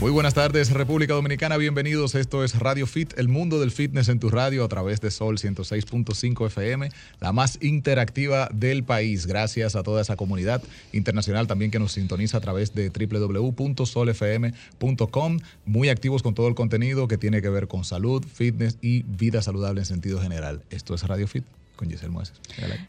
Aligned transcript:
Muy 0.00 0.12
buenas 0.12 0.34
tardes, 0.34 0.70
República 0.70 1.14
Dominicana. 1.14 1.56
Bienvenidos. 1.56 2.14
Esto 2.14 2.44
es 2.44 2.56
Radio 2.56 2.86
Fit, 2.86 3.18
el 3.18 3.26
mundo 3.26 3.58
del 3.58 3.72
fitness 3.72 4.08
en 4.08 4.20
tu 4.20 4.30
radio 4.30 4.62
a 4.62 4.68
través 4.68 5.00
de 5.00 5.10
Sol 5.10 5.38
106.5 5.38 6.46
FM, 6.46 6.90
la 7.18 7.32
más 7.32 7.58
interactiva 7.60 8.48
del 8.54 8.84
país. 8.84 9.26
Gracias 9.26 9.74
a 9.74 9.82
toda 9.82 10.02
esa 10.02 10.14
comunidad 10.14 10.62
internacional 10.92 11.48
también 11.48 11.72
que 11.72 11.80
nos 11.80 11.90
sintoniza 11.90 12.36
a 12.38 12.40
través 12.40 12.76
de 12.76 12.90
www.solfm.com. 12.90 13.80
Muy 15.66 15.88
activos 15.88 16.22
con 16.22 16.34
todo 16.34 16.46
el 16.46 16.54
contenido 16.54 17.08
que 17.08 17.18
tiene 17.18 17.42
que 17.42 17.48
ver 17.48 17.66
con 17.66 17.82
salud, 17.84 18.24
fitness 18.24 18.78
y 18.80 19.02
vida 19.02 19.42
saludable 19.42 19.80
en 19.80 19.86
sentido 19.86 20.20
general. 20.20 20.62
Esto 20.70 20.94
es 20.94 21.02
Radio 21.08 21.26
Fit 21.26 21.42
con 21.78 21.88
Giselle. 21.88 22.08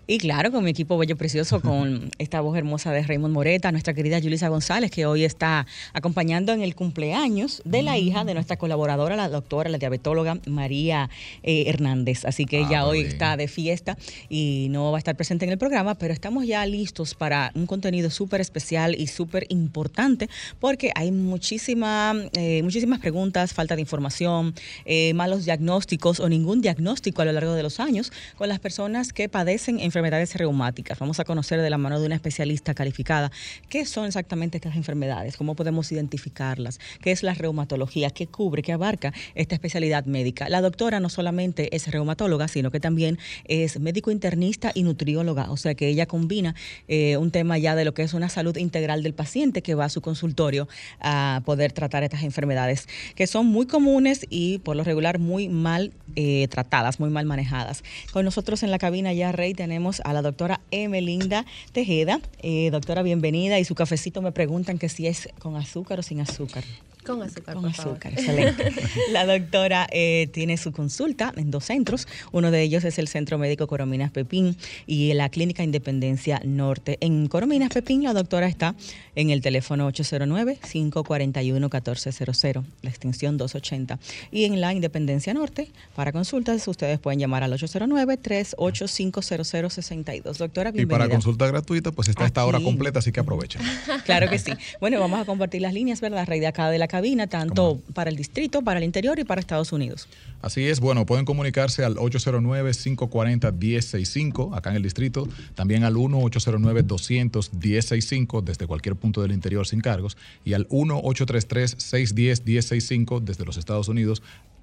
Y 0.07 0.17
claro, 0.17 0.51
con 0.51 0.63
mi 0.63 0.71
equipo 0.71 0.97
bello 0.97 1.15
precioso, 1.15 1.61
con 1.69 2.09
esta 2.17 2.41
voz 2.41 2.57
hermosa 2.57 2.91
de 2.91 3.03
Raymond 3.03 3.33
Moreta, 3.33 3.71
nuestra 3.71 3.93
querida 3.93 4.17
Yulisa 4.17 4.49
González, 4.49 4.89
que 4.89 5.05
hoy 5.05 5.23
está 5.23 5.67
acompañando 5.93 6.51
en 6.51 6.61
el 6.61 6.73
cumpleaños 6.73 7.61
de 7.65 7.83
la 7.83 7.97
hija 7.97 8.25
de 8.25 8.33
nuestra 8.33 8.57
colaboradora, 8.57 9.15
la 9.15 9.29
doctora, 9.29 9.69
la 9.69 9.77
diabetóloga 9.77 10.39
María 10.47 11.09
eh, 11.43 11.65
Hernández. 11.67 12.25
Así 12.25 12.45
que 12.45 12.59
ella 12.59 12.79
Ah, 12.79 12.87
hoy 12.87 12.99
muy 12.99 13.03
bien. 13.03 13.13
está 13.13 13.37
de 13.37 13.47
fiesta 13.47 13.97
y 14.29 14.67
no 14.71 14.91
va 14.91 14.97
a 14.97 14.99
estar 14.99 15.15
presente 15.15 15.45
en 15.45 15.51
el 15.51 15.57
programa, 15.57 15.95
pero 15.95 16.13
estamos 16.13 16.47
ya 16.47 16.65
listos 16.65 17.13
para 17.13 17.51
un 17.53 17.67
contenido 17.67 18.09
súper 18.09 18.41
especial 18.41 18.95
y 18.97 19.07
súper 19.07 19.45
importante, 19.49 20.29
porque 20.59 20.91
hay 20.95 21.11
muchísima, 21.11 22.15
eh, 22.33 22.63
muchísimas 22.63 22.99
preguntas, 22.99 23.53
falta 23.53 23.75
de 23.75 23.81
información, 23.81 24.55
eh, 24.85 25.13
malos 25.13 25.45
diagnósticos 25.45 26.19
o 26.19 26.29
ningún 26.29 26.61
diagnóstico 26.61 27.21
a 27.21 27.25
lo 27.25 27.33
largo 27.33 27.53
de 27.53 27.61
los 27.61 27.79
años 27.79 28.11
con 28.37 28.49
las 28.49 28.59
personas 28.59 28.78
que 29.13 29.27
padecen 29.27 29.81
enfermedades 29.81 30.35
reumáticas. 30.35 30.97
Vamos 30.99 31.19
a 31.19 31.25
conocer 31.25 31.59
de 31.59 31.69
la 31.69 31.77
mano 31.77 31.99
de 31.99 32.05
una 32.05 32.15
especialista 32.15 32.73
calificada 32.73 33.29
qué 33.67 33.85
son 33.85 34.05
exactamente 34.05 34.55
estas 34.55 34.77
enfermedades, 34.77 35.35
cómo 35.35 35.53
podemos 35.53 35.91
identificarlas, 35.91 36.79
qué 37.01 37.11
es 37.11 37.21
la 37.21 37.33
reumatología, 37.33 38.09
qué 38.09 38.27
cubre, 38.27 38.61
qué 38.61 38.71
abarca 38.71 39.11
esta 39.35 39.53
especialidad 39.53 40.05
médica. 40.05 40.47
La 40.47 40.61
doctora 40.61 41.01
no 41.01 41.09
solamente 41.09 41.75
es 41.75 41.91
reumatóloga, 41.91 42.47
sino 42.47 42.71
que 42.71 42.79
también 42.79 43.19
es 43.43 43.81
médico 43.81 44.11
internista 44.11 44.71
y 44.73 44.83
nutrióloga, 44.83 45.51
o 45.51 45.57
sea 45.57 45.75
que 45.75 45.89
ella 45.89 46.05
combina 46.05 46.55
eh, 46.87 47.17
un 47.17 47.31
tema 47.31 47.57
ya 47.57 47.75
de 47.75 47.83
lo 47.83 47.93
que 47.93 48.03
es 48.03 48.13
una 48.13 48.29
salud 48.29 48.55
integral 48.55 49.03
del 49.03 49.13
paciente 49.13 49.61
que 49.61 49.75
va 49.75 49.85
a 49.85 49.89
su 49.89 49.99
consultorio 49.99 50.69
a 51.01 51.41
poder 51.43 51.73
tratar 51.73 52.03
estas 52.03 52.23
enfermedades 52.23 52.87
que 53.15 53.27
son 53.27 53.45
muy 53.45 53.65
comunes 53.65 54.25
y 54.29 54.59
por 54.59 54.77
lo 54.77 54.85
regular 54.85 55.19
muy 55.19 55.49
mal 55.49 55.91
eh, 56.15 56.47
tratadas, 56.47 57.01
muy 57.01 57.09
mal 57.09 57.25
manejadas. 57.25 57.83
Con 58.13 58.23
nosotros 58.23 58.63
en 58.63 58.68
la 58.71 58.79
cabina 58.79 59.13
ya, 59.13 59.31
Rey, 59.31 59.53
tenemos 59.53 60.01
a 60.03 60.13
la 60.13 60.21
doctora 60.21 60.61
Emelinda 60.71 61.45
Tejeda. 61.71 62.19
Eh, 62.41 62.69
doctora, 62.71 63.03
bienvenida. 63.03 63.59
Y 63.59 63.65
su 63.65 63.75
cafecito 63.75 64.21
me 64.21 64.31
preguntan 64.31 64.77
que 64.77 64.89
si 64.89 65.07
es 65.07 65.29
con 65.39 65.55
azúcar 65.55 65.99
o 65.99 66.03
sin 66.03 66.21
azúcar. 66.21 66.63
Con 67.09 67.23
azúcar, 67.23 67.55
Con 67.55 67.63
por 67.63 67.73
favor. 67.73 67.93
azúcar, 67.93 68.13
excelente. 68.13 68.71
La 69.11 69.25
doctora 69.25 69.87
eh, 69.91 70.29
tiene 70.31 70.57
su 70.57 70.71
consulta 70.71 71.33
en 71.35 71.49
dos 71.49 71.65
centros. 71.65 72.07
Uno 72.31 72.51
de 72.51 72.61
ellos 72.61 72.83
es 72.83 72.99
el 72.99 73.07
Centro 73.07 73.37
Médico 73.37 73.67
Corominas 73.67 74.11
Pepín 74.11 74.55
y 74.85 75.13
la 75.13 75.29
Clínica 75.29 75.63
Independencia 75.63 76.41
Norte. 76.45 76.97
En 77.01 77.27
Corominas 77.27 77.69
Pepín, 77.69 78.03
la 78.03 78.13
doctora 78.13 78.47
está 78.47 78.75
en 79.15 79.29
el 79.31 79.41
teléfono 79.41 79.89
809-541-1400, 79.91 82.63
la 82.81 82.89
extensión 82.89 83.37
280. 83.37 83.99
Y 84.31 84.45
en 84.45 84.59
la 84.61 84.73
Independencia 84.73 85.33
Norte, 85.33 85.69
para 85.95 86.11
consultas, 86.11 86.67
ustedes 86.67 86.99
pueden 86.99 87.19
llamar 87.19 87.43
al 87.43 87.53
809-3850062. 87.53 90.37
Doctora, 90.37 90.69
Y 90.69 90.73
bienvenida. 90.73 90.97
para 90.97 91.09
consulta 91.09 91.47
gratuita, 91.47 91.91
pues 91.91 92.07
está 92.07 92.25
esta 92.25 92.45
hora 92.45 92.59
completa, 92.59 92.99
así 92.99 93.11
que 93.11 93.19
aprovechen. 93.19 93.61
Claro 94.05 94.29
que 94.29 94.39
sí. 94.39 94.53
Bueno, 94.79 94.99
vamos 94.99 95.19
a 95.19 95.25
compartir 95.25 95.61
las 95.61 95.73
líneas, 95.73 96.01
¿verdad, 96.01 96.25
Rey, 96.27 96.39
de 96.39 96.47
acá 96.47 96.69
de 96.71 96.79
la 96.79 96.87
cabina, 96.99 97.27
tanto 97.27 97.79
para 97.93 98.09
el 98.09 98.17
distrito, 98.17 98.61
para 98.61 98.79
el 98.79 98.83
interior 98.83 99.17
y 99.19 99.23
para 99.23 99.39
Estados 99.39 99.71
Unidos. 99.71 100.09
Así 100.41 100.67
es, 100.67 100.81
bueno, 100.81 101.05
pueden 101.05 101.23
comunicarse 101.23 101.85
al 101.85 101.95
809-540-1065 101.95 104.57
acá 104.57 104.71
en 104.71 104.75
el 104.75 104.83
distrito, 104.83 105.25
también 105.55 105.85
al 105.85 105.95
1-809-200-1065 105.95 108.43
desde 108.43 108.67
cualquier 108.67 108.97
punto 108.97 109.21
del 109.21 109.31
interior 109.31 109.65
sin 109.65 109.79
cargos 109.79 110.17
y 110.43 110.51
al 110.53 110.67
1-833-610-1065 110.67 113.21
desde 113.21 113.45
los 113.45 113.55
Estados 113.55 113.87
Unidos, 113.87 114.21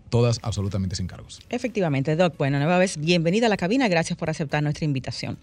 todas 0.08 0.38
absolutamente 0.42 0.96
sin 0.96 1.06
cargos. 1.06 1.40
Efectivamente, 1.50 2.16
Doc. 2.16 2.36
Bueno, 2.36 2.58
nueva 2.58 2.78
vez, 2.78 2.96
bienvenida 2.98 3.46
a 3.46 3.48
la 3.48 3.56
cabina. 3.56 3.88
Gracias 3.88 4.18
por 4.18 4.30
aceptar 4.30 4.62
nuestra 4.62 4.84
invitación. 4.84 5.38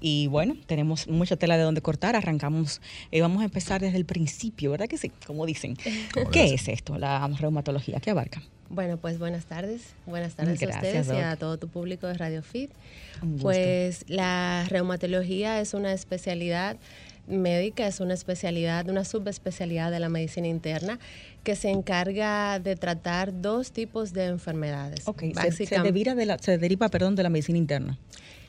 Y 0.00 0.26
bueno, 0.28 0.56
tenemos 0.66 1.08
mucha 1.08 1.36
tela 1.36 1.56
de 1.56 1.62
donde 1.62 1.80
cortar. 1.80 2.16
Arrancamos, 2.16 2.80
eh, 3.10 3.20
vamos 3.20 3.42
a 3.42 3.44
empezar 3.44 3.80
desde 3.80 3.96
el 3.96 4.04
principio, 4.04 4.70
¿verdad 4.70 4.86
que 4.86 4.98
sí? 4.98 5.10
Como 5.26 5.46
dicen. 5.46 5.76
Como 6.14 6.30
¿Qué 6.30 6.54
es 6.54 6.68
esto, 6.68 6.98
la 6.98 7.26
reumatología? 7.28 8.00
¿Qué 8.00 8.10
abarca? 8.10 8.42
Bueno, 8.70 8.96
pues 8.96 9.18
buenas 9.18 9.44
tardes. 9.44 9.94
Buenas 10.06 10.34
tardes 10.34 10.58
Gracias, 10.58 10.76
a 10.76 10.86
ustedes 10.86 11.06
Doc. 11.06 11.16
y 11.16 11.20
a 11.20 11.36
todo 11.36 11.58
tu 11.58 11.68
público 11.68 12.06
de 12.06 12.14
Radio 12.14 12.42
Fit. 12.42 12.70
Un 13.22 13.32
gusto. 13.32 13.44
Pues 13.44 14.04
la 14.08 14.66
reumatología 14.68 15.60
es 15.60 15.74
una 15.74 15.92
especialidad 15.92 16.76
médica, 17.26 17.86
es 17.86 18.00
una 18.00 18.14
especialidad, 18.14 18.88
una 18.88 19.04
subespecialidad 19.04 19.90
de 19.90 20.00
la 20.00 20.08
medicina 20.08 20.48
interna 20.48 20.98
que 21.42 21.56
se 21.56 21.70
encarga 21.70 22.58
de 22.58 22.76
tratar 22.76 23.40
dos 23.40 23.72
tipos 23.72 24.12
de 24.12 24.26
enfermedades. 24.26 25.06
Ok, 25.06 25.24
se, 25.50 25.66
se 25.66 25.80
deriva 25.80 26.14
de 26.14 26.26
la, 26.26 26.38
se 26.38 26.58
deriva, 26.58 26.88
perdón, 26.88 27.16
de 27.16 27.22
la 27.22 27.30
medicina 27.30 27.58
interna. 27.58 27.98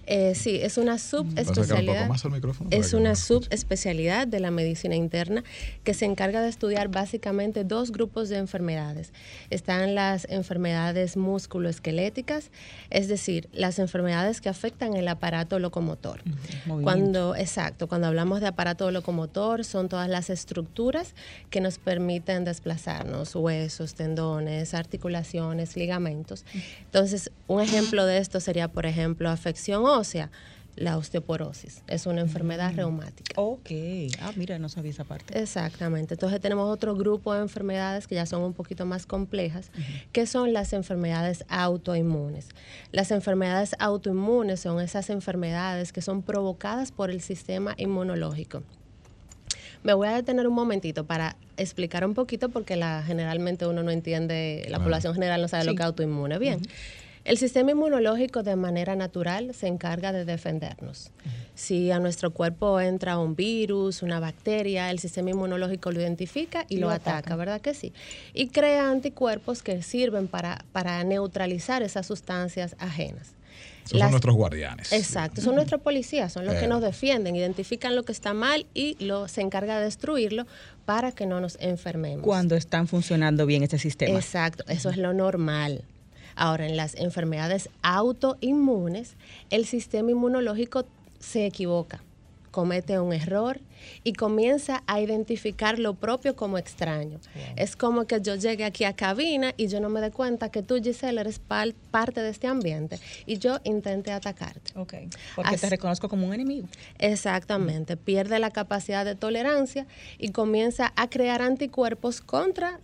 Eh, 0.08 0.36
sí, 0.36 0.60
es 0.62 0.78
una 0.78 0.98
¿Puedes 0.98 1.04
sacar 1.04 1.20
un 1.20 1.36
subespecialidad. 1.36 2.08
para 2.08 2.70
Es 2.72 2.94
una 2.94 3.16
subespecialidad 3.16 4.28
de 4.28 4.40
la 4.40 4.52
medicina 4.52 4.96
interna 4.96 5.44
que 5.84 5.94
se 5.94 6.06
encarga 6.06 6.42
de 6.42 6.50
estudiar 6.50 6.90
básicamente 6.90 7.64
dos 7.64 7.92
grupos 7.92 8.30
de 8.30 8.38
enfermedades. 8.38 9.14
Están 9.50 9.96
las 9.96 10.26
enfermedades 10.30 11.18
musculoesqueléticas, 11.18 12.52
es 12.90 13.08
decir, 13.08 13.50
las 13.52 13.80
enfermedades 13.80 14.42
que 14.42 14.50
afectan 14.50 14.96
el 14.96 15.08
aparato 15.08 15.60
locomotor. 15.60 16.22
Movimiento. 16.66 16.84
Cuando, 16.84 17.36
exacto, 17.36 17.88
cuando 17.88 18.08
hablamos 18.08 18.42
de 18.42 18.48
aparato 18.48 18.92
locomotor, 18.92 19.66
son 19.66 19.90
todas 19.90 20.10
las 20.10 20.30
estructuras 20.30 21.16
que 21.50 21.62
nos 21.62 21.78
permiten 21.78 22.46
desplazarnos, 22.46 23.36
huesos, 23.36 23.96
tendones, 23.96 24.74
articulaciones, 24.74 25.76
ligamentos. 25.76 26.46
Entonces, 26.86 27.32
un 27.48 27.62
ejemplo 27.62 28.06
de 28.06 28.20
esto 28.20 28.40
sería, 28.40 28.68
por 28.68 28.86
ejemplo, 28.86 29.30
afección 29.30 29.86
ósea, 29.98 30.30
la 30.76 30.98
osteoporosis. 30.98 31.84
Es 31.88 32.06
una 32.06 32.22
enfermedad 32.22 32.74
reumática. 32.76 33.40
Ok. 33.42 33.72
Ah, 34.20 34.32
mira, 34.36 34.60
no 34.60 34.70
sabía 34.70 34.92
esa 34.92 35.04
parte. 35.04 35.40
Exactamente. 35.40 36.16
Entonces 36.16 36.42
tenemos 36.42 36.70
otro 36.70 36.96
grupo 36.96 37.34
de 37.34 37.42
enfermedades 37.42 38.08
que 38.08 38.16
ya 38.16 38.26
son 38.26 38.44
un 38.44 38.54
poquito 38.54 38.86
más 38.86 39.06
complejas, 39.06 39.72
que 40.12 40.28
son 40.28 40.54
las 40.54 40.74
enfermedades 40.74 41.46
autoinmunes. 41.48 42.50
Las 42.92 43.12
enfermedades 43.12 43.76
autoinmunes 43.80 44.60
son 44.60 44.82
esas 44.82 45.10
enfermedades 45.10 45.94
que 45.94 46.02
son 46.02 46.22
provocadas 46.22 46.92
por 46.92 47.10
el 47.10 47.22
sistema 47.22 47.74
inmunológico. 47.78 48.64
Me 49.84 49.94
voy 49.94 50.08
a 50.08 50.16
detener 50.16 50.48
un 50.48 50.56
momentito 50.56 51.06
para 51.06 51.38
explicar 51.58 52.06
un 52.06 52.16
poquito 52.16 52.50
porque 52.50 52.76
la, 52.76 53.04
generalmente 53.06 53.68
uno 53.68 53.84
no 53.84 53.92
entiende, 53.92 54.66
la 54.68 54.80
población 54.80 55.14
general 55.14 55.42
no 55.42 55.48
sabe 55.48 55.64
lo 55.64 55.76
que 55.76 55.84
es 55.84 55.86
autoinmune. 55.86 56.40
Bien. 56.40 56.60
El 57.26 57.38
sistema 57.40 57.72
inmunológico 57.72 58.44
de 58.44 58.56
manera 58.56 58.96
natural 58.96 59.54
se 59.56 59.66
encarga 59.66 60.14
de 60.14 60.26
defendernos. 60.26 61.12
Si 61.56 61.90
a 61.90 61.98
nuestro 62.00 62.30
cuerpo 62.32 62.80
entra 62.80 63.18
un 63.18 63.36
virus, 63.36 64.04
una 64.04 64.20
bacteria, 64.20 64.92
el 64.92 65.00
sistema 65.00 65.32
inmunológico 65.32 65.92
lo 65.92 66.00
identifica 66.00 66.66
y 66.70 66.76
Y 66.76 66.78
lo, 66.80 66.92
ataca, 66.92 67.18
ataca. 67.18 67.36
¿verdad 67.36 67.62
que 67.62 67.74
sí? 67.74 67.94
Y 68.36 68.50
crea 68.50 68.92
anticuerpos 68.92 69.64
que 69.64 69.82
sirven 69.82 70.28
para, 70.28 70.64
para 70.72 71.04
neutralizar 71.04 71.82
esas 71.82 72.06
sustancias 72.06 72.76
ajenas. 72.78 73.32
Esos 73.86 73.94
Las- 74.00 74.06
son 74.08 74.12
nuestros 74.12 74.36
guardianes. 74.36 74.94
Exacto, 74.94 75.42
son 75.42 75.56
nuestros 75.56 75.82
policías, 75.82 76.32
son 76.32 76.46
los 76.46 76.54
que 76.56 76.66
Eh. 76.66 76.68
nos 76.68 76.82
defienden, 76.84 77.36
identifican 77.36 77.96
lo 77.96 78.04
que 78.04 78.12
está 78.12 78.34
mal 78.36 78.68
y 78.76 79.04
lo, 79.04 79.28
se 79.28 79.42
encarga 79.42 79.80
de 79.80 79.86
destruirlo 79.86 80.46
para 80.86 81.12
que 81.12 81.26
no 81.26 81.42
nos 81.42 81.58
enfermemos. 81.60 82.24
Cuando 82.24 82.56
están 82.56 82.88
funcionando 82.88 83.48
bien 83.48 83.64
este 83.64 83.80
sistema. 83.80 84.16
Exacto, 84.16 84.64
eso 84.68 84.90
es 84.92 84.98
lo 84.98 85.14
normal. 85.14 85.84
Ahora, 86.36 86.66
en 86.66 86.78
las 86.78 86.96
enfermedades 86.96 87.70
autoinmunes, 87.82 89.16
el 89.50 89.66
sistema 89.66 90.12
inmunológico 90.12 90.86
se 91.20 91.46
equivoca, 91.46 92.02
comete 92.52 93.00
un 93.00 93.14
error 93.14 93.60
y 94.04 94.14
comienza 94.14 94.84
a 94.88 95.00
identificar 95.02 95.80
lo 95.80 95.94
propio 95.94 96.36
como 96.36 96.58
extraño. 96.58 97.20
Es 97.56 97.76
como 97.76 98.06
que 98.06 98.22
yo 98.22 98.36
llegue 98.36 98.64
aquí 98.64 98.84
a 98.84 98.96
cabina 98.96 99.54
y 99.58 99.68
yo 99.68 99.80
no 99.80 99.90
me 99.90 100.02
dé 100.02 100.12
cuenta 100.12 100.50
que 100.50 100.64
tú, 100.64 100.82
Giselle, 100.82 101.20
eres 101.20 101.40
parte 101.40 102.22
de 102.22 102.30
este 102.30 102.48
ambiente 102.48 103.00
y 103.26 103.38
yo 103.38 103.60
intenté 103.64 104.12
atacarte. 104.12 104.72
Ok. 104.80 104.94
Porque 105.36 105.58
te 105.58 105.70
reconozco 105.70 106.10
como 106.10 106.28
un 106.28 106.34
enemigo. 106.34 106.68
Exactamente, 107.00 107.98
pierde 107.98 108.40
la 108.40 108.52
capacidad 108.52 109.06
de 109.06 109.16
tolerancia 109.16 109.86
y 110.18 110.30
comienza 110.30 110.94
a 110.96 111.10
crear 111.10 111.42
anticuerpos 111.42 112.22
contra, 112.22 112.80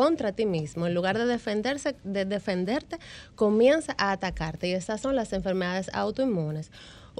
contra 0.00 0.32
ti 0.32 0.46
mismo, 0.46 0.86
en 0.86 0.94
lugar 0.94 1.18
de 1.18 1.26
defenderse, 1.26 1.94
de 2.04 2.24
defenderte, 2.24 2.98
comienza 3.34 3.94
a 3.98 4.12
atacarte. 4.12 4.66
Y 4.68 4.72
esas 4.72 4.98
son 4.98 5.14
las 5.14 5.34
enfermedades 5.34 5.90
autoinmunes. 5.92 6.70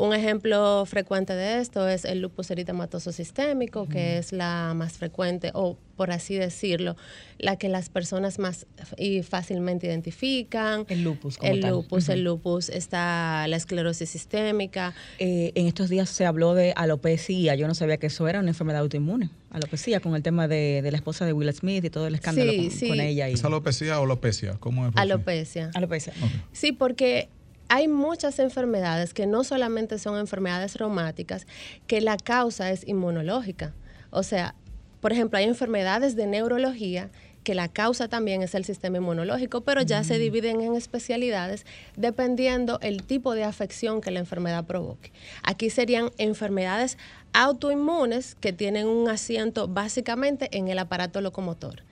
Un 0.00 0.14
ejemplo 0.14 0.86
frecuente 0.86 1.34
de 1.34 1.60
esto 1.60 1.86
es 1.86 2.06
el 2.06 2.22
lupus 2.22 2.50
eritematoso 2.50 3.12
sistémico, 3.12 3.86
que 3.86 4.16
es 4.16 4.32
la 4.32 4.72
más 4.74 4.94
frecuente, 4.94 5.50
o 5.52 5.76
por 5.94 6.10
así 6.10 6.36
decirlo, 6.36 6.96
la 7.36 7.56
que 7.56 7.68
las 7.68 7.90
personas 7.90 8.38
más 8.38 8.66
y 8.96 9.22
fácilmente 9.22 9.88
identifican. 9.88 10.86
El 10.88 11.02
lupus. 11.04 11.36
Como 11.36 11.52
el 11.52 11.60
tal. 11.60 11.72
lupus, 11.72 12.08
el 12.08 12.24
lupus, 12.24 12.70
está 12.70 13.46
la 13.46 13.56
esclerosis 13.56 14.08
sistémica. 14.08 14.94
Eh, 15.18 15.52
en 15.54 15.66
estos 15.66 15.90
días 15.90 16.08
se 16.08 16.24
habló 16.24 16.54
de 16.54 16.72
alopecia. 16.76 17.54
Yo 17.56 17.68
no 17.68 17.74
sabía 17.74 17.98
que 17.98 18.06
eso 18.06 18.26
era 18.26 18.40
una 18.40 18.48
enfermedad 18.48 18.80
autoinmune. 18.80 19.28
Alopecia, 19.50 20.00
con 20.00 20.14
el 20.16 20.22
tema 20.22 20.48
de, 20.48 20.80
de 20.80 20.90
la 20.90 20.96
esposa 20.96 21.26
de 21.26 21.34
Will 21.34 21.52
Smith 21.52 21.84
y 21.84 21.90
todo 21.90 22.06
el 22.06 22.14
escándalo 22.14 22.50
Sí, 22.52 22.56
con, 22.56 22.70
sí. 22.70 22.88
con 22.88 23.00
ella. 23.00 23.28
Y, 23.28 23.34
¿Es 23.34 23.44
alopecia 23.44 24.00
o 24.00 24.04
alopecia? 24.04 24.54
¿Cómo 24.60 24.86
es? 24.88 24.92
Alopecia. 24.96 25.70
alopecia. 25.74 26.14
Sí, 26.52 26.72
porque 26.72 27.28
hay 27.70 27.86
muchas 27.86 28.40
enfermedades 28.40 29.14
que 29.14 29.26
no 29.26 29.44
solamente 29.44 29.98
son 30.00 30.18
enfermedades 30.18 30.74
reumáticas, 30.74 31.46
que 31.86 32.00
la 32.00 32.16
causa 32.16 32.70
es 32.72 32.86
inmunológica. 32.86 33.72
O 34.10 34.24
sea, 34.24 34.56
por 35.00 35.12
ejemplo, 35.12 35.38
hay 35.38 35.44
enfermedades 35.44 36.16
de 36.16 36.26
neurología 36.26 37.10
que 37.44 37.54
la 37.54 37.68
causa 37.68 38.08
también 38.08 38.42
es 38.42 38.56
el 38.56 38.64
sistema 38.64 38.98
inmunológico, 38.98 39.60
pero 39.60 39.82
ya 39.82 40.02
se 40.02 40.18
dividen 40.18 40.60
en 40.60 40.74
especialidades 40.74 41.64
dependiendo 41.96 42.80
el 42.82 43.04
tipo 43.04 43.34
de 43.34 43.44
afección 43.44 44.00
que 44.00 44.10
la 44.10 44.18
enfermedad 44.18 44.64
provoque. 44.64 45.12
Aquí 45.44 45.70
serían 45.70 46.10
enfermedades 46.18 46.98
autoinmunes 47.32 48.34
que 48.34 48.52
tienen 48.52 48.88
un 48.88 49.08
asiento 49.08 49.68
básicamente 49.68 50.48
en 50.58 50.66
el 50.66 50.78
aparato 50.80 51.20
locomotor. 51.20 51.84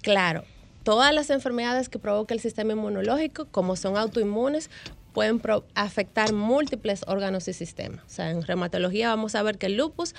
Claro, 0.00 0.44
todas 0.84 1.12
las 1.12 1.28
enfermedades 1.30 1.88
que 1.88 1.98
provoca 1.98 2.34
el 2.34 2.40
sistema 2.40 2.72
inmunológico, 2.72 3.46
como 3.50 3.74
son 3.74 3.96
autoinmunes, 3.96 4.70
pueden 5.14 5.40
afectar 5.74 6.34
múltiples 6.34 7.04
órganos 7.06 7.48
y 7.48 7.54
sistemas. 7.54 8.04
O 8.04 8.10
sea, 8.10 8.30
en 8.30 8.42
reumatología 8.42 9.08
vamos 9.08 9.34
a 9.34 9.42
ver 9.42 9.56
que 9.56 9.66
el 9.66 9.76
lupus 9.76 10.14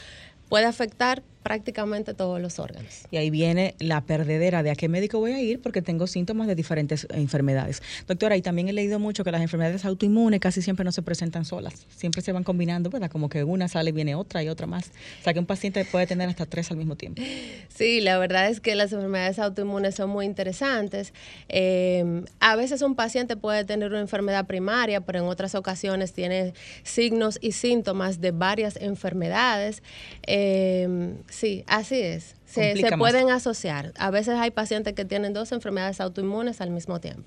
puede 0.50 0.66
afectar 0.66 1.22
prácticamente 1.46 2.16
todos 2.16 2.42
los 2.42 2.58
órganos. 2.58 3.04
Y 3.12 3.18
ahí 3.18 3.30
viene 3.30 3.76
la 3.78 4.02
perdedera 4.02 4.64
de 4.64 4.72
a 4.72 4.76
qué 4.76 4.90
médico 4.90 5.20
voy 5.20 5.32
a 5.32 5.40
ir 5.40 5.62
porque 5.62 5.84
tengo 5.84 6.08
síntomas 6.08 6.48
de 6.48 6.56
diferentes 6.56 7.06
enfermedades. 7.12 7.84
Doctora, 8.08 8.36
y 8.36 8.42
también 8.42 8.68
he 8.68 8.74
leído 8.74 8.98
mucho 8.98 9.24
que 9.24 9.32
las 9.32 9.44
enfermedades 9.44 9.86
autoinmunes 9.86 10.40
casi 10.40 10.64
siempre 10.64 10.84
no 10.84 10.92
se 10.92 11.04
presentan 11.04 11.46
solas, 11.46 11.86
siempre 11.96 12.24
se 12.24 12.32
van 12.32 12.44
combinando, 12.44 12.90
¿verdad? 12.90 13.12
Como 13.12 13.30
que 13.30 13.44
una 13.44 13.68
sale 13.68 13.92
y 13.92 13.94
viene 13.94 14.16
otra 14.16 14.42
y 14.42 14.50
otra 14.50 14.66
más. 14.66 14.88
O 15.20 15.24
sea 15.24 15.34
que 15.36 15.40
un 15.40 15.46
paciente 15.46 15.86
puede 15.86 16.08
tener 16.08 16.28
hasta 16.28 16.48
tres 16.48 16.72
al 16.72 16.78
mismo 16.78 16.96
tiempo. 16.96 17.22
Sí, 17.70 18.02
la 18.02 18.18
verdad 18.18 18.50
es 18.50 18.60
que 18.60 18.74
las 18.74 18.92
enfermedades 18.92 19.38
autoinmunes 19.38 19.94
son 19.94 20.10
muy 20.10 20.26
interesantes. 20.26 21.14
Eh, 21.48 22.24
a 22.40 22.56
veces 22.56 22.82
un 22.82 22.96
paciente 22.96 23.38
puede 23.38 23.66
tener 23.66 23.92
una 23.92 24.02
enfermedad 24.02 24.48
primaria, 24.48 25.02
pero 25.02 25.20
en 25.20 25.26
otras 25.26 25.54
ocasiones 25.54 26.12
tiene 26.12 26.56
signos 26.82 27.38
y 27.40 27.52
síntomas 27.52 28.20
de 28.20 28.32
varias 28.32 28.78
enfermedades. 28.78 29.84
Eh, 30.26 31.14
sí, 31.36 31.64
así 31.68 32.00
es. 32.00 32.36
Se, 32.46 32.76
más. 32.76 32.98
pueden 32.98 33.30
asociar. 33.30 33.92
A 33.98 34.12
veces 34.12 34.36
hay 34.36 34.52
pacientes 34.52 34.94
que 34.94 35.04
tienen 35.04 35.34
dos 35.34 35.52
enfermedades 35.52 36.00
autoinmunes 36.00 36.62
al 36.62 36.72
mismo 36.72 37.00
tiempo. 37.02 37.24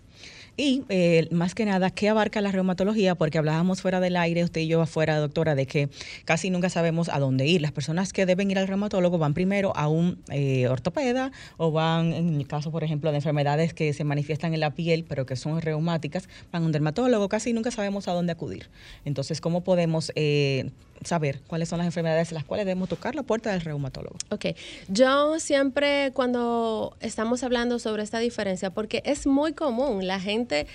Y 0.57 0.83
eh, 0.89 1.29
más 1.31 1.55
que 1.55 1.65
nada, 1.65 1.91
¿qué 1.91 2.09
abarca 2.09 2.41
la 2.41 2.51
reumatología? 2.51 3.15
Porque 3.15 3.39
hablábamos 3.39 3.81
fuera 3.81 4.01
del 4.01 4.17
aire, 4.17 4.43
usted 4.43 4.63
y 4.63 4.67
yo 4.67 4.83
afuera, 4.83 5.19
doctora, 5.19 5.55
de 5.55 5.67
que 5.67 5.89
casi 6.25 6.51
nunca 6.51 6.69
sabemos 6.69 7.09
a 7.11 7.21
dónde 7.21 7.47
ir. 7.47 7.63
Las 7.63 7.71
personas 7.71 8.13
que 8.13 8.27
deben 8.27 8.51
ir 8.51 8.59
al 8.59 8.67
reumatólogo 8.67 9.19
van 9.19 9.35
primero 9.35 9.73
a 9.77 9.87
un 9.87 10.21
eh, 10.31 10.67
ortopeda 10.67 11.31
o 11.59 11.71
van, 11.71 12.13
en 12.13 12.35
el 12.35 12.49
caso, 12.49 12.73
por 12.73 12.83
ejemplo, 12.83 13.11
de 13.13 13.19
enfermedades 13.19 13.73
que 13.73 13.93
se 13.93 14.03
manifiestan 14.03 14.53
en 14.53 14.59
la 14.59 14.75
piel, 14.75 15.05
pero 15.09 15.27
que 15.27 15.37
son 15.37 15.63
reumáticas, 15.63 16.29
van 16.51 16.65
a 16.65 16.67
un 16.67 16.73
dermatólogo. 16.73 17.29
Casi 17.29 17.53
nunca 17.53 17.71
sabemos 17.71 18.09
a 18.09 18.13
dónde 18.13 18.33
acudir. 18.33 18.69
Entonces, 19.05 19.41
¿cómo 19.41 19.63
podemos 19.63 20.11
eh, 20.17 20.71
saber 21.05 21.41
cuáles 21.47 21.69
son 21.69 21.79
las 21.79 21.87
enfermedades 21.87 22.31
en 22.31 22.37
las 22.37 22.45
cuales 22.45 22.67
debemos 22.67 22.89
tocar 22.89 23.15
la 23.15 23.23
puerta 23.23 23.51
del 23.51 23.61
reumatólogo? 23.61 24.17
Ok, 24.31 24.47
yo 24.89 25.39
siempre 25.41 26.13
cuando 26.15 26.97
estamos 27.01 27.43
hablando 27.43 27.79
sobre 27.79 28.03
esta 28.03 28.19
diferencia, 28.19 28.71
porque 28.71 29.03
es 29.05 29.27
muy 29.27 29.53
común, 29.53 30.07
la 30.07 30.21
gente, 30.21 30.67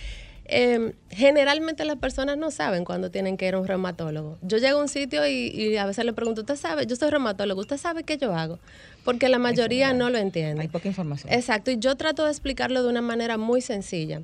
eh, 0.46 0.94
generalmente 1.10 1.86
las 1.86 1.98
personas 1.98 2.38
no 2.38 2.52
saben 2.52 2.86
cuándo 2.86 3.12
tienen 3.12 3.38
que 3.38 3.48
ir 3.48 3.56
a 3.56 3.60
un 3.60 3.68
reumatólogo. 3.68 4.38
Yo 4.42 4.58
llego 4.58 4.80
a 4.80 4.82
un 4.82 4.90
sitio 4.90 5.26
y, 5.28 5.48
y 5.48 5.78
a 5.78 5.86
veces 5.86 6.06
le 6.06 6.14
pregunto, 6.14 6.42
¿usted 6.42 6.56
sabe? 6.56 6.86
Yo 6.86 6.96
soy 6.96 7.10
reumatólogo, 7.10 7.62
¿usted 7.62 7.78
sabe 7.78 8.04
qué 8.04 8.18
yo 8.18 8.36
hago? 8.36 8.60
Porque 9.04 9.30
la 9.30 9.40
mayoría 9.40 9.94
no 9.94 10.10
lo 10.10 10.18
entiende. 10.18 10.62
Hay 10.62 10.68
poca 10.68 10.88
información. 10.88 11.32
Exacto, 11.34 11.72
y 11.72 11.78
yo 11.78 11.96
trato 11.96 12.26
de 12.26 12.32
explicarlo 12.32 12.84
de 12.84 12.90
una 12.90 13.02
manera 13.02 13.38
muy 13.38 13.62
sencilla. 13.62 14.22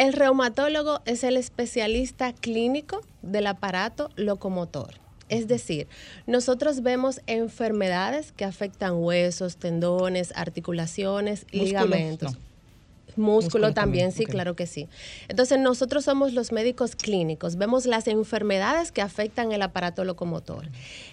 El 0.00 0.14
reumatólogo 0.14 1.02
es 1.04 1.24
el 1.24 1.36
especialista 1.36 2.32
clínico 2.32 3.02
del 3.20 3.46
aparato 3.46 4.08
locomotor. 4.16 4.94
Es 5.30 5.48
decir, 5.48 5.86
nosotros 6.26 6.82
vemos 6.82 7.22
enfermedades 7.26 8.32
que 8.32 8.44
afectan 8.44 8.96
huesos, 8.96 9.56
tendones, 9.56 10.32
articulaciones, 10.34 11.44
Músculos, 11.44 11.64
ligamentos. 11.66 12.32
no. 12.34 12.50
Músculo, 13.16 13.32
Músculo 13.34 13.74
también, 13.74 14.10
también, 14.10 14.12
sí, 14.12 14.24
claro 14.24 14.54
que 14.54 14.66
sí. 14.66 14.88
Entonces, 15.28 15.58
nosotros 15.58 16.04
somos 16.04 16.32
los 16.32 16.52
médicos 16.52 16.94
clínicos, 16.96 17.56
vemos 17.56 17.86
las 17.86 18.06
enfermedades 18.06 18.92
que 18.92 19.02
afectan 19.02 19.52
el 19.52 19.62
aparato 19.62 20.04
locomotor. 20.04 20.68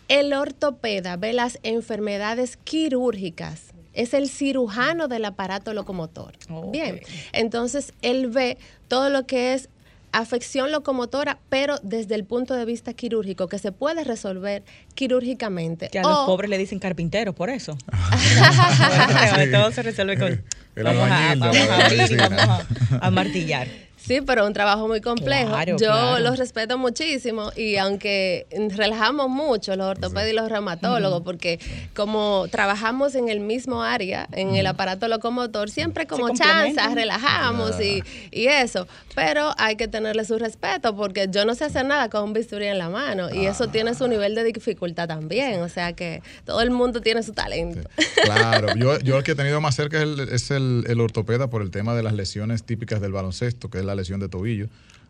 El 0.08 0.34
ortopeda 0.34 1.18
ve 1.18 1.34
las 1.34 1.60
enfermedades 1.64 2.58
quirúrgicas, 2.58 3.74
es 3.94 4.14
el 4.14 4.30
cirujano 4.30 5.08
del 5.08 5.26
aparato 5.26 5.74
locomotor. 5.74 6.34
Bien, 6.72 7.02
entonces 7.34 7.94
él 8.04 8.28
ve 8.28 8.58
todo 8.88 9.10
lo 9.10 9.26
que 9.26 9.54
es 9.54 9.70
afección 10.12 10.72
locomotora, 10.72 11.40
pero 11.50 11.78
desde 11.84 12.16
el 12.16 12.24
punto 12.24 12.54
de 12.54 12.66
vista 12.66 12.94
quirúrgico, 12.94 13.48
que 13.48 13.60
se 13.60 13.72
puede 13.72 14.04
resolver 14.04 14.64
quirúrgicamente. 14.96 15.90
Que 15.90 16.00
a 16.00 16.04
los 16.04 16.26
pobres 16.26 16.50
le 16.50 16.58
dicen 16.58 16.80
carpinteros, 16.80 17.36
por 17.36 17.50
eso. 17.50 17.78
Sí. 18.28 19.52
Todo 19.52 19.72
se 19.72 19.84
resuelve 19.84 20.18
con... 20.18 20.44
Vamos 20.84 21.10
a, 21.10 21.36
vamos 21.36 21.56
la 21.56 22.26
a 22.26 22.30
vamos 22.30 22.66
a 23.02 23.12
martillar. 23.12 23.68
Sí, 24.08 24.22
pero 24.22 24.48
un 24.48 24.54
trabajo 24.54 24.88
muy 24.88 25.02
complejo. 25.02 25.50
Claro, 25.50 25.72
Yo 25.78 25.88
claro. 25.88 26.20
los 26.20 26.38
respeto 26.38 26.78
muchísimo 26.78 27.52
y 27.58 27.76
aunque 27.76 28.48
relajamos 28.76 29.28
mucho 29.30 29.76
los 29.76 29.88
ortopedas 29.88 30.30
y 30.30 30.34
los 30.34 30.50
reumatólogos, 30.50 31.24
porque 31.24 31.60
como 31.94 32.48
trabajamos 32.50 33.16
en 33.16 33.28
el 33.28 33.42
mismo 33.42 33.84
área, 33.84 34.28
en 34.32 34.56
el 34.56 34.66
aparato 34.68 35.10
locomotor, 35.10 35.70
siempre 35.70 36.08
como 36.08 36.34
chanzas, 36.34 36.94
relajamos 36.96 37.82
y, 37.82 38.02
y 38.32 38.48
eso. 38.48 38.88
Pero 39.14 39.54
hay 39.58 39.76
que 39.76 39.90
tenerle 39.90 40.24
su 40.24 40.38
respeto 40.38 40.96
porque 40.96 41.28
yo 41.30 41.44
no 41.44 41.54
sé 41.54 41.66
hacer 41.66 41.86
nada 41.86 42.10
con 42.10 42.24
un 42.24 42.34
bisturí 42.34 42.66
en 42.68 42.78
la 42.78 42.90
mano 42.90 43.34
y 43.34 43.46
eso 43.46 43.68
tiene 43.68 43.94
su 43.94 44.08
nivel 44.08 44.36
de 44.36 44.44
dificultad 44.46 45.08
también. 45.08 45.62
O 45.62 45.70
sea 45.70 45.92
que 45.94 46.22
todo 46.46 46.62
el 46.62 46.72
mundo 46.72 47.02
tiene 47.02 47.24
su 47.24 47.34
talento. 47.34 47.90
Claro, 48.24 48.70
yo, 48.76 49.00
yo 49.00 49.18
el 49.18 49.24
que 49.24 49.32
he 49.32 49.36
tenido 49.36 49.60
más 49.60 49.76
cerca 49.76 49.98
es, 49.98 50.04
el, 50.04 50.20
es 50.30 50.52
el, 50.52 50.86
el 50.88 51.02
ortopeda 51.02 51.50
por 51.50 51.62
el 51.62 51.72
tema 51.72 51.94
de 51.94 52.04
las 52.04 52.14
lesiones 52.14 52.64
típicas 52.64 53.02
del 53.02 53.12
baloncesto, 53.12 53.70
que 53.70 53.80
es 53.80 53.86
la 53.86 53.97
lesión 53.98 54.20
de 54.22 54.30
tobillo. 54.30 54.68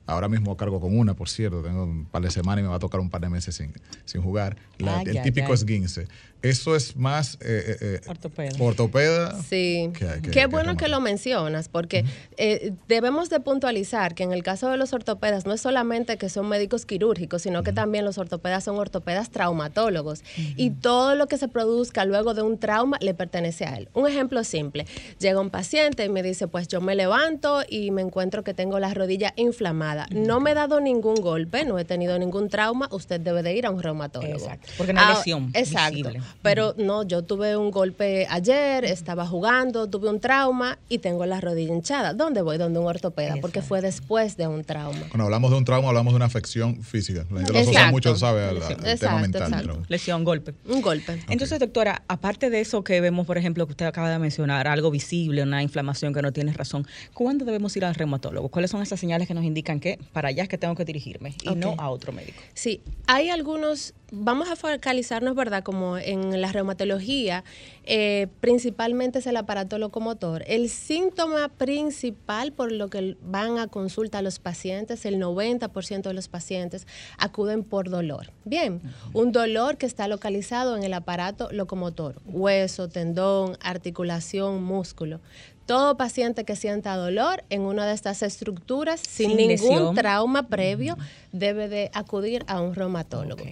Ahora 0.07 0.29
mismo 0.29 0.55
cargo 0.55 0.79
con 0.79 0.97
una, 0.97 1.13
por 1.15 1.27
cierto, 1.27 1.61
tengo 1.61 1.83
un 1.83 2.05
par 2.05 2.21
de 2.21 2.31
semanas 2.31 2.61
y 2.61 2.63
me 2.63 2.69
va 2.69 2.75
a 2.75 2.79
tocar 2.79 3.01
un 3.01 3.09
par 3.09 3.19
de 3.19 3.29
meses 3.29 3.53
sin, 3.55 3.73
sin 4.05 4.21
jugar. 4.21 4.55
La- 4.77 4.99
Ay, 4.99 5.05
el 5.09 5.17
ay, 5.17 5.23
típico 5.23 5.47
ay. 5.47 5.53
esguince. 5.53 6.07
Eso 6.41 6.75
es 6.75 6.95
más 6.95 7.35
eh, 7.35 7.37
eh, 7.41 7.77
eh, 7.81 8.01
Ortopeda. 8.07 8.51
ortopeda. 8.59 9.41
Sí, 9.43 9.89
que- 9.97 10.21
que- 10.21 10.31
qué 10.31 10.45
bueno 10.45 10.77
que 10.77 10.87
lo 10.87 11.01
mencionas, 11.01 11.67
porque 11.67 12.05
eh, 12.37 12.73
debemos 12.87 13.29
de 13.29 13.39
puntualizar 13.39 14.13
que 14.13 14.23
en 14.23 14.31
el 14.31 14.43
caso 14.43 14.69
de 14.69 14.77
los 14.77 14.93
ortopedas 14.93 15.45
no 15.45 15.53
es 15.53 15.61
solamente 15.61 16.17
que 16.17 16.29
son 16.29 16.47
médicos 16.47 16.85
quirúrgicos, 16.85 17.41
sino 17.41 17.63
que 17.63 17.73
también 17.73 18.05
los 18.05 18.17
ortopedas 18.19 18.63
son 18.63 18.77
ortopedas 18.77 19.31
traumatólogos 19.31 20.21
y 20.55 20.69
todo 20.71 21.15
lo 21.15 21.27
que 21.27 21.37
se 21.37 21.47
produzca 21.47 22.05
luego 22.05 22.33
de 22.35 22.43
un 22.43 22.59
trauma 22.59 22.97
le 23.01 23.13
pertenece 23.13 23.65
a 23.65 23.75
él. 23.77 23.89
Un 23.93 24.07
ejemplo 24.07 24.43
simple, 24.43 24.85
llega 25.19 25.39
un 25.39 25.49
paciente 25.49 26.05
y 26.05 26.09
me 26.09 26.21
dice, 26.23 26.47
pues 26.47 26.67
yo 26.67 26.81
me 26.81 26.95
levanto 26.95 27.61
y 27.67 27.89
me 27.91 28.01
encuentro 28.03 28.43
que 28.43 28.53
tengo 28.53 28.79
la 28.79 28.93
rodilla 28.93 29.33
inflamada. 29.37 30.05
No 30.11 30.39
me 30.39 30.51
he 30.51 30.53
dado 30.53 30.79
ningún 30.79 31.15
golpe, 31.15 31.65
no 31.65 31.79
he 31.79 31.85
tenido 31.85 32.17
ningún 32.19 32.49
trauma, 32.49 32.87
usted 32.91 33.19
debe 33.19 33.41
de 33.43 33.55
ir 33.55 33.65
a 33.65 33.71
un 33.71 33.81
reumatólogo. 33.81 34.33
Exacto, 34.35 34.71
porque 34.77 34.93
no 34.93 35.01
hay 35.01 35.07
Ah, 35.09 35.17
lesión 35.17 35.51
Exacto. 35.53 35.95
visible. 35.95 36.21
Pero 36.41 36.75
no, 36.77 37.03
yo 37.03 37.23
tuve 37.23 37.57
un 37.57 37.71
golpe 37.71 38.27
ayer, 38.29 38.85
estaba 38.85 39.25
jugando, 39.25 39.87
tuve 39.89 40.09
un 40.09 40.19
trauma 40.19 40.77
y 40.89 40.99
tengo 40.99 41.25
la 41.25 41.41
rodilla 41.41 41.73
hinchada. 41.73 42.13
¿Dónde 42.13 42.41
voy? 42.41 42.57
Donde 42.57 42.79
un 42.79 42.85
ortopeda, 42.85 43.35
porque 43.41 43.61
fue 43.61 43.81
después 43.81 44.37
de 44.37 44.47
un 44.47 44.63
trauma. 44.63 45.01
Cuando 45.09 45.23
hablamos 45.25 45.51
de 45.51 45.57
un 45.57 45.65
trauma, 45.65 45.89
hablamos 45.89 46.13
de 46.13 46.17
una 46.17 46.25
afección 46.25 46.83
física. 46.83 47.25
La 47.31 47.37
gente 47.37 47.53
lo 47.53 47.59
asocia 47.59 47.91
mucho, 47.91 48.15
¿sabe? 48.15 48.43
Al, 48.43 48.57
al 48.57 48.71
Exacto, 48.71 48.99
tema 48.99 49.19
mental. 49.19 49.53
exacto. 49.53 49.83
Lesión, 49.87 50.23
golpe. 50.23 50.53
Un 50.67 50.81
golpe. 50.81 51.19
Entonces, 51.29 51.59
doctora, 51.59 52.03
aparte 52.07 52.51
de 52.51 52.59
eso 52.61 52.83
que 52.83 53.01
vemos, 53.01 53.25
por 53.25 53.37
ejemplo, 53.37 53.65
que 53.65 53.71
usted 53.71 53.87
acaba 53.87 54.11
de 54.11 54.19
mencionar, 54.19 54.67
algo 54.67 54.91
visible, 54.91 55.41
una 55.41 55.63
inflamación 55.63 56.13
que 56.13 56.21
no 56.21 56.31
tiene 56.31 56.53
razón, 56.53 56.85
¿cuándo 57.13 57.45
debemos 57.45 57.75
ir 57.77 57.83
al 57.83 57.95
reumatólogo? 57.95 58.49
¿Cuáles 58.49 58.69
son 58.69 58.83
esas 58.83 58.99
señales 58.99 59.27
que 59.27 59.33
nos 59.33 59.43
indican 59.43 59.79
que 59.79 59.87
que 59.87 59.99
para 60.11 60.29
allá 60.29 60.43
es 60.43 60.49
que 60.49 60.57
tengo 60.57 60.75
que 60.75 60.83
dirigirme 60.83 61.33
y 61.43 61.55
no 61.55 61.75
a 61.77 61.89
otro 61.89 62.11
médico. 62.11 62.37
Sí, 62.53 62.81
hay 63.05 63.29
algunos, 63.29 63.93
vamos 64.11 64.49
a 64.49 64.55
focalizarnos, 64.55 65.35
¿verdad? 65.35 65.63
Como 65.63 65.97
en 65.97 66.39
la 66.39 66.51
reumatología, 66.51 67.43
eh, 67.83 68.27
principalmente 68.39 69.19
es 69.19 69.27
el 69.27 69.37
aparato 69.37 69.77
locomotor. 69.77 70.43
El 70.47 70.69
síntoma 70.69 71.49
principal 71.49 72.51
por 72.51 72.71
lo 72.71 72.89
que 72.89 73.17
van 73.21 73.57
a 73.59 73.67
consulta 73.67 74.19
a 74.19 74.21
los 74.21 74.39
pacientes, 74.39 75.05
el 75.05 75.19
90% 75.19 76.01
de 76.03 76.13
los 76.13 76.27
pacientes 76.27 76.87
acuden 77.17 77.63
por 77.63 77.89
dolor. 77.89 78.31
Bien, 78.45 78.81
un 79.13 79.31
dolor 79.31 79.77
que 79.77 79.85
está 79.85 80.07
localizado 80.07 80.77
en 80.77 80.83
el 80.83 80.93
aparato 80.93 81.49
locomotor, 81.51 82.21
hueso, 82.25 82.87
tendón, 82.87 83.57
articulación, 83.61 84.63
músculo 84.63 85.19
todo 85.67 85.97
paciente 85.97 86.45
que 86.45 86.55
sienta 86.55 86.95
dolor 86.95 87.43
en 87.51 87.61
una 87.61 87.85
de 87.85 87.93
estas 87.93 88.23
estructuras 88.23 89.01
sin, 89.01 89.37
ningún 89.37 89.93
trauma 89.93 90.47
previo 90.47 90.97
debe 91.31 91.67
de 91.67 91.91
acudir 91.93 92.43
a 92.47 92.61
un 92.61 92.73
reumatólogo. 92.73 93.43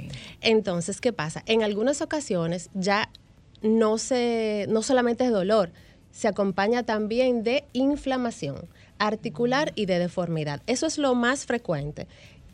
Entonces, 0.42 1.02
¿qué 1.02 1.14
pasa? 1.14 1.44
En 1.46 1.62
algunas 1.62 2.02
ocasiones 2.02 2.72
ya 2.74 3.10
no 3.62 3.98
se 3.98 4.66
no 4.70 4.82
solamente 4.82 5.26
es 5.26 5.32
dolor, 5.32 5.72
se 6.12 6.28
acompaña 6.28 6.84
también 6.84 7.44
de 7.44 7.66
inflamación 7.74 8.68
articular 8.98 9.74
y 9.76 9.86
de 9.86 10.00
deformidad. 10.00 10.62
Eso 10.66 10.88
es 10.88 10.98
lo 10.98 11.14
más 11.16 11.46
frecuente 11.46 12.08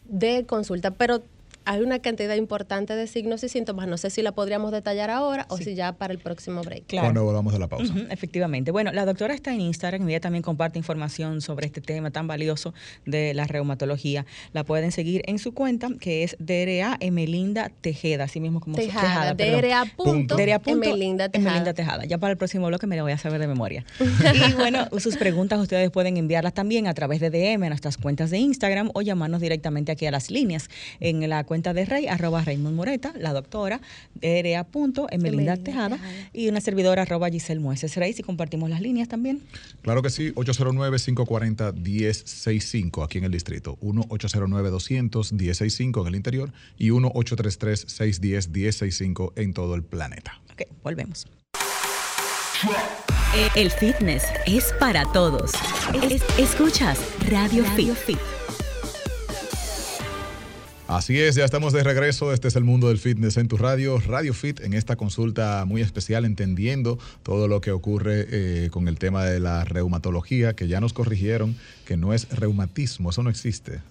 de 0.06 0.46
consulta, 0.46 0.92
pero 0.92 1.22
hay 1.66 1.82
una 1.82 2.00
cantidad 2.00 2.36
importante 2.36 2.96
de 2.96 3.08
signos 3.08 3.44
y 3.44 3.50
síntomas. 3.50 3.88
No 3.88 3.98
sé 3.98 4.10
si 4.10 4.22
la 4.22 4.32
podríamos 4.32 4.72
detallar 4.72 5.10
ahora 5.10 5.46
o 5.50 5.58
si 5.58 5.76
ya 5.76 5.94
para 5.94 6.14
el 6.14 6.20
próximo 6.20 6.62
break. 6.62 6.86
Claro. 6.88 7.08
Cuando 7.08 7.24
volvamos 7.24 7.54
de 7.54 7.60
la 7.60 7.68
pausa. 7.68 7.94
efectivamente. 8.10 8.72
Bueno, 8.72 8.92
la 8.92 9.06
doctora 9.06 9.34
está 9.34 9.54
en 9.54 9.62
Instagram 9.62 10.08
y 10.08 10.14
ella 10.14 10.22
también 10.22 10.42
comparte 10.42 10.80
información 10.80 11.42
sobre 11.42 11.68
este 11.68 11.82
tema 11.82 12.12
tan 12.12 12.28
valioso 12.28 12.74
de 13.06 13.34
la 13.34 13.46
reumatología. 13.46 14.26
La 14.54 14.64
pueden 14.64 14.92
seguir 14.92 15.22
en 15.26 15.40
su 15.40 15.54
cuenta, 15.54 15.90
que 16.00 16.24
es 16.24 16.36
DRA 16.40 16.98
Emelinda 17.00 17.70
Tejeda, 17.82 18.26
así 18.26 18.40
mismo 18.40 18.60
como 18.60 18.76
Tejada. 18.76 19.34
DRA. 19.34 19.84
Emelinda 20.66 21.30
Tejada. 21.30 21.74
Tejada. 21.74 22.06
Ya 22.06 22.18
para 22.18 22.32
el 22.32 22.38
próximo 22.38 22.68
bloque 22.68 22.88
me 22.88 22.96
la 22.96 23.04
voy 23.04 23.12
a 23.12 23.18
saber 23.18 23.40
de 23.40 23.48
memoria. 23.48 23.86
y 24.50 24.54
bueno, 24.54 24.88
sus 25.00 25.18
preguntas 25.18 25.60
ustedes 25.60 25.90
pueden 25.92 26.18
enviarlas 26.18 26.54
también 26.54 26.88
a 26.88 26.94
través 26.94 27.20
de 27.20 27.30
DM 27.30 27.64
en 27.64 27.70
nuestras 27.70 27.98
cuentas 27.98 28.30
de 28.30 28.38
Instagram 28.40 28.90
o 28.94 29.02
llamarnos 29.02 29.42
directamente 29.42 29.92
aquí 29.92 30.06
a 30.06 30.12
las 30.12 30.32
líneas 30.32 30.70
en 31.00 31.28
la 31.30 31.44
cuenta 31.52 31.74
de 31.74 31.84
Rey, 31.84 32.08
arroba 32.08 32.46
Raymond 32.46 32.78
Moreta, 32.78 33.12
la 33.20 33.34
doctora, 33.34 33.82
ERA. 34.22 34.66
Emelinda 35.12 35.58
Tejada, 35.58 36.00
y 36.32 36.48
una 36.48 36.62
servidora 36.62 37.02
arroba 37.02 37.30
Giselle 37.30 37.60
Mueces 37.60 37.98
Rey, 37.98 38.14
si 38.14 38.24
compartimos 38.24 38.70
las 38.70 38.80
líneas 38.80 39.10
también. 39.10 39.42
Claro 39.82 40.02
que 40.02 40.10
sí, 40.10 40.32
809-540-1065 40.32 43.04
aquí 43.04 43.18
en 43.18 43.26
el 43.26 43.32
distrito, 43.32 43.78
1-809-200-1065 43.82 46.02
en 46.02 46.08
el 46.08 46.16
interior 46.16 46.54
y 46.78 46.92
1-833-610-1065 46.92 49.34
en 49.36 49.54
todo 49.54 49.76
el 49.76 49.84
planeta. 49.84 50.40
Ok, 50.54 50.62
volvemos. 50.84 51.28
El 53.58 53.70
fitness 53.72 54.24
es 54.48 54.74
para 54.80 55.04
todos. 55.12 55.52
escuchas 56.38 56.98
Radio, 57.30 57.66
Radio 57.66 57.94
Fit. 57.94 58.20
Así 60.92 61.18
es, 61.22 61.36
ya 61.36 61.46
estamos 61.46 61.72
de 61.72 61.84
regreso. 61.84 62.34
Este 62.34 62.50
es 62.50 62.58
el 62.58 62.66
mundo 62.66 62.90
del 62.90 62.98
fitness 62.98 63.38
en 63.38 63.48
tu 63.48 63.56
radio, 63.56 63.98
Radio 63.98 64.34
Fit, 64.34 64.60
en 64.60 64.74
esta 64.74 64.98
consulta 64.98 65.64
muy 65.66 65.82
especial, 65.82 66.26
entendiendo 66.26 67.00
todo 67.24 67.48
lo 67.48 67.62
que 67.62 67.72
ocurre 67.72 68.28
eh, 68.30 68.70
con 68.72 68.90
el 68.90 69.00
tema 69.00 69.24
de 69.24 69.40
la 69.40 69.64
reumatología, 69.64 70.54
que 70.54 70.68
ya 70.68 70.82
nos 70.82 70.92
corrigieron 70.92 71.56
que 71.92 71.98
no 71.98 72.14
es 72.14 72.30
reumatismo, 72.30 73.10
eso 73.10 73.22
no 73.22 73.30
existe. 73.30 73.82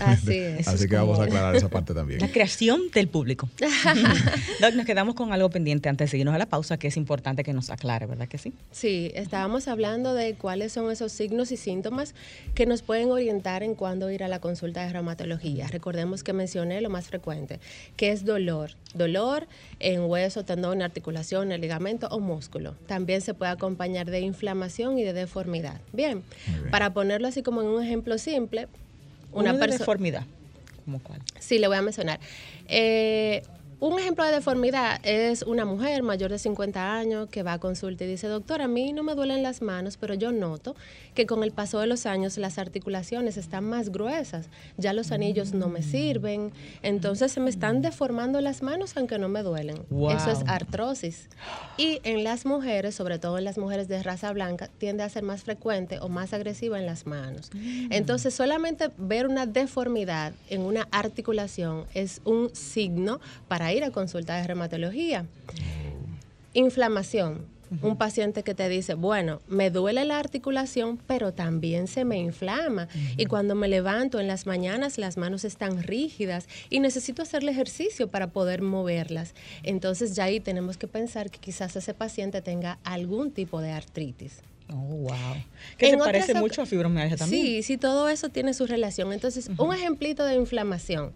Así 0.00 0.38
es. 0.38 0.68
Así 0.68 0.88
que 0.88 0.96
vamos 0.96 1.18
a 1.18 1.24
aclarar 1.24 1.54
esa 1.54 1.68
parte 1.68 1.92
también. 1.92 2.20
La 2.20 2.28
creación 2.28 2.80
del 2.94 3.08
público. 3.08 3.48
nos 4.74 4.86
quedamos 4.86 5.14
con 5.14 5.34
algo 5.34 5.50
pendiente 5.50 5.90
antes 5.90 6.06
de 6.06 6.10
seguirnos 6.12 6.34
a 6.34 6.38
la 6.38 6.46
pausa, 6.46 6.78
que 6.78 6.88
es 6.88 6.96
importante 6.96 7.44
que 7.44 7.52
nos 7.52 7.68
aclare, 7.68 8.06
¿verdad 8.06 8.26
que 8.26 8.38
sí? 8.38 8.54
Sí, 8.70 9.10
estábamos 9.14 9.68
hablando 9.68 10.14
de 10.14 10.34
cuáles 10.34 10.72
son 10.72 10.90
esos 10.90 11.12
signos 11.12 11.52
y 11.52 11.58
síntomas 11.58 12.14
que 12.54 12.64
nos 12.64 12.80
pueden 12.80 13.10
orientar 13.10 13.62
en 13.62 13.74
cuándo 13.74 14.10
ir 14.10 14.24
a 14.24 14.28
la 14.28 14.40
consulta 14.40 14.86
de 14.86 14.92
reumatología. 14.92 15.66
Recordemos 15.68 16.22
que 16.22 16.32
mencioné 16.42 16.80
lo 16.80 16.90
más 16.90 17.06
frecuente, 17.06 17.60
que 17.96 18.10
es 18.10 18.24
dolor. 18.24 18.72
Dolor 18.94 19.46
en 19.78 20.02
hueso, 20.02 20.44
tendón, 20.44 20.82
articulación, 20.82 21.52
el 21.52 21.60
ligamento 21.60 22.08
o 22.08 22.18
músculo. 22.18 22.74
También 22.86 23.20
se 23.20 23.32
puede 23.32 23.52
acompañar 23.52 24.10
de 24.10 24.20
inflamación 24.20 24.98
y 24.98 25.04
de 25.04 25.12
deformidad. 25.12 25.80
Bien, 25.92 26.22
para 26.70 26.92
ponerlo 26.92 27.28
así 27.28 27.42
como 27.42 27.62
en 27.62 27.68
un 27.68 27.82
ejemplo 27.82 28.18
simple, 28.18 28.66
una 29.32 29.52
persona... 29.52 29.78
deformidad. 29.78 30.24
¿Cómo 30.84 31.00
cuál? 31.00 31.20
Sí, 31.38 31.58
le 31.58 31.68
voy 31.68 31.76
a 31.76 31.82
mencionar. 31.82 32.18
Eh, 32.66 33.42
un 33.82 33.98
ejemplo 33.98 34.24
de 34.24 34.30
deformidad 34.30 35.00
es 35.02 35.42
una 35.42 35.64
mujer 35.64 36.04
mayor 36.04 36.30
de 36.30 36.38
50 36.38 36.94
años 36.94 37.28
que 37.28 37.42
va 37.42 37.54
a 37.54 37.58
consulta 37.58 38.04
y 38.04 38.06
dice, 38.06 38.28
doctor, 38.28 38.62
a 38.62 38.68
mí 38.68 38.92
no 38.92 39.02
me 39.02 39.16
duelen 39.16 39.42
las 39.42 39.60
manos, 39.60 39.96
pero 39.96 40.14
yo 40.14 40.30
noto 40.30 40.76
que 41.14 41.26
con 41.26 41.42
el 41.42 41.50
paso 41.50 41.80
de 41.80 41.88
los 41.88 42.06
años 42.06 42.38
las 42.38 42.58
articulaciones 42.58 43.36
están 43.36 43.64
más 43.64 43.90
gruesas, 43.90 44.46
ya 44.76 44.92
los 44.92 45.10
anillos 45.10 45.52
no 45.52 45.68
me 45.68 45.82
sirven, 45.82 46.52
entonces 46.82 47.32
se 47.32 47.40
me 47.40 47.50
están 47.50 47.82
deformando 47.82 48.40
las 48.40 48.62
manos 48.62 48.96
aunque 48.96 49.18
no 49.18 49.28
me 49.28 49.42
duelen. 49.42 49.82
Eso 50.16 50.30
es 50.30 50.44
artrosis. 50.46 51.28
Y 51.76 51.98
en 52.04 52.22
las 52.22 52.46
mujeres, 52.46 52.94
sobre 52.94 53.18
todo 53.18 53.36
en 53.38 53.44
las 53.44 53.58
mujeres 53.58 53.88
de 53.88 54.00
raza 54.00 54.32
blanca, 54.32 54.68
tiende 54.78 55.02
a 55.02 55.08
ser 55.08 55.24
más 55.24 55.42
frecuente 55.42 55.98
o 55.98 56.08
más 56.08 56.32
agresiva 56.32 56.78
en 56.78 56.86
las 56.86 57.04
manos. 57.04 57.50
Mm. 57.52 57.88
Entonces 57.90 58.32
solamente 58.32 58.92
ver 58.96 59.26
una 59.26 59.46
deformidad 59.46 60.34
en 60.50 60.60
una 60.60 60.86
articulación 60.92 61.86
es 61.94 62.20
un 62.24 62.54
signo 62.54 63.20
para 63.48 63.71
ir 63.72 63.84
a 63.84 63.90
consulta 63.90 64.36
de 64.36 64.46
reumatología. 64.46 65.26
Inflamación. 66.54 67.52
Un 67.80 67.96
paciente 67.96 68.42
que 68.42 68.54
te 68.54 68.68
dice, 68.68 68.92
bueno, 68.92 69.40
me 69.48 69.70
duele 69.70 70.04
la 70.04 70.18
articulación, 70.18 70.98
pero 71.06 71.32
también 71.32 71.86
se 71.86 72.04
me 72.04 72.18
inflama. 72.18 72.86
Y 73.16 73.24
cuando 73.24 73.54
me 73.54 73.66
levanto 73.66 74.20
en 74.20 74.28
las 74.28 74.46
mañanas, 74.46 74.98
las 74.98 75.16
manos 75.16 75.44
están 75.44 75.82
rígidas 75.82 76.48
y 76.68 76.80
necesito 76.80 77.22
hacerle 77.22 77.52
ejercicio 77.52 78.08
para 78.08 78.26
poder 78.26 78.60
moverlas. 78.60 79.34
Entonces 79.62 80.14
ya 80.14 80.24
ahí 80.24 80.38
tenemos 80.38 80.76
que 80.76 80.86
pensar 80.86 81.30
que 81.30 81.38
quizás 81.38 81.74
ese 81.74 81.94
paciente 81.94 82.42
tenga 82.42 82.78
algún 82.84 83.30
tipo 83.30 83.62
de 83.62 83.70
artritis. 83.70 84.40
Oh, 84.68 84.74
wow. 84.74 85.12
Que 85.78 85.90
se 85.90 85.96
parece 85.96 86.34
mucho 86.34 86.62
a 86.62 86.66
fibromialgia 86.66 87.16
también. 87.16 87.42
Sí, 87.42 87.62
sí, 87.62 87.76
todo 87.78 88.08
eso 88.08 88.28
tiene 88.28 88.52
su 88.54 88.66
relación. 88.66 89.12
Entonces, 89.12 89.50
un 89.56 89.74
ejemplito 89.74 90.24
de 90.24 90.34
inflamación. 90.34 91.12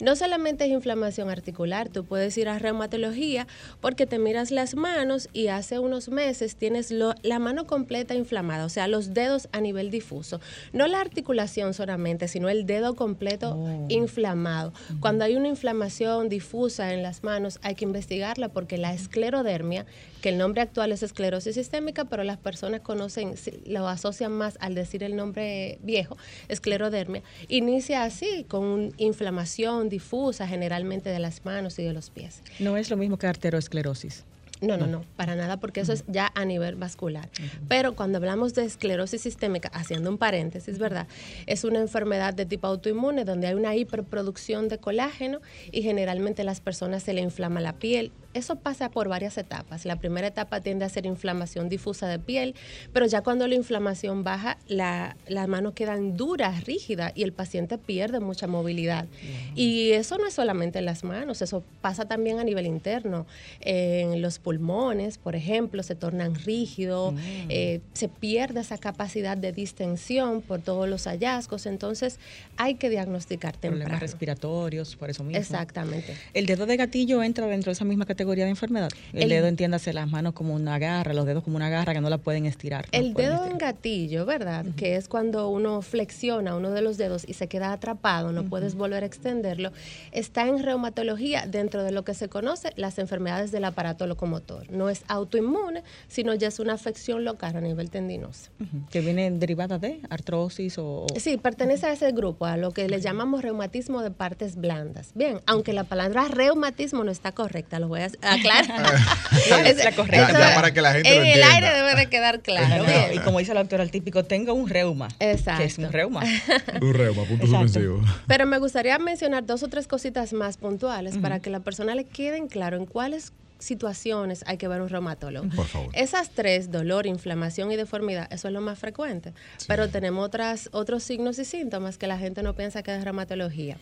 No 0.00 0.14
solamente 0.14 0.64
es 0.64 0.70
inflamación 0.70 1.28
articular, 1.28 1.88
tú 1.88 2.04
puedes 2.04 2.38
ir 2.38 2.48
a 2.48 2.58
reumatología 2.58 3.48
porque 3.80 4.06
te 4.06 4.18
miras 4.18 4.52
las 4.52 4.76
manos 4.76 5.28
y 5.32 5.48
hace 5.48 5.80
unos 5.80 6.08
meses 6.08 6.54
tienes 6.54 6.90
la 6.90 7.38
mano 7.40 7.66
completa 7.66 8.14
inflamada, 8.14 8.64
o 8.64 8.68
sea, 8.68 8.86
los 8.86 9.12
dedos 9.12 9.48
a 9.50 9.60
nivel 9.60 9.90
difuso. 9.90 10.40
No 10.72 10.86
la 10.86 11.00
articulación 11.00 11.74
solamente, 11.74 12.28
sino 12.28 12.48
el 12.48 12.64
dedo 12.64 12.94
completo 12.94 13.56
oh. 13.56 13.86
inflamado. 13.88 14.72
Cuando 15.00 15.24
hay 15.24 15.34
una 15.34 15.48
inflamación 15.48 16.28
difusa 16.28 16.94
en 16.94 17.02
las 17.02 17.24
manos, 17.24 17.58
hay 17.62 17.74
que 17.74 17.84
investigarla 17.84 18.50
porque 18.50 18.78
la 18.78 18.94
esclerodermia 18.94 19.84
que 20.20 20.30
el 20.30 20.38
nombre 20.38 20.62
actual 20.62 20.92
es 20.92 21.02
esclerosis 21.02 21.54
sistémica, 21.54 22.04
pero 22.04 22.24
las 22.24 22.38
personas 22.38 22.80
conocen, 22.80 23.34
lo 23.66 23.88
asocian 23.88 24.32
más 24.32 24.56
al 24.60 24.74
decir 24.74 25.02
el 25.02 25.16
nombre 25.16 25.78
viejo, 25.82 26.16
esclerodermia, 26.48 27.22
inicia 27.48 28.04
así, 28.04 28.44
con 28.48 28.92
inflamación 28.96 29.88
difusa 29.88 30.46
generalmente 30.46 31.10
de 31.10 31.18
las 31.18 31.44
manos 31.44 31.78
y 31.78 31.84
de 31.84 31.92
los 31.92 32.10
pies. 32.10 32.42
No 32.58 32.76
es 32.76 32.90
lo 32.90 32.96
mismo 32.96 33.18
que 33.18 33.26
arteriosclerosis. 33.26 34.24
No, 34.60 34.76
no, 34.76 34.86
no, 34.86 35.04
para 35.16 35.36
nada, 35.36 35.58
porque 35.58 35.80
eso 35.80 35.92
es 35.92 36.04
ya 36.08 36.32
a 36.34 36.44
nivel 36.44 36.74
vascular. 36.74 37.28
Pero 37.68 37.94
cuando 37.94 38.18
hablamos 38.18 38.54
de 38.54 38.64
esclerosis 38.64 39.22
sistémica, 39.22 39.68
haciendo 39.72 40.10
un 40.10 40.18
paréntesis, 40.18 40.78
¿verdad? 40.78 41.06
Es 41.46 41.62
una 41.62 41.78
enfermedad 41.78 42.34
de 42.34 42.44
tipo 42.44 42.66
autoinmune 42.66 43.24
donde 43.24 43.46
hay 43.46 43.54
una 43.54 43.76
hiperproducción 43.76 44.68
de 44.68 44.78
colágeno 44.78 45.40
y 45.70 45.82
generalmente 45.82 46.42
las 46.42 46.60
personas 46.60 47.04
se 47.04 47.12
le 47.12 47.20
inflama 47.20 47.60
la 47.60 47.74
piel, 47.74 48.10
eso 48.38 48.56
pasa 48.56 48.90
por 48.90 49.08
varias 49.08 49.36
etapas. 49.36 49.84
La 49.84 49.96
primera 49.96 50.26
etapa 50.26 50.60
tiende 50.60 50.84
a 50.84 50.88
ser 50.88 51.06
inflamación 51.06 51.68
difusa 51.68 52.08
de 52.08 52.18
piel, 52.18 52.54
pero 52.92 53.06
ya 53.06 53.22
cuando 53.22 53.46
la 53.46 53.54
inflamación 53.54 54.24
baja, 54.24 54.58
la, 54.68 55.16
las 55.26 55.48
manos 55.48 55.74
quedan 55.74 56.16
duras, 56.16 56.64
rígidas 56.64 57.12
y 57.14 57.22
el 57.22 57.32
paciente 57.32 57.78
pierde 57.78 58.20
mucha 58.20 58.46
movilidad. 58.46 59.06
Y 59.54 59.90
eso 59.92 60.18
no 60.18 60.26
es 60.26 60.34
solamente 60.34 60.78
en 60.78 60.84
las 60.84 61.04
manos, 61.04 61.42
eso 61.42 61.62
pasa 61.80 62.06
también 62.06 62.38
a 62.38 62.44
nivel 62.44 62.66
interno. 62.66 63.26
En 63.60 64.22
los 64.22 64.38
pulmones, 64.38 65.18
por 65.18 65.34
ejemplo, 65.34 65.82
se 65.82 65.94
tornan 65.94 66.34
rígidos, 66.34 67.14
mm. 67.14 67.18
eh, 67.48 67.80
se 67.92 68.08
pierde 68.08 68.60
esa 68.60 68.78
capacidad 68.78 69.36
de 69.36 69.52
distensión 69.52 70.42
por 70.42 70.60
todos 70.60 70.88
los 70.88 71.04
hallazgos. 71.06 71.66
Entonces, 71.66 72.18
hay 72.56 72.76
que 72.76 72.88
diagnosticar 72.90 73.52
temprano. 73.52 73.84
Problemas 73.84 74.00
respiratorios, 74.00 74.96
por 74.96 75.10
eso 75.10 75.24
mismo. 75.24 75.40
Exactamente. 75.40 76.16
¿El 76.34 76.46
dedo 76.46 76.66
de 76.66 76.76
gatillo 76.76 77.22
entra 77.22 77.46
dentro 77.46 77.70
de 77.70 77.74
esa 77.74 77.84
misma 77.84 78.06
categoría? 78.06 78.27
Categoría 78.28 78.44
de 78.44 78.50
enfermedad? 78.50 78.90
El, 79.14 79.30
dedo, 79.30 79.46
entiéndase, 79.46 79.94
las 79.94 80.10
manos 80.10 80.34
como 80.34 80.54
una 80.54 80.78
garra, 80.78 81.14
los 81.14 81.24
dedos 81.24 81.42
como 81.42 81.56
una 81.56 81.70
garra 81.70 81.94
que 81.94 82.00
no 82.02 82.10
la 82.10 82.18
pueden 82.18 82.44
estirar. 82.44 82.84
El 82.92 83.14
dedo 83.14 83.46
en 83.46 83.56
gatillo, 83.56 84.26
¿verdad? 84.26 84.66
Que 84.76 84.96
es 84.96 85.08
cuando 85.08 85.48
uno 85.48 85.80
flexiona 85.80 86.54
uno 86.54 86.70
de 86.70 86.82
los 86.82 86.98
dedos 86.98 87.24
y 87.26 87.32
se 87.32 87.48
queda 87.48 87.72
atrapado, 87.72 88.32
no 88.32 88.44
puedes 88.44 88.74
volver 88.74 89.02
a 89.02 89.06
extenderlo, 89.06 89.72
está 90.12 90.46
en 90.46 90.62
reumatología 90.62 91.46
dentro 91.46 91.82
de 91.84 91.90
lo 91.90 92.04
que 92.04 92.12
se 92.12 92.28
conoce 92.28 92.72
las 92.76 92.98
enfermedades 92.98 93.50
del 93.50 93.64
aparato 93.64 94.06
locomotor. 94.06 94.70
No 94.70 94.90
es 94.90 95.04
autoinmune, 95.08 95.82
sino 96.08 96.34
ya 96.34 96.48
es 96.48 96.58
una 96.58 96.74
afección 96.74 97.24
local 97.24 97.56
a 97.56 97.60
nivel 97.62 97.88
tendinoso. 97.88 98.50
¿Que 98.90 99.00
viene 99.00 99.30
derivada 99.30 99.78
de 99.78 100.00
artrosis 100.10 100.76
o...? 100.76 101.06
Sí, 101.16 101.38
pertenece 101.38 101.86
a 101.86 101.92
ese 101.92 102.12
grupo, 102.12 102.44
a 102.44 102.58
lo 102.58 102.72
que 102.72 102.88
le 102.88 103.00
llamamos 103.00 103.40
reumatismo 103.40 104.02
de 104.02 104.10
partes 104.10 104.56
blandas. 104.56 105.12
Bien, 105.14 105.40
aunque 105.46 105.72
la 105.72 105.84
palabra 105.84 106.28
reumatismo 106.28 107.04
no 107.04 107.10
está 107.10 107.32
correcta, 107.32 107.78
lo 107.78 107.88
voy 107.88 108.00
a 108.00 108.06
aclarar. 108.22 108.94
es 109.66 109.94
correcta. 109.94 110.54
para 110.54 110.72
que 110.72 110.80
la 110.80 110.92
gente 110.92 111.16
en 111.16 111.26
el 111.26 111.42
aire 111.42 111.72
debe 111.72 111.94
de 111.94 112.06
quedar 112.08 112.40
claro. 112.42 112.84
y 113.12 113.18
como 113.18 113.38
dice 113.38 113.54
la 113.54 113.60
doctora, 113.60 113.82
el 113.82 113.90
típico, 113.90 114.24
tengo 114.24 114.54
un 114.54 114.68
reuma. 114.68 115.08
Exacto. 115.20 115.60
Que 115.60 115.66
es 115.66 115.78
un 115.78 115.92
reuma. 115.92 116.22
un 116.80 116.94
reuma, 116.94 117.24
punto 117.24 117.46
suspensivo. 117.46 118.00
Pero 118.26 118.46
me 118.46 118.58
gustaría 118.58 118.98
mencionar 118.98 119.44
dos 119.44 119.62
o 119.62 119.68
tres 119.68 119.86
cositas 119.86 120.32
más 120.32 120.56
puntuales 120.56 121.18
para 121.18 121.40
que 121.40 121.50
la 121.50 121.60
persona 121.60 121.94
le 121.94 122.04
queden 122.04 122.48
claro 122.48 122.76
en 122.76 122.86
cuáles 122.86 123.32
situaciones 123.58 124.44
hay 124.46 124.56
que 124.56 124.68
ver 124.68 124.80
un 124.80 124.88
reumatólogo. 124.88 125.48
Por 125.54 125.66
favor. 125.66 125.90
Esas 125.94 126.30
tres, 126.30 126.70
dolor, 126.70 127.06
inflamación 127.06 127.70
y 127.72 127.76
deformidad, 127.76 128.32
eso 128.32 128.48
es 128.48 128.54
lo 128.54 128.60
más 128.60 128.78
frecuente. 128.78 129.32
Pero 129.66 129.88
tenemos 129.88 130.24
otras, 130.24 130.68
otros 130.72 131.02
signos 131.02 131.38
y 131.38 131.44
síntomas 131.44 131.98
que 131.98 132.06
la 132.06 132.18
gente 132.18 132.42
no 132.42 132.54
piensa 132.54 132.82
que 132.82 132.94
es 132.94 133.04
reumatología. 133.04 133.76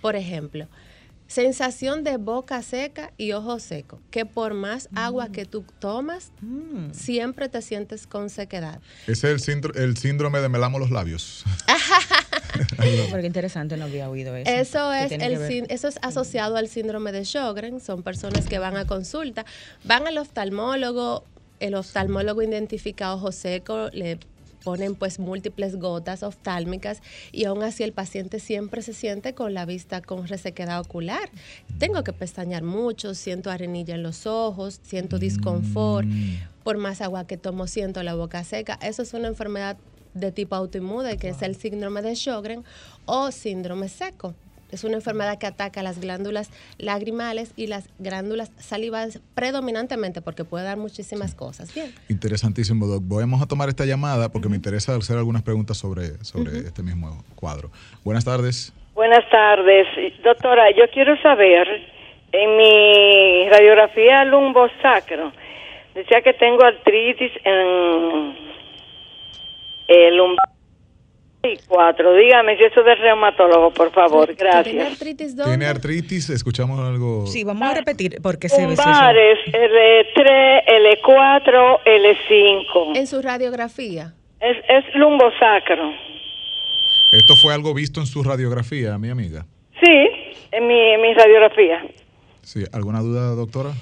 Por 0.00 0.16
ejemplo, 0.16 0.68
sensación 1.32 2.04
de 2.04 2.18
boca 2.18 2.60
seca 2.62 3.10
y 3.16 3.32
ojo 3.32 3.58
seco, 3.58 3.98
que 4.10 4.26
por 4.26 4.52
más 4.52 4.90
agua 4.94 5.32
que 5.32 5.46
tú 5.46 5.64
tomas, 5.78 6.30
mm. 6.42 6.92
siempre 6.92 7.48
te 7.48 7.62
sientes 7.62 8.06
con 8.06 8.28
sequedad. 8.28 8.80
Ese 9.06 9.32
es 9.32 9.48
el, 9.48 9.62
el 9.76 9.96
síndrome 9.96 10.40
de 10.40 10.50
melamo 10.50 10.78
los 10.78 10.90
labios. 10.90 11.44
Porque 13.10 13.26
interesante, 13.26 13.78
no 13.78 13.84
había 13.84 14.10
oído 14.10 14.36
eso. 14.36 14.50
Eso 14.50 14.92
es, 14.92 15.12
el, 15.12 15.66
eso 15.70 15.88
es 15.88 15.98
asociado 16.02 16.56
al 16.56 16.68
síndrome 16.68 17.12
de 17.12 17.24
Sjögren. 17.24 17.80
Son 17.80 18.02
personas 18.02 18.46
que 18.46 18.58
van 18.58 18.76
a 18.76 18.86
consulta, 18.86 19.46
van 19.84 20.06
al 20.06 20.18
oftalmólogo, 20.18 21.24
el 21.60 21.74
oftalmólogo 21.74 22.42
identifica 22.42 23.14
ojo 23.14 23.32
seco, 23.32 23.88
le 23.92 24.18
ponen 24.64 24.94
pues 24.94 25.18
múltiples 25.18 25.76
gotas 25.76 26.22
oftálmicas 26.22 27.02
y 27.30 27.44
aún 27.44 27.62
así 27.62 27.82
el 27.82 27.92
paciente 27.92 28.40
siempre 28.40 28.82
se 28.82 28.94
siente 28.94 29.34
con 29.34 29.54
la 29.54 29.64
vista 29.64 30.00
con 30.00 30.26
resequedad 30.26 30.80
ocular. 30.80 31.30
Tengo 31.78 32.04
que 32.04 32.12
pestañear 32.12 32.62
mucho, 32.62 33.14
siento 33.14 33.50
arenilla 33.50 33.94
en 33.94 34.02
los 34.02 34.26
ojos, 34.26 34.80
siento 34.82 35.18
disconfort, 35.18 36.06
mm. 36.06 36.62
por 36.62 36.78
más 36.78 37.00
agua 37.00 37.26
que 37.26 37.36
tomo 37.36 37.66
siento 37.66 38.02
la 38.02 38.14
boca 38.14 38.44
seca. 38.44 38.78
Eso 38.82 39.02
es 39.02 39.14
una 39.14 39.28
enfermedad 39.28 39.76
de 40.14 40.32
tipo 40.32 40.54
autoinmune, 40.54 41.16
que 41.16 41.30
es 41.30 41.42
el 41.42 41.56
síndrome 41.56 42.02
de 42.02 42.14
Sjögren 42.14 42.64
o 43.06 43.30
síndrome 43.30 43.88
seco. 43.88 44.34
Es 44.72 44.84
una 44.84 44.94
enfermedad 44.94 45.38
que 45.38 45.46
ataca 45.46 45.82
las 45.82 46.00
glándulas 46.00 46.50
lagrimales 46.78 47.52
y 47.56 47.66
las 47.66 47.88
glándulas 47.98 48.50
salivales 48.56 49.20
predominantemente 49.34 50.22
porque 50.22 50.44
puede 50.44 50.64
dar 50.64 50.78
muchísimas 50.78 51.34
cosas. 51.34 51.74
Bien. 51.74 51.92
Interesantísimo, 52.08 52.86
Doc. 52.86 53.02
Vamos 53.06 53.42
a 53.42 53.46
tomar 53.46 53.68
esta 53.68 53.84
llamada 53.84 54.30
porque 54.30 54.48
me 54.48 54.56
interesa 54.56 54.96
hacer 54.96 55.18
algunas 55.18 55.42
preguntas 55.42 55.76
sobre, 55.76 56.24
sobre 56.24 56.58
este 56.58 56.82
mismo 56.82 57.22
cuadro. 57.36 57.70
Buenas 58.02 58.24
tardes. 58.24 58.72
Buenas 58.94 59.28
tardes. 59.30 59.86
Doctora, 60.24 60.70
yo 60.70 60.84
quiero 60.92 61.20
saber, 61.20 61.68
en 62.32 62.56
mi 62.56 63.48
radiografía 63.50 64.24
lumbosacro, 64.24 65.32
decía 65.94 66.22
que 66.22 66.32
tengo 66.32 66.64
artritis 66.64 67.32
en 67.44 68.36
el 69.88 70.16
lumbar 70.16 70.51
24, 71.42 72.14
dígame 72.14 72.56
si 72.56 72.64
eso 72.64 72.82
de 72.82 72.94
reumatólogo, 72.94 73.72
por 73.72 73.90
favor, 73.92 74.32
gracias. 74.34 74.64
¿Tiene 74.64 74.82
artritis 74.82 75.36
dónde? 75.36 75.50
¿Tiene 75.52 75.66
artritis? 75.66 76.30
Escuchamos 76.30 76.78
algo. 76.78 77.26
Sí, 77.26 77.42
vamos 77.42 77.62
a 77.68 77.72
ah, 77.72 77.74
repetir 77.74 78.20
porque 78.22 78.48
se 78.48 78.66
ve. 78.66 78.76
Lumbares, 78.76 79.38
L3, 79.46 80.64
L4, 81.02 81.78
L5. 81.84 82.96
En 82.96 83.06
su 83.06 83.20
radiografía. 83.20 84.14
Es, 84.40 84.56
es 84.68 84.94
lumbosacro. 84.94 85.92
Esto 87.12 87.34
fue 87.42 87.52
algo 87.52 87.74
visto 87.74 88.00
en 88.00 88.06
su 88.06 88.22
radiografía, 88.22 88.96
mi 88.98 89.10
amiga. 89.10 89.44
Sí, 89.82 90.08
en 90.52 90.66
mi, 90.66 90.78
en 90.78 91.00
mi 91.02 91.12
radiografía. 91.12 91.84
Sí, 92.42 92.64
¿alguna 92.72 93.00
duda, 93.00 93.34
doctora? 93.34 93.72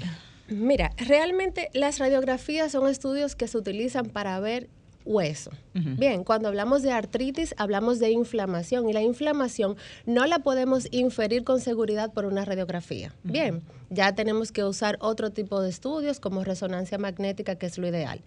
Mira, 0.49 0.91
realmente 0.97 1.69
las 1.75 1.99
radiografías 1.99 2.73
son 2.73 2.89
estudios 2.89 3.37
que 3.37 3.47
se 3.47 3.57
utilizan 3.57 4.07
para 4.07 4.41
ver 4.41 4.69
hueso. 5.11 5.51
Bien, 5.75 6.25
cuando 6.25 6.49
hablamos 6.49 6.83
de 6.83 6.93
artritis, 6.93 7.55
hablamos 7.59 7.99
de 7.99 8.11
inflamación 8.11 8.89
y 8.89 8.93
la 8.93 9.03
inflamación 9.03 9.77
no 10.07 10.25
la 10.27 10.39
podemos 10.39 10.87
inferir 10.91 11.45
con 11.45 11.61
seguridad 11.61 12.13
por 12.13 12.25
una 12.25 12.45
radiografía. 12.45 13.13
Bien, 13.25 13.63
ya 13.91 14.15
tenemos 14.15 14.53
que 14.53 14.65
usar 14.65 14.97
otro 15.01 15.31
tipo 15.31 15.61
de 15.61 15.69
estudios 15.69 16.21
como 16.21 16.45
resonancia 16.45 16.97
magnética, 16.97 17.57
que 17.57 17.67
es 17.67 17.77
lo 17.77 17.87
ideal. 17.87 18.23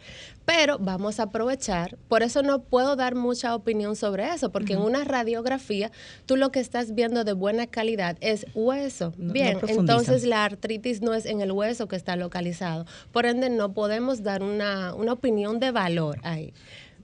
Pero 0.46 0.78
vamos 0.78 1.20
a 1.20 1.24
aprovechar, 1.24 1.98
por 2.10 2.22
eso 2.22 2.44
no 2.44 2.62
puedo 2.64 2.96
dar 2.96 3.16
mucha 3.16 3.56
opinión 3.56 3.96
sobre 3.96 4.30
eso, 4.30 4.52
porque 4.52 4.74
en 4.74 4.82
una 4.82 5.06
radiografía 5.06 5.92
tú 6.26 6.36
lo 6.36 6.52
que 6.52 6.60
estás 6.60 6.94
viendo 6.94 7.24
de 7.24 7.34
buena 7.34 7.68
calidad 7.68 8.18
es 8.20 8.46
hueso. 8.54 9.14
Bien, 9.18 9.58
entonces 9.68 10.26
la 10.26 10.44
artritis 10.44 11.02
no 11.02 11.14
es 11.14 11.26
en 11.26 11.42
el 11.42 11.52
hueso 11.52 11.88
que 11.88 11.96
está 11.96 12.16
localizado. 12.16 12.86
Por 13.12 13.26
ende, 13.26 13.50
no 13.50 13.74
podemos 13.74 14.22
dar 14.22 14.44
una, 14.44 14.94
una 14.94 15.14
opinión 15.14 15.60
de 15.60 15.72
valor 15.72 16.20
ahí. 16.24 16.54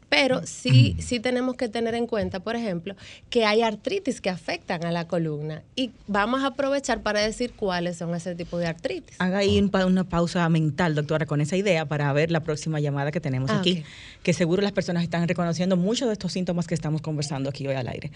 Pero 0.10 0.42
sí, 0.44 0.96
sí 1.00 1.20
tenemos 1.20 1.56
que 1.56 1.70
tener 1.70 1.94
en 1.94 2.08
cuenta, 2.08 2.40
por 2.40 2.56
ejemplo, 2.56 2.96
que 3.30 3.46
hay 3.46 3.62
artritis 3.62 4.22
que 4.22 4.30
afectan 4.30 4.84
a 4.84 4.92
la 4.92 5.08
columna 5.08 5.62
y 5.76 5.92
vamos 6.08 6.44
a 6.44 6.48
aprovechar 6.48 7.02
para 7.04 7.22
decir 7.22 7.54
cuáles 7.56 7.98
son 7.98 8.14
ese 8.16 8.36
tipo 8.36 8.58
de 8.58 8.68
artritis. 8.68 9.16
Haga 9.20 9.38
ahí 9.38 9.62
una 9.86 10.04
pausa 10.04 10.50
mental, 10.50 10.96
doctora, 10.96 11.28
con 11.28 11.42
esa 11.42 11.56
idea 11.56 11.86
para 11.86 12.12
ver 12.14 12.32
la 12.32 12.40
próxima 12.42 12.80
llamada 12.80 13.12
que 13.12 13.22
tenemos 13.22 13.52
ah, 13.52 13.60
aquí, 13.60 13.84
que 14.24 14.34
seguro 14.34 14.64
las 14.64 14.72
personas 14.72 15.04
están 15.04 15.28
reconociendo 15.28 15.78
muchos 15.78 16.08
de 16.08 16.14
estos 16.14 16.32
síntomas 16.32 16.68
que 16.68 16.74
estamos 16.74 17.02
conversando 17.02 17.50
aquí 17.50 17.68
hoy 17.68 17.76
al 17.76 17.88
aire. 17.88 18.12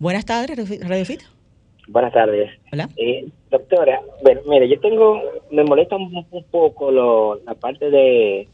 Buenas 0.00 0.24
tardes, 0.24 0.80
Radio 0.80 1.04
Fit. 1.04 1.22
Buenas 1.88 2.12
tardes. 2.12 2.50
Hola. 2.72 2.88
Eh, 2.96 3.28
doctora, 3.50 4.00
bueno, 4.22 4.40
mire, 4.48 4.68
yo 4.68 4.80
tengo, 4.80 5.20
me 5.52 5.62
molesta 5.62 5.94
un, 5.94 6.26
poco 6.50 6.90
lo, 6.90 7.40
la 7.44 7.54
parte 7.54 7.90
de, 7.90 8.48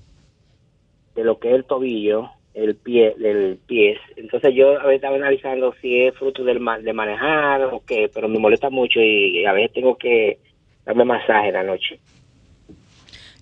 de 1.14 1.24
lo 1.24 1.38
que 1.38 1.48
es 1.48 1.54
el 1.54 1.64
tobillo 1.64 2.28
el 2.54 2.74
pie 2.76 3.14
del 3.18 3.58
pie. 3.66 3.98
Entonces 4.16 4.54
yo 4.54 4.78
a 4.78 4.84
veces 4.84 4.96
estaba 4.96 5.16
analizando 5.16 5.74
si 5.80 6.02
es 6.02 6.14
fruto 6.14 6.44
del 6.44 6.60
de 6.82 6.92
manejar 6.92 7.62
o 7.64 7.82
qué, 7.86 8.10
pero 8.12 8.28
me 8.28 8.38
molesta 8.38 8.70
mucho 8.70 9.00
y 9.00 9.44
a 9.44 9.52
veces 9.52 9.72
tengo 9.72 9.96
que 9.96 10.38
darme 10.84 11.04
masaje 11.04 11.48
en 11.48 11.54
la 11.54 11.62
noche. 11.62 11.98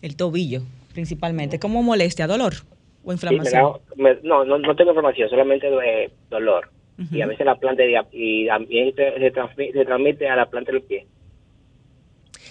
El 0.02 0.16
tobillo, 0.16 0.62
principalmente. 0.92 1.58
¿Cómo 1.58 1.82
molestia? 1.82 2.26
¿Dolor 2.26 2.54
o 3.04 3.12
inflamación? 3.12 3.78
no, 4.22 4.44
no, 4.44 4.76
tengo 4.76 4.90
inflamación, 4.90 5.28
solamente 5.28 5.68
dolor. 6.30 6.70
Y 7.10 7.22
a 7.22 7.26
veces 7.26 7.46
la 7.46 7.54
planta 7.54 7.82
y 8.12 8.46
también 8.46 8.94
se, 8.94 9.30
transmite, 9.30 9.72
se 9.72 9.84
transmite 9.86 10.28
a 10.28 10.36
la 10.36 10.44
planta 10.50 10.70
del 10.70 10.82
pie 10.82 11.06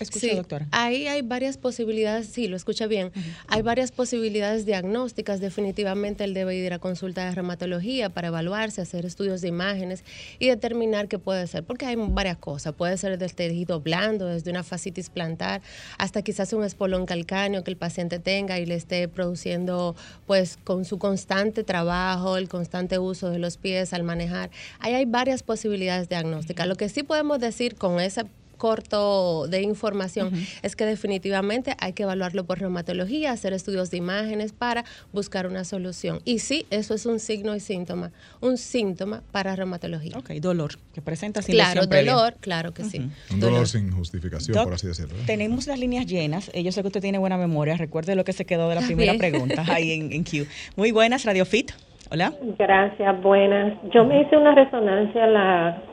sí, 0.05 0.35
doctora. 0.35 0.67
Ahí 0.71 1.07
hay 1.07 1.21
varias 1.21 1.57
posibilidades, 1.57 2.27
sí, 2.27 2.47
lo 2.47 2.55
escucha 2.55 2.87
bien. 2.87 3.11
Hay 3.47 3.61
varias 3.61 3.91
posibilidades 3.91 4.65
diagnósticas. 4.65 5.39
Definitivamente 5.39 6.23
él 6.23 6.33
debe 6.33 6.55
ir 6.55 6.73
a 6.73 6.79
consulta 6.79 7.25
de 7.25 7.35
reumatología 7.35 8.09
para 8.09 8.29
evaluarse, 8.29 8.81
hacer 8.81 9.05
estudios 9.05 9.41
de 9.41 9.47
imágenes 9.47 10.03
y 10.39 10.47
determinar 10.47 11.07
qué 11.07 11.19
puede 11.19 11.45
ser, 11.47 11.63
porque 11.63 11.85
hay 11.85 11.95
varias 11.97 12.37
cosas. 12.37 12.73
Puede 12.73 12.97
ser 12.97 13.17
del 13.17 13.33
tejido 13.33 13.81
blando, 13.81 14.25
desde 14.27 14.51
una 14.51 14.63
fascitis 14.63 15.09
plantar, 15.09 15.61
hasta 15.97 16.21
quizás 16.21 16.53
un 16.53 16.63
espolón 16.63 17.05
calcáneo 17.05 17.63
que 17.63 17.71
el 17.71 17.77
paciente 17.77 18.19
tenga 18.19 18.59
y 18.59 18.65
le 18.65 18.75
esté 18.75 19.07
produciendo, 19.07 19.95
pues, 20.25 20.57
con 20.63 20.85
su 20.85 20.97
constante 20.97 21.63
trabajo, 21.63 22.37
el 22.37 22.49
constante 22.49 22.99
uso 22.99 23.29
de 23.29 23.39
los 23.39 23.57
pies 23.57 23.93
al 23.93 24.03
manejar. 24.03 24.49
Ahí 24.79 24.93
hay 24.93 25.05
varias 25.05 25.43
posibilidades 25.43 26.09
diagnósticas. 26.09 26.67
Lo 26.67 26.75
que 26.75 26.89
sí 26.89 27.03
podemos 27.03 27.39
decir 27.39 27.75
con 27.75 27.99
esa 27.99 28.25
corto 28.59 29.47
de 29.47 29.63
información 29.63 30.31
es 30.61 30.75
que 30.75 30.85
definitivamente 30.85 31.75
hay 31.79 31.93
que 31.93 32.03
evaluarlo 32.03 32.43
por 32.43 32.59
reumatología, 32.59 33.31
hacer 33.31 33.53
estudios 33.53 33.89
de 33.89 33.97
imágenes 33.97 34.53
para 34.53 34.85
buscar 35.11 35.47
una 35.47 35.63
solución. 35.63 36.19
Y 36.25 36.39
sí, 36.39 36.67
eso 36.69 36.93
es 36.93 37.07
un 37.07 37.19
signo 37.19 37.55
y 37.55 37.59
síntoma, 37.59 38.11
un 38.41 38.57
síntoma 38.57 39.23
para 39.31 39.55
reumatología. 39.55 40.15
Ok, 40.17 40.29
dolor, 40.33 40.73
que 40.93 41.01
presenta 41.01 41.41
sin 41.41 41.55
Claro, 41.55 41.87
dolor, 41.87 42.35
claro 42.39 42.73
que 42.73 42.83
sí. 42.83 43.09
Un 43.31 43.39
dolor, 43.39 43.67
sin 43.67 43.91
justificación, 43.91 44.63
por 44.63 44.73
así 44.73 44.87
decirlo. 44.87 45.15
¿eh? 45.15 45.23
Tenemos 45.25 45.65
las 45.65 45.79
líneas 45.79 46.05
llenas. 46.05 46.51
Eh, 46.53 46.61
yo 46.61 46.71
sé 46.71 46.81
que 46.81 46.87
usted 46.87 47.01
tiene 47.01 47.17
buena 47.17 47.37
memoria. 47.37 47.77
Recuerde 47.77 48.15
lo 48.15 48.23
que 48.23 48.33
se 48.33 48.45
quedó 48.45 48.69
de 48.69 48.75
la 48.75 48.81
primera 48.81 49.13
pregunta 49.17 49.63
ahí 49.67 49.93
en, 49.93 50.11
en 50.11 50.23
Q. 50.23 50.45
Muy 50.75 50.91
buenas, 50.91 51.23
Radio 51.25 51.45
Fit. 51.45 51.71
Hola. 52.11 52.33
Gracias, 52.57 53.21
buenas. 53.21 53.77
Yo 53.93 54.03
me 54.03 54.21
hice 54.21 54.35
una 54.35 54.53
resonancia 54.53 55.25
en 55.25 55.33
la, 55.33 55.83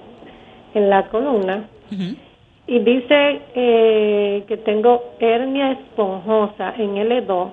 en 0.75 0.91
la 0.91 1.09
columna 1.11 1.69
y 2.67 2.79
dice 2.81 3.41
eh, 3.55 4.45
que 4.49 4.57
tengo 4.59 5.15
hernia 5.21 5.73
esponjosa 5.73 6.75
en 6.77 6.97
L2, 6.97 7.51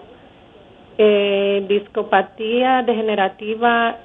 eh, 0.98 1.66
discopatía 1.68 2.82
degenerativa 2.84 3.98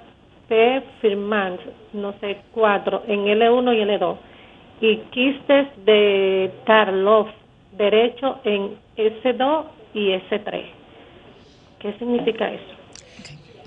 P. 0.48 0.82
firmans, 1.00 1.60
no 1.92 2.12
sé, 2.20 2.38
4 2.52 3.04
en 3.08 3.26
L1 3.26 3.74
y 3.74 3.80
L2, 3.84 4.16
y 4.80 4.96
quistes 5.10 5.68
de 5.84 6.50
Tarlov 6.64 7.28
derecho 7.72 8.40
en 8.44 8.76
S2 8.96 9.64
y 9.94 10.10
S3. 10.12 10.64
¿Qué 11.78 11.92
significa 11.94 12.50
eso? 12.50 12.77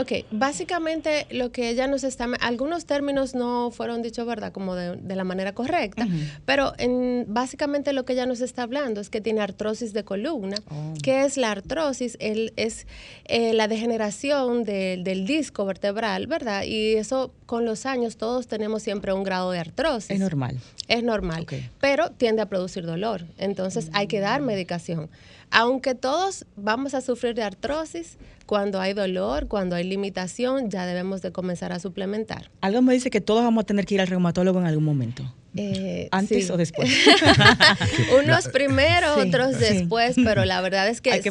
Ok, 0.02 0.26
básicamente 0.32 1.28
lo 1.30 1.52
que 1.52 1.70
ella 1.70 1.86
nos 1.86 2.04
está, 2.04 2.26
algunos 2.40 2.86
términos 2.86 3.36
no 3.36 3.70
fueron 3.70 4.02
dichos, 4.02 4.26
¿verdad? 4.26 4.52
Como 4.52 4.74
de, 4.76 5.16
la 5.16 5.24
manera 5.24 5.54
correcta, 5.54 6.08
pero 6.46 6.74
en, 6.80 7.26
básicamente 7.28 7.94
lo 7.94 8.04
que 8.04 8.14
ella 8.14 8.26
nos 8.26 8.42
está 8.42 8.64
hablando 8.64 9.00
es 9.00 9.10
que 9.10 9.22
tiene 9.22 9.42
artrosis 9.42 9.94
de 9.94 10.04
columna. 10.04 10.56
Oh. 10.72 10.94
¿Qué 11.04 11.24
es 11.24 11.38
la 11.38 11.52
artrosis? 11.52 12.18
El, 12.20 12.54
es 12.56 12.88
eh, 13.26 13.54
la 13.54 13.68
degeneración 13.68 14.64
del 14.64 15.26
disco 15.28 15.66
vertebral, 15.66 16.26
¿verdad? 16.26 16.64
Y 16.64 16.96
eso 16.96 17.32
con 17.52 17.66
los 17.66 17.86
años 17.86 18.16
todos 18.16 18.48
tenemos 18.48 18.82
siempre 18.82 19.12
un 19.12 19.24
grado 19.24 19.52
de 19.52 19.60
artrosis. 19.60 20.12
Es 20.12 20.22
normal. 20.22 20.58
Es 20.88 21.04
normal, 21.04 21.46
pero 21.82 22.10
tiende 22.10 22.42
a 22.42 22.46
producir 22.46 22.86
dolor. 22.86 23.26
Entonces 23.38 23.90
hay 23.92 24.08
que 24.08 24.22
dar 24.22 24.40
medicación. 24.40 25.10
Aunque 25.50 25.94
todos 25.94 26.46
vamos 26.56 26.94
a 26.94 27.02
sufrir 27.02 27.36
de 27.36 27.44
artrosis, 27.44 28.18
cuando 28.46 28.80
hay 28.80 28.94
dolor, 28.94 29.50
cuando 29.50 29.76
hay 29.76 29.84
limitación, 29.84 30.70
ya 30.70 30.86
debemos 30.86 31.22
de 31.22 31.34
comenzar 31.34 31.74
a 31.74 31.80
suplementar. 31.80 32.50
Algo 32.62 32.82
me 32.82 32.94
dice 32.94 33.10
que 33.10 33.20
todos 33.20 33.44
vamos 33.44 33.64
a 33.64 33.66
tener 33.66 33.86
que 33.86 33.96
ir 33.96 34.02
al 34.02 34.08
reumatólogo 34.08 34.58
en 34.62 34.68
algún 34.68 34.86
momento. 34.86 35.36
Eh, 35.56 36.08
¿Antes 36.12 36.50
o 36.50 36.56
después? 36.56 36.90
Unos 38.24 38.48
primero, 38.48 39.16
otros 39.16 39.60
después, 39.60 40.16
pero 40.16 40.46
la 40.46 40.62
verdad 40.62 40.88
es 40.88 41.02
que, 41.02 41.22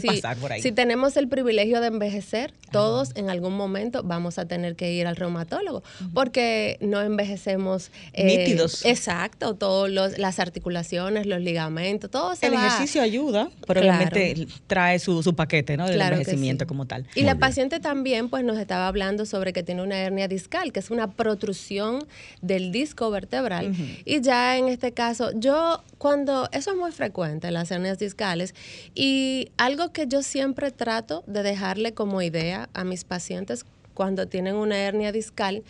si, 0.61 0.73
tenemos 0.73 1.17
el 1.17 1.27
privilegio 1.29 1.81
de 1.81 1.87
envejecer, 1.87 2.53
todos 2.71 3.13
en 3.17 3.31
algún 3.31 3.57
momento 3.57 4.03
vamos 4.03 4.39
a 4.39 4.47
tener 4.47 4.77
que 4.77 4.93
ir 4.93 5.07
al 5.07 5.17
reumatólogo, 5.17 5.83
porque 6.13 6.77
no 6.81 7.01
envejecemos. 7.01 7.91
Eh, 8.13 8.25
Nítidos. 8.25 8.85
Exacto, 8.85 9.55
todas 9.55 10.19
las 10.19 10.39
articulaciones, 10.39 11.25
los 11.27 11.41
ligamentos, 11.41 12.11
todo 12.11 12.37
se 12.37 12.47
El 12.47 12.55
ejercicio 12.55 13.01
ayuda, 13.01 13.51
pero 13.67 13.81
obviamente 13.81 14.47
trae 14.67 14.99
su, 14.99 15.35
paquete 15.35 15.79
¿no? 15.79 15.87
del 15.87 16.01
envejecimiento 16.01 16.67
como 16.67 16.87
tal. 16.87 17.07
Y 17.15 17.23
la 17.23 17.37
paciente 17.37 17.81
también 17.81 18.29
pues 18.29 18.45
nos 18.45 18.59
estaba 18.59 18.87
hablando 18.87 19.25
sobre 19.25 19.55
que 19.55 19.63
tiene 19.63 19.83
una 19.83 19.99
hernia 19.99 20.29
discal, 20.29 20.73
que 20.73 20.81
es 20.81 20.91
una 20.91 21.13
protrusión 21.13 22.07
del 22.43 22.71
disco 22.71 23.11
vertebral. 23.11 23.75
Y 24.11 24.23
ya 24.23 24.59
en 24.59 24.67
este 24.67 24.91
caso, 24.91 25.31
yo 25.37 25.85
cuando, 25.99 26.49
eso 26.51 26.73
es 26.73 26.77
muy 26.77 26.91
frecuente, 26.91 27.53
las 27.53 27.71
hernias 27.71 27.97
discales, 27.97 28.57
y 28.93 29.53
algo 29.57 29.93
que 29.93 30.09
yo 30.09 30.25
siempre 30.25 30.73
trato 30.73 31.23
de 31.29 31.45
dejarle 31.45 31.95
como 31.95 32.21
idea 32.21 32.69
a 32.75 32.83
mis 32.83 33.05
pacientes 33.05 33.65
cuando 33.95 34.27
tienen 34.27 34.57
una 34.57 34.79
hernia 34.79 35.13
discal, 35.13 35.63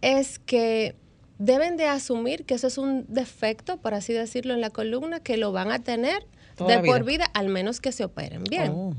es 0.00 0.40
que 0.40 0.96
deben 1.38 1.76
de 1.76 1.86
asumir 1.86 2.44
que 2.44 2.54
eso 2.54 2.66
es 2.66 2.78
un 2.78 3.06
defecto, 3.08 3.76
por 3.76 3.94
así 3.94 4.12
decirlo, 4.12 4.54
en 4.54 4.60
la 4.60 4.70
columna, 4.70 5.20
que 5.20 5.36
lo 5.36 5.52
van 5.52 5.70
a 5.70 5.78
tener 5.78 6.26
de 6.66 6.80
por 6.80 7.04
vida, 7.04 7.26
al 7.32 7.48
menos 7.48 7.80
que 7.80 7.92
se 7.92 8.02
operen 8.02 8.42
bien. 8.42 8.72
Oh. 8.74 8.92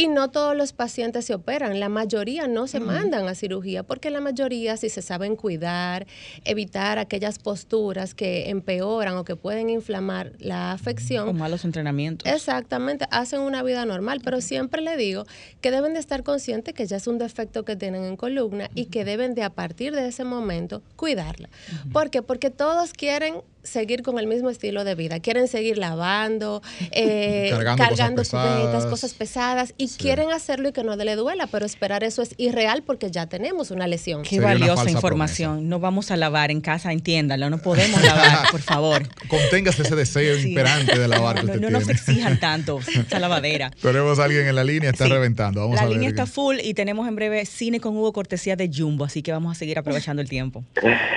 Y 0.00 0.06
no 0.06 0.30
todos 0.30 0.56
los 0.56 0.72
pacientes 0.72 1.24
se 1.24 1.34
operan, 1.34 1.80
la 1.80 1.88
mayoría 1.88 2.46
no 2.46 2.68
se 2.68 2.78
mandan 2.78 3.26
a 3.26 3.34
cirugía 3.34 3.82
porque 3.82 4.10
la 4.10 4.20
mayoría 4.20 4.76
si 4.76 4.90
se 4.90 5.02
saben 5.02 5.34
cuidar, 5.34 6.06
evitar 6.44 7.00
aquellas 7.00 7.40
posturas 7.40 8.14
que 8.14 8.48
empeoran 8.48 9.16
o 9.16 9.24
que 9.24 9.34
pueden 9.34 9.70
inflamar 9.70 10.34
la 10.38 10.70
afección. 10.70 11.26
Con 11.26 11.38
malos 11.38 11.64
entrenamientos. 11.64 12.32
Exactamente, 12.32 13.06
hacen 13.10 13.40
una 13.40 13.64
vida 13.64 13.84
normal, 13.86 14.20
pero 14.22 14.40
siempre 14.40 14.82
le 14.82 14.96
digo 14.96 15.26
que 15.60 15.72
deben 15.72 15.94
de 15.94 15.98
estar 15.98 16.22
conscientes 16.22 16.74
que 16.74 16.86
ya 16.86 16.98
es 16.98 17.08
un 17.08 17.18
defecto 17.18 17.64
que 17.64 17.74
tienen 17.74 18.04
en 18.04 18.16
columna 18.16 18.70
y 18.76 18.84
que 18.84 19.04
deben 19.04 19.34
de 19.34 19.42
a 19.42 19.50
partir 19.50 19.96
de 19.96 20.06
ese 20.06 20.22
momento 20.22 20.80
cuidarla. 20.94 21.48
¿Por 21.92 22.10
qué? 22.10 22.22
Porque 22.22 22.50
todos 22.50 22.92
quieren 22.92 23.42
seguir 23.68 24.02
con 24.02 24.18
el 24.18 24.26
mismo 24.26 24.50
estilo 24.50 24.84
de 24.84 24.94
vida. 24.94 25.20
Quieren 25.20 25.48
seguir 25.48 25.78
lavando, 25.78 26.62
eh, 26.92 27.50
cargando, 27.76 28.22
cosas 28.22 28.86
cosas 28.86 29.14
pesadas, 29.14 29.74
y 29.76 29.88
quieren 29.88 30.32
hacerlo 30.32 30.68
y 30.68 30.72
que 30.72 30.82
no 30.82 30.96
le 30.96 31.16
duela, 31.16 31.46
pero 31.46 31.66
esperar 31.66 32.04
eso 32.04 32.22
es 32.22 32.34
irreal 32.38 32.82
porque 32.84 33.10
ya 33.10 33.26
tenemos 33.26 33.70
una 33.70 33.86
lesión. 33.86 34.22
Qué 34.22 34.40
valiosa 34.40 34.90
información. 34.90 35.68
No 35.68 35.80
vamos 35.80 36.10
a 36.10 36.16
lavar 36.16 36.50
en 36.50 36.60
casa, 36.60 36.92
entiéndalo, 36.92 37.50
no 37.50 37.58
podemos 37.58 38.02
lavar, 38.02 38.48
por 38.50 38.60
favor. 38.60 39.02
Conténgase 39.28 39.82
ese 39.82 39.96
deseo 39.96 40.38
imperante 40.38 40.98
de 40.98 41.08
lavar. 41.08 41.44
no, 41.44 41.54
no 41.56 41.70
nos 41.70 41.88
exijan 41.88 42.40
tanto 42.40 42.80
esa 42.80 43.18
lavadera. 43.18 43.70
tenemos 43.80 44.18
a 44.18 44.24
alguien 44.24 44.46
en 44.46 44.54
la 44.54 44.64
línea, 44.64 44.90
está 44.90 45.06
reventando. 45.06 45.60
Vamos 45.60 45.76
la 45.76 45.82
a 45.82 45.88
línea 45.88 46.08
está 46.08 46.26
full 46.26 46.56
y 46.62 46.74
tenemos 46.74 47.06
en 47.08 47.16
breve 47.16 47.44
cine 47.46 47.80
con 47.80 47.96
Hugo 47.96 48.12
Cortesía 48.12 48.56
de 48.56 48.70
Jumbo, 48.72 49.04
así 49.04 49.22
que 49.22 49.32
vamos 49.32 49.56
a 49.56 49.58
seguir 49.58 49.78
aprovechando 49.78 50.22
el 50.22 50.28
tiempo. 50.28 50.64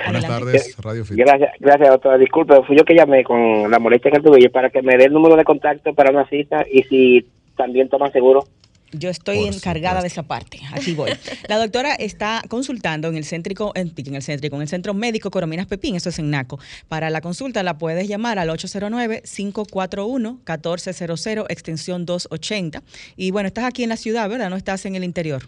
Buenas 0.04 0.26
tardes, 0.26 0.76
Radio 0.78 1.04
Fit. 1.04 1.16
Gracias, 1.16 1.50
gracias, 1.60 1.88
doctora 1.88 2.18
disculpe, 2.18 2.41
fui 2.66 2.76
yo 2.76 2.84
que 2.84 2.94
llamé 2.94 3.24
con 3.24 3.70
la 3.70 3.78
molestia 3.78 4.10
que 4.10 4.20
tuve 4.20 4.48
para 4.50 4.70
que 4.70 4.82
me 4.82 4.96
dé 4.96 5.04
el 5.04 5.12
número 5.12 5.36
de 5.36 5.44
contacto 5.44 5.94
para 5.94 6.10
una 6.10 6.28
cita 6.28 6.64
y 6.70 6.82
si 6.84 7.26
también 7.56 7.88
toma 7.88 8.10
seguro. 8.10 8.44
Yo 8.94 9.08
estoy 9.08 9.46
encargada 9.46 10.02
de 10.02 10.08
esa 10.08 10.22
parte. 10.22 10.60
Aquí 10.72 10.92
voy. 10.92 11.12
La 11.48 11.56
doctora 11.56 11.94
está 11.94 12.42
consultando 12.48 13.08
en 13.08 13.16
el 13.16 13.24
céntrico, 13.24 13.72
en, 13.74 13.90
el 13.96 14.22
céntrico, 14.22 14.56
en 14.56 14.62
el 14.62 14.68
Centro 14.68 14.92
Médico 14.92 15.30
Corominas 15.30 15.66
Pepín, 15.66 15.96
eso 15.96 16.10
es 16.10 16.18
en 16.18 16.28
NACO. 16.28 16.58
Para 16.88 17.08
la 17.08 17.22
consulta 17.22 17.62
la 17.62 17.78
puedes 17.78 18.06
llamar 18.06 18.38
al 18.38 18.50
809-541-1400, 18.50 21.46
extensión 21.48 22.04
280. 22.04 22.82
Y 23.16 23.30
bueno, 23.30 23.46
estás 23.46 23.64
aquí 23.64 23.82
en 23.82 23.88
la 23.88 23.96
ciudad, 23.96 24.28
¿verdad? 24.28 24.50
No 24.50 24.56
estás 24.56 24.84
en 24.84 24.94
el 24.94 25.04
interior. 25.04 25.44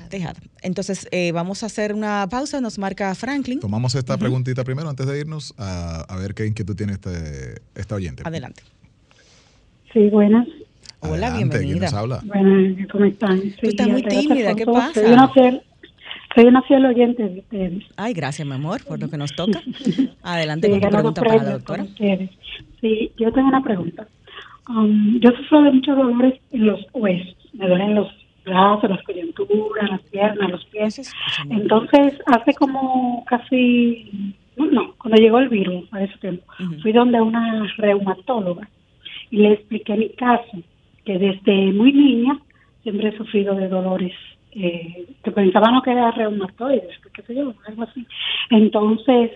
Tejada. 0.09 0.40
Entonces, 0.62 1.09
eh, 1.11 1.33
vamos 1.33 1.62
a 1.62 1.66
hacer 1.66 1.95
una 1.95 2.27
pausa, 2.31 2.61
nos 2.61 2.79
marca 2.79 3.14
Franklin. 3.14 3.61
Tomamos 3.61 3.95
esta 3.95 4.19
preguntita 4.19 4.64
primero 4.64 4.88
antes 4.88 5.07
de 5.07 5.19
irnos 5.19 5.55
a, 5.57 6.01
a 6.03 6.16
ver 6.16 6.35
qué 6.35 6.47
inquietud 6.47 6.77
tiene 6.77 6.95
este, 6.95 7.61
esta 7.75 7.95
oyente. 7.95 8.23
Adelante. 8.25 8.62
Sí, 9.93 10.09
buenas. 10.09 10.47
Hola, 11.02 11.36
bienvenida. 11.36 11.88
habla? 11.94 12.20
Bueno, 12.24 12.76
¿cómo 12.92 13.04
están? 13.04 13.40
Tú 13.60 13.68
estás 13.68 13.88
muy 13.88 14.02
tímida, 14.02 14.54
¿qué 14.54 14.66
pasa? 14.66 15.00
Soy 15.00 15.12
una, 16.44 16.62
fiel, 16.62 16.86
oyente 16.86 17.22
de 17.28 17.40
ustedes. 17.40 17.84
Ay, 17.96 18.12
gracias, 18.12 18.46
mi 18.46 18.54
amor, 18.54 18.84
por 18.84 19.00
lo 19.00 19.08
que 19.08 19.16
nos 19.16 19.34
toca. 19.34 19.60
Adelante 20.22 20.68
con 20.68 20.80
tu 20.80 20.88
pregunta 20.88 21.22
para 21.22 21.42
la 21.42 21.52
doctora. 21.52 21.86
Sí, 22.80 23.12
yo 23.18 23.32
tengo 23.32 23.48
una 23.48 23.62
pregunta. 23.62 24.06
Um, 24.68 25.18
yo 25.20 25.30
sufro 25.32 25.62
de 25.62 25.72
muchos 25.72 25.96
dolores 25.96 26.40
en 26.52 26.66
los 26.66 26.80
huesos. 26.92 27.36
Me 27.54 27.66
duelen 27.66 27.94
los 27.94 28.08
brazos, 28.44 28.90
las 28.90 29.02
coyunturas, 29.02 29.90
las 29.90 30.02
piernas, 30.02 30.50
los 30.50 30.64
pies. 30.66 31.12
Entonces, 31.48 32.14
hace 32.26 32.54
como 32.54 33.24
casi, 33.26 34.34
no, 34.56 34.94
cuando 34.98 35.20
llegó 35.20 35.38
el 35.38 35.48
virus, 35.48 35.92
a 35.92 36.02
ese 36.04 36.16
tiempo, 36.18 36.44
fui 36.82 36.92
donde 36.92 37.20
una 37.20 37.66
reumatóloga 37.76 38.68
y 39.30 39.38
le 39.38 39.52
expliqué 39.54 39.96
mi 39.96 40.10
caso 40.10 40.62
que 41.04 41.18
desde 41.18 41.72
muy 41.72 41.92
niña 41.92 42.38
siempre 42.82 43.08
he 43.08 43.16
sufrido 43.16 43.54
de 43.54 43.68
dolores 43.68 44.14
eh, 44.52 45.06
que 45.22 45.30
pensaban 45.30 45.80
que 45.82 45.92
era 45.92 46.10
reumatoides, 46.10 46.98
qué 47.14 47.22
sé 47.22 47.34
yo, 47.34 47.54
algo 47.66 47.82
así. 47.84 48.06
Entonces, 48.50 49.30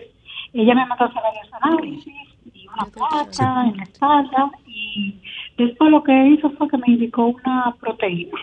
ella 0.53 0.75
me 0.75 0.85
mandó 0.85 1.05
a 1.05 1.07
hacer 1.07 1.21
varios 1.21 1.53
análisis 1.61 2.13
y 2.53 2.67
una 2.67 2.85
placa 2.85 3.67
en 3.67 3.77
la 3.77 3.83
espalda 3.83 4.51
y 4.67 5.15
después 5.57 5.91
lo 5.91 6.03
que 6.03 6.27
hizo 6.27 6.49
fue 6.51 6.67
que 6.67 6.77
me 6.77 6.87
indicó 6.87 7.27
una 7.27 7.73
proteína 7.79 8.39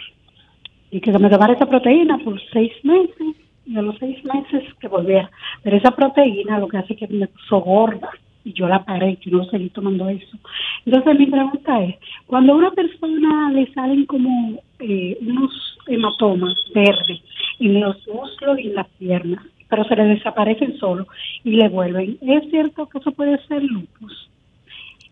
y 0.91 1.01
que 1.01 1.11
me 1.19 1.31
tomara 1.31 1.55
esa 1.55 1.67
proteína 1.67 2.19
por 2.19 2.41
seis 2.53 2.73
meses 2.85 3.37
y 3.67 3.77
a 3.77 3.83
los 3.83 3.97
seis 3.99 4.23
meses 4.25 4.63
que 4.81 4.89
volviera. 4.89 5.31
Pero 5.63 5.77
esa 5.77 5.91
proteína 5.91 6.59
lo 6.59 6.69
que 6.69 6.79
hace 6.79 6.95
es 6.95 6.99
que 6.99 7.09
me 7.09 7.29
puso 7.29 7.61
gorda 7.61 8.11
y 8.45 8.53
yo 8.53 8.69
la 8.69 8.85
paré, 8.85 9.19
y 9.21 9.31
no 9.31 9.45
seguí 9.47 9.71
tomando 9.71 10.09
eso. 10.09 10.37
Entonces 10.85 11.19
mi 11.19 11.27
pregunta 11.27 11.83
es, 11.83 11.97
cuando 12.27 12.53
a 12.53 12.57
una 12.57 12.71
persona 12.73 13.51
le 13.53 13.73
salen 13.73 14.07
como 14.07 14.61
eh, 14.79 15.19
unos 15.21 15.79
hematomas 15.87 16.55
verdes 16.75 17.21
en 17.61 17.81
los 17.81 17.97
muslos 18.09 18.59
y 18.59 18.69
en 18.69 18.75
las 18.75 18.89
piernas, 18.99 19.45
pero 19.69 19.85
se 19.85 19.97
le 19.97 20.05
desaparecen 20.05 20.79
solo 20.79 21.07
y 21.45 21.53
le 21.53 21.69
vuelven, 21.69 22.19
¿es 22.21 22.51
cierto 22.51 22.89
que 22.89 22.99
eso 22.99 23.13
puede 23.13 23.39
ser 23.47 23.63
lupus? 23.63 24.29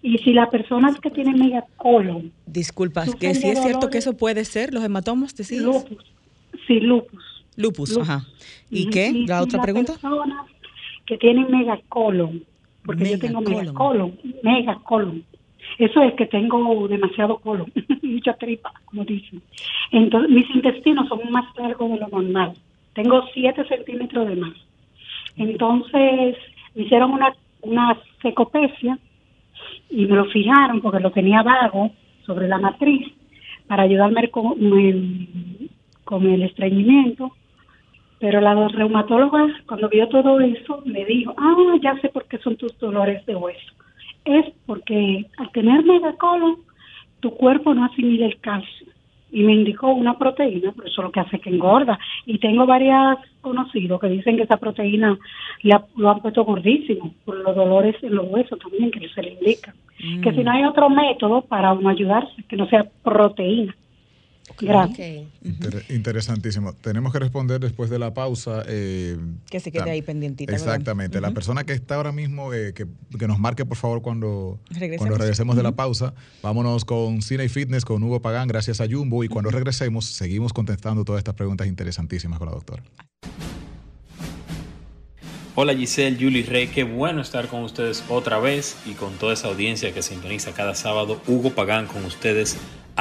Y 0.02 0.18
si 0.18 0.32
la 0.32 0.50
persona 0.50 0.94
que 1.00 1.10
tiene 1.10 1.34
megacolon... 1.34 2.32
Disculpa, 2.46 3.04
que 3.18 3.34
si 3.34 3.48
es 3.48 3.62
cierto 3.62 3.90
que 3.90 3.98
eso 3.98 4.16
puede 4.16 4.44
ser, 4.44 4.72
los 4.72 4.82
hematomas, 4.82 5.34
¿te 5.34 5.44
sigues? 5.44 5.64
Lupus, 5.64 6.04
sí, 6.66 6.80
lupus. 6.80 7.24
Lupus, 7.56 7.98
ajá. 7.98 8.26
¿Y 8.70 8.88
qué? 8.88 9.24
¿La 9.26 9.42
otra 9.42 9.60
pregunta? 9.60 9.92
Personas 9.92 10.46
que 11.04 11.18
tienen 11.18 11.50
megacolon 11.50 12.44
porque 12.84 13.10
yo 13.10 13.18
tengo 13.18 13.40
megacolon, 13.40 14.18
megacolon. 14.42 15.24
Eso 15.78 16.02
es 16.02 16.14
que 16.14 16.26
tengo 16.26 16.88
demasiado 16.88 17.38
colon, 17.38 17.72
mucha 18.02 18.34
tripa, 18.34 18.72
como 18.86 19.04
dicen. 19.04 19.42
Entonces, 19.92 20.30
mis 20.30 20.48
intestinos 20.54 21.08
son 21.08 21.20
más 21.30 21.44
largos 21.56 21.90
de 21.90 21.98
lo 21.98 22.08
normal. 22.08 22.52
Tengo 22.94 23.24
7 23.32 23.64
centímetros 23.68 24.28
de 24.28 24.36
más. 24.36 24.54
Entonces, 25.36 26.36
me 26.74 26.82
hicieron 26.82 27.12
una, 27.12 27.34
una 27.62 27.98
secopecia 28.22 28.98
y 29.88 30.06
me 30.06 30.16
lo 30.16 30.24
fijaron 30.26 30.80
porque 30.80 31.00
lo 31.00 31.10
tenía 31.10 31.42
vago 31.42 31.90
sobre 32.26 32.48
la 32.48 32.58
matriz 32.58 33.12
para 33.66 33.84
ayudarme 33.84 34.28
con 34.30 34.54
el, 34.58 35.70
con 36.04 36.26
el 36.26 36.42
estreñimiento. 36.42 37.32
Pero 38.20 38.40
la 38.40 38.68
reumatóloga, 38.68 39.48
cuando 39.66 39.88
vio 39.88 40.08
todo 40.08 40.40
eso, 40.40 40.82
me 40.84 41.04
dijo, 41.06 41.34
ah, 41.36 41.76
ya 41.82 41.98
sé 42.00 42.10
por 42.10 42.26
qué 42.26 42.38
son 42.38 42.56
tus 42.56 42.78
dolores 42.78 43.24
de 43.26 43.34
hueso. 43.34 43.72
Es 44.24 44.46
porque 44.66 45.26
al 45.38 45.50
tener 45.52 45.84
megacolon, 45.84 46.58
tu 47.20 47.30
cuerpo 47.34 47.74
no 47.74 47.84
asimila 47.84 48.26
el 48.26 48.38
calcio 48.40 48.86
y 49.32 49.42
me 49.42 49.54
indicó 49.54 49.92
una 49.92 50.18
proteína, 50.18 50.72
pero 50.74 50.88
eso 50.88 51.00
es 51.00 51.04
lo 51.04 51.12
que 51.12 51.20
hace 51.20 51.38
que 51.38 51.50
engorda. 51.50 51.98
Y 52.26 52.38
tengo 52.38 52.66
varias 52.66 53.18
conocidos 53.40 54.00
que 54.00 54.08
dicen 54.08 54.36
que 54.36 54.42
esa 54.42 54.56
proteína 54.56 55.18
lo 55.96 56.10
han 56.10 56.20
puesto 56.20 56.44
gordísimo 56.44 57.14
por 57.24 57.36
los 57.36 57.54
dolores 57.54 57.96
en 58.02 58.14
los 58.14 58.26
huesos 58.28 58.58
también 58.58 58.90
que 58.90 59.08
se 59.08 59.22
le 59.22 59.34
indica. 59.34 59.74
Que 60.22 60.32
si 60.32 60.42
no 60.42 60.50
hay 60.50 60.64
otro 60.64 60.88
método 60.88 61.42
para 61.42 61.72
uno 61.72 61.90
ayudarse, 61.90 62.42
que 62.48 62.56
no 62.56 62.66
sea 62.66 62.86
proteína. 63.02 63.74
Gracias. 64.58 65.26
interesantísimo. 65.88 66.72
Tenemos 66.74 67.12
que 67.12 67.18
responder 67.18 67.60
después 67.60 67.90
de 67.90 67.98
la 67.98 68.14
pausa. 68.14 68.62
Eh, 68.66 69.16
que 69.48 69.60
se 69.60 69.72
quede 69.72 69.90
ahí 69.90 70.02
pendientita. 70.02 70.52
Exactamente. 70.52 71.20
La 71.20 71.32
persona 71.32 71.64
que 71.64 71.72
está 71.72 71.96
ahora 71.96 72.12
mismo, 72.12 72.52
eh, 72.52 72.72
que, 72.74 72.86
nos 73.26 73.38
marque 73.38 73.64
por 73.64 73.76
favor 73.76 74.02
cuando 74.02 74.58
regresemos, 74.68 74.98
cuando 74.98 75.18
regresemos 75.18 75.56
de 75.56 75.62
la 75.62 75.72
pausa. 75.72 76.14
Vámonos 76.42 76.84
con 76.84 77.22
Cine 77.22 77.44
y 77.44 77.48
Fitness 77.48 77.84
con 77.84 78.02
Hugo 78.02 78.20
Pagán, 78.20 78.48
gracias 78.48 78.80
a 78.80 78.86
Jumbo. 78.88 79.24
Y 79.24 79.28
cuando 79.28 79.50
regresemos, 79.50 80.06
seguimos 80.06 80.52
contestando 80.52 81.04
todas 81.04 81.20
estas 81.20 81.34
preguntas 81.34 81.66
interesantísimas 81.66 82.38
con 82.38 82.48
la 82.48 82.54
doctora. 82.54 82.82
Hola 85.56 85.74
Giselle, 85.74 86.16
Julie 86.18 86.44
Rey, 86.44 86.68
qué 86.68 86.84
bueno 86.84 87.20
estar 87.20 87.48
con 87.48 87.64
ustedes 87.64 88.04
otra 88.08 88.38
vez 88.38 88.76
y 88.86 88.92
con 88.92 89.12
toda 89.14 89.34
esa 89.34 89.48
audiencia 89.48 89.92
que 89.92 90.00
sintoniza 90.00 90.52
cada 90.52 90.76
sábado. 90.76 91.20
Hugo 91.26 91.50
Pagán 91.50 91.86
con 91.86 92.04
ustedes 92.04 92.56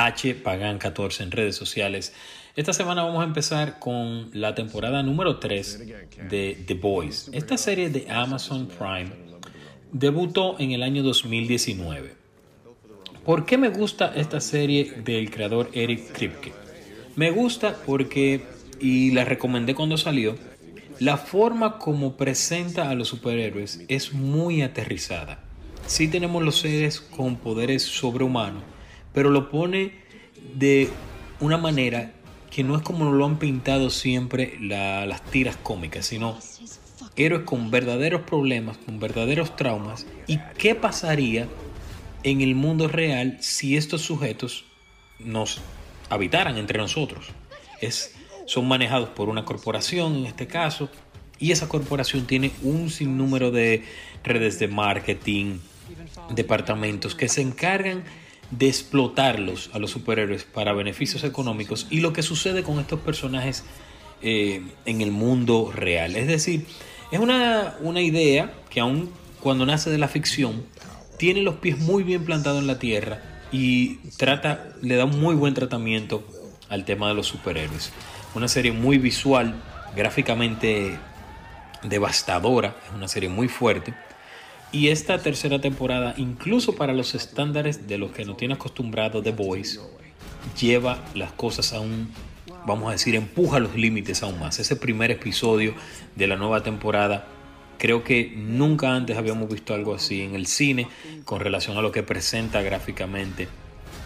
H 0.06 0.36
Pagan 0.36 0.78
14 0.78 1.24
en 1.24 1.32
redes 1.32 1.56
sociales. 1.56 2.14
Esta 2.56 2.72
semana 2.72 3.04
vamos 3.04 3.22
a 3.22 3.26
empezar 3.26 3.80
con 3.80 4.30
la 4.34 4.56
temporada 4.56 5.04
número 5.04 5.40
3 5.40 5.86
de 6.30 6.64
The 6.66 6.74
Boys. 6.76 7.30
Esta 7.34 7.58
serie 7.58 7.90
de 7.90 8.10
Amazon 8.10 8.68
Prime 8.68 9.12
debutó 9.92 10.58
en 10.60 10.72
el 10.72 10.84
año 10.84 11.04
2019. 11.04 12.16
¿Por 13.26 13.46
qué 13.46 13.58
me 13.58 13.70
gusta 13.70 14.14
esta 14.16 14.40
serie 14.40 15.02
del 15.04 15.30
creador 15.30 15.70
Eric 15.74 16.14
Kripke? 16.14 16.54
Me 17.18 17.32
gusta 17.32 17.76
porque, 17.86 18.42
y 18.80 19.12
la 19.12 19.26
recomendé 19.26 19.76
cuando 19.76 19.98
salió, 19.98 20.38
la 21.00 21.18
forma 21.18 21.78
como 21.78 22.16
presenta 22.16 22.90
a 22.90 22.96
los 22.96 23.10
superhéroes 23.10 23.84
es 23.90 24.14
muy 24.14 24.62
aterrizada. 24.62 25.44
Sí 25.86 26.08
tenemos 26.08 26.44
los 26.44 26.60
seres 26.60 27.02
con 27.02 27.36
poderes 27.36 27.84
sobrehumanos, 27.84 28.64
pero 29.14 29.30
lo 29.30 29.50
pone 29.50 29.94
de 30.56 30.90
una 31.40 31.58
manera 31.58 32.14
que 32.50 32.64
no 32.64 32.76
es 32.76 32.82
como 32.82 33.12
lo 33.12 33.26
han 33.26 33.38
pintado 33.38 33.90
siempre 33.90 34.58
las 34.60 35.24
tiras 35.26 35.58
cómicas, 35.58 36.08
sino 36.08 36.38
héroes 37.16 37.44
con 37.44 37.70
verdaderos 37.70 38.22
problemas, 38.22 38.78
con 38.78 39.00
verdaderos 39.00 39.56
traumas. 39.56 40.06
¿Y 40.28 40.40
qué 40.58 40.76
pasaría 40.76 41.48
en 42.24 42.42
el 42.42 42.56
mundo 42.56 42.88
real 42.88 43.38
si 43.42 43.78
estos 43.78 44.02
sujetos 44.02 44.66
nos 45.20 45.62
habitaran 46.10 46.58
entre 46.58 46.80
nosotros? 46.80 47.28
Es, 47.82 48.16
son 48.46 48.68
manejados 48.68 49.10
por 49.10 49.30
una 49.30 49.46
corporación 49.46 50.16
en 50.16 50.26
este 50.26 50.48
caso, 50.48 50.90
y 51.40 51.52
esa 51.52 51.70
corporación 51.70 52.26
tiene 52.26 52.52
un 52.64 52.90
sinnúmero 52.90 53.52
de 53.52 53.86
redes 54.24 54.60
de 54.60 54.68
marketing, 54.68 55.60
departamentos 56.32 57.16
que 57.16 57.30
se 57.30 57.42
encargan 57.42 58.04
de 58.52 58.68
explotarlos 58.68 59.70
a 59.74 59.80
los 59.80 59.92
superhéroes 59.92 60.44
para 60.44 60.74
beneficios 60.74 61.24
económicos 61.24 61.88
y 61.90 62.00
lo 62.00 62.14
que 62.14 62.24
sucede 62.24 62.64
con 62.64 62.80
estos 62.80 63.00
personajes 63.00 63.64
eh, 64.22 64.64
en 64.86 65.02
el 65.02 65.12
mundo 65.12 65.72
real. 65.74 66.16
Es 66.16 66.28
decir, 66.28 66.66
es 67.12 67.20
una, 67.20 67.76
una 67.82 68.02
idea 68.02 68.54
que 68.70 68.80
aun 68.80 69.10
cuando 69.40 69.66
nace 69.66 69.90
de 69.90 69.98
la 69.98 70.08
ficción, 70.08 70.66
tiene 71.18 71.42
los 71.42 71.56
pies 71.56 71.78
muy 71.80 72.04
bien 72.04 72.26
plantados 72.26 72.60
en 72.60 72.68
la 72.68 72.80
tierra 72.80 73.22
y 73.52 73.96
trata, 74.18 74.70
le 74.82 74.96
da 74.96 75.06
un 75.06 75.20
muy 75.20 75.36
buen 75.36 75.54
tratamiento 75.54 76.26
al 76.70 76.86
tema 76.86 77.08
de 77.08 77.14
los 77.14 77.28
superhéroes. 77.28 77.92
Una 78.36 78.48
serie 78.48 78.72
muy 78.72 78.98
visual, 78.98 79.56
gráficamente 79.96 80.98
devastadora, 81.84 82.76
es 82.88 82.96
una 82.96 83.08
serie 83.08 83.30
muy 83.30 83.48
fuerte 83.48 83.94
y 84.72 84.90
esta 84.90 85.18
tercera 85.18 85.60
temporada, 85.60 86.14
incluso 86.18 86.76
para 86.76 86.94
los 86.94 87.16
estándares 87.16 87.88
de 87.88 87.98
los 87.98 88.12
que 88.12 88.26
nos 88.26 88.38
tiene 88.38 88.54
acostumbrado 88.54 89.22
The 89.22 89.32
Boys, 89.32 89.80
lleva 90.60 91.04
las 91.16 91.32
cosas 91.32 91.74
a 91.74 91.80
un, 91.80 92.12
vamos 92.68 92.90
a 92.90 92.92
decir, 92.92 93.16
empuja 93.16 93.60
los 93.60 93.76
límites 93.76 94.22
aún 94.22 94.40
más. 94.40 94.60
Ese 94.60 94.76
primer 94.76 95.10
episodio 95.12 95.74
de 96.16 96.28
la 96.28 96.36
nueva 96.36 96.62
temporada, 96.62 97.28
creo 97.80 98.04
que 98.04 98.34
nunca 98.36 98.96
antes 98.96 99.18
habíamos 99.18 99.50
visto 99.50 99.74
algo 99.74 99.96
así 99.96 100.22
en 100.22 100.36
el 100.36 100.46
cine 100.46 100.88
con 101.26 101.40
relación 101.40 101.78
a 101.78 101.82
lo 101.82 101.92
que 101.92 102.04
presenta 102.04 102.62
gráficamente 102.62 103.48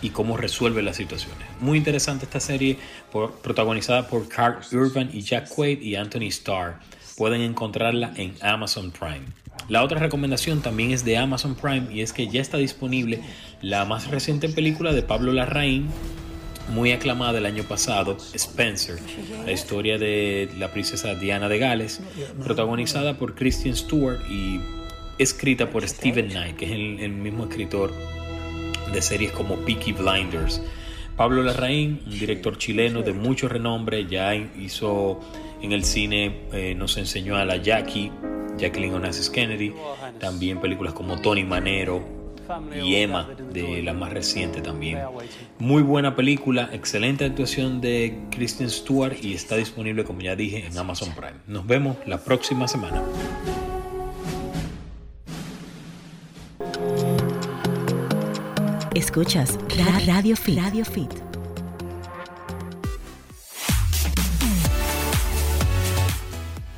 y 0.02 0.12
cómo 0.12 0.38
resuelve 0.38 0.82
las 0.82 0.96
situaciones. 0.96 1.48
Muy 1.60 1.78
interesante 1.78 2.26
esta 2.26 2.40
serie, 2.40 2.78
protagonizada 3.12 4.08
por 4.08 4.30
Carl 4.30 4.60
Urban 4.72 5.10
y 5.12 5.22
Jack 5.22 5.50
Quaid 5.50 5.82
y 5.82 5.96
Anthony 5.96 6.28
Starr. 6.28 6.80
Pueden 7.18 7.42
encontrarla 7.42 8.14
en 8.16 8.34
Amazon 8.42 8.92
Prime. 8.92 9.43
La 9.70 9.84
otra 9.84 10.00
recomendación 10.00 10.62
también 10.62 10.92
es 10.92 11.06
de 11.06 11.18
Amazon 11.18 11.56
Prime 11.56 11.88
y 11.92 12.02
es 12.02 12.12
que 12.12 12.28
ya 12.28 12.42
está 12.42 12.58
disponible 12.58 13.22
la 13.62 13.86
más 13.86 14.10
reciente 14.10 14.50
película 14.50 14.92
de 14.92 15.04
Pablo 15.04 15.32
Larraín, 15.32 15.88
muy 16.70 16.92
aclamada 16.92 17.38
el 17.38 17.46
año 17.46 17.64
pasado, 17.64 18.18
Spencer, 18.34 18.98
la 19.46 19.52
historia 19.52 19.98
de 19.98 20.50
la 20.58 20.72
princesa 20.72 21.16
Diana 21.16 21.48
de 21.50 21.60
Gales, 21.60 22.02
protagonizada 22.44 23.18
por 23.18 23.36
Christian 23.36 23.76
Stewart 23.76 24.20
y 24.30 24.60
escrita 25.18 25.70
por 25.70 25.88
Stephen 25.88 26.30
Knight, 26.30 26.58
que 26.58 26.66
es 26.66 26.72
el, 26.72 27.12
mismo 27.12 27.46
escritor 27.46 27.94
de 28.92 29.02
series 29.02 29.32
como 29.32 29.56
Peaky 29.58 29.94
Blinders. 29.94 30.62
Pablo 31.16 31.44
Larraín, 31.44 32.02
un 32.06 32.20
director 32.20 32.58
chileno 32.58 33.02
de 33.02 33.14
mucho 33.14 33.48
renombre, 33.48 34.08
ya 34.08 34.34
hizo 34.36 35.20
en 35.62 35.72
el 35.72 35.84
cine, 35.84 36.42
eh, 36.52 36.74
nos 36.76 36.98
enseñó 36.98 37.38
a 37.38 37.46
la 37.46 37.58
Jackie, 37.58 38.12
Jacqueline 38.58 38.94
Onassis 38.94 39.30
Kennedy, 39.30 39.74
también 40.20 40.60
películas 40.62 40.94
como 40.94 41.20
Tony 41.22 41.44
Manero 41.44 42.24
y 42.76 42.96
Emma, 42.96 43.30
de 43.52 43.82
la 43.82 43.94
más 43.94 44.12
reciente 44.14 44.62
también. 44.62 45.00
Muy 45.60 45.82
buena 45.82 46.16
película, 46.16 46.70
excelente 46.74 47.26
actuación 47.26 47.82
de 47.82 48.20
Kristen 48.32 48.70
Stewart 48.70 49.16
y 49.22 49.34
está 49.34 49.56
disponible, 49.56 50.04
como 50.04 50.22
ya 50.22 50.36
dije, 50.36 50.66
en 50.66 50.78
Amazon 50.78 51.14
Prime. 51.16 51.40
Nos 51.48 51.66
vemos 51.66 51.98
la 52.06 52.18
próxima 52.18 52.68
semana. 52.68 53.02
Escuchas 58.94 59.58
Radio 60.06 60.36
Fit. 60.36 60.60
Radio 60.60 60.86
Fit. 60.86 61.33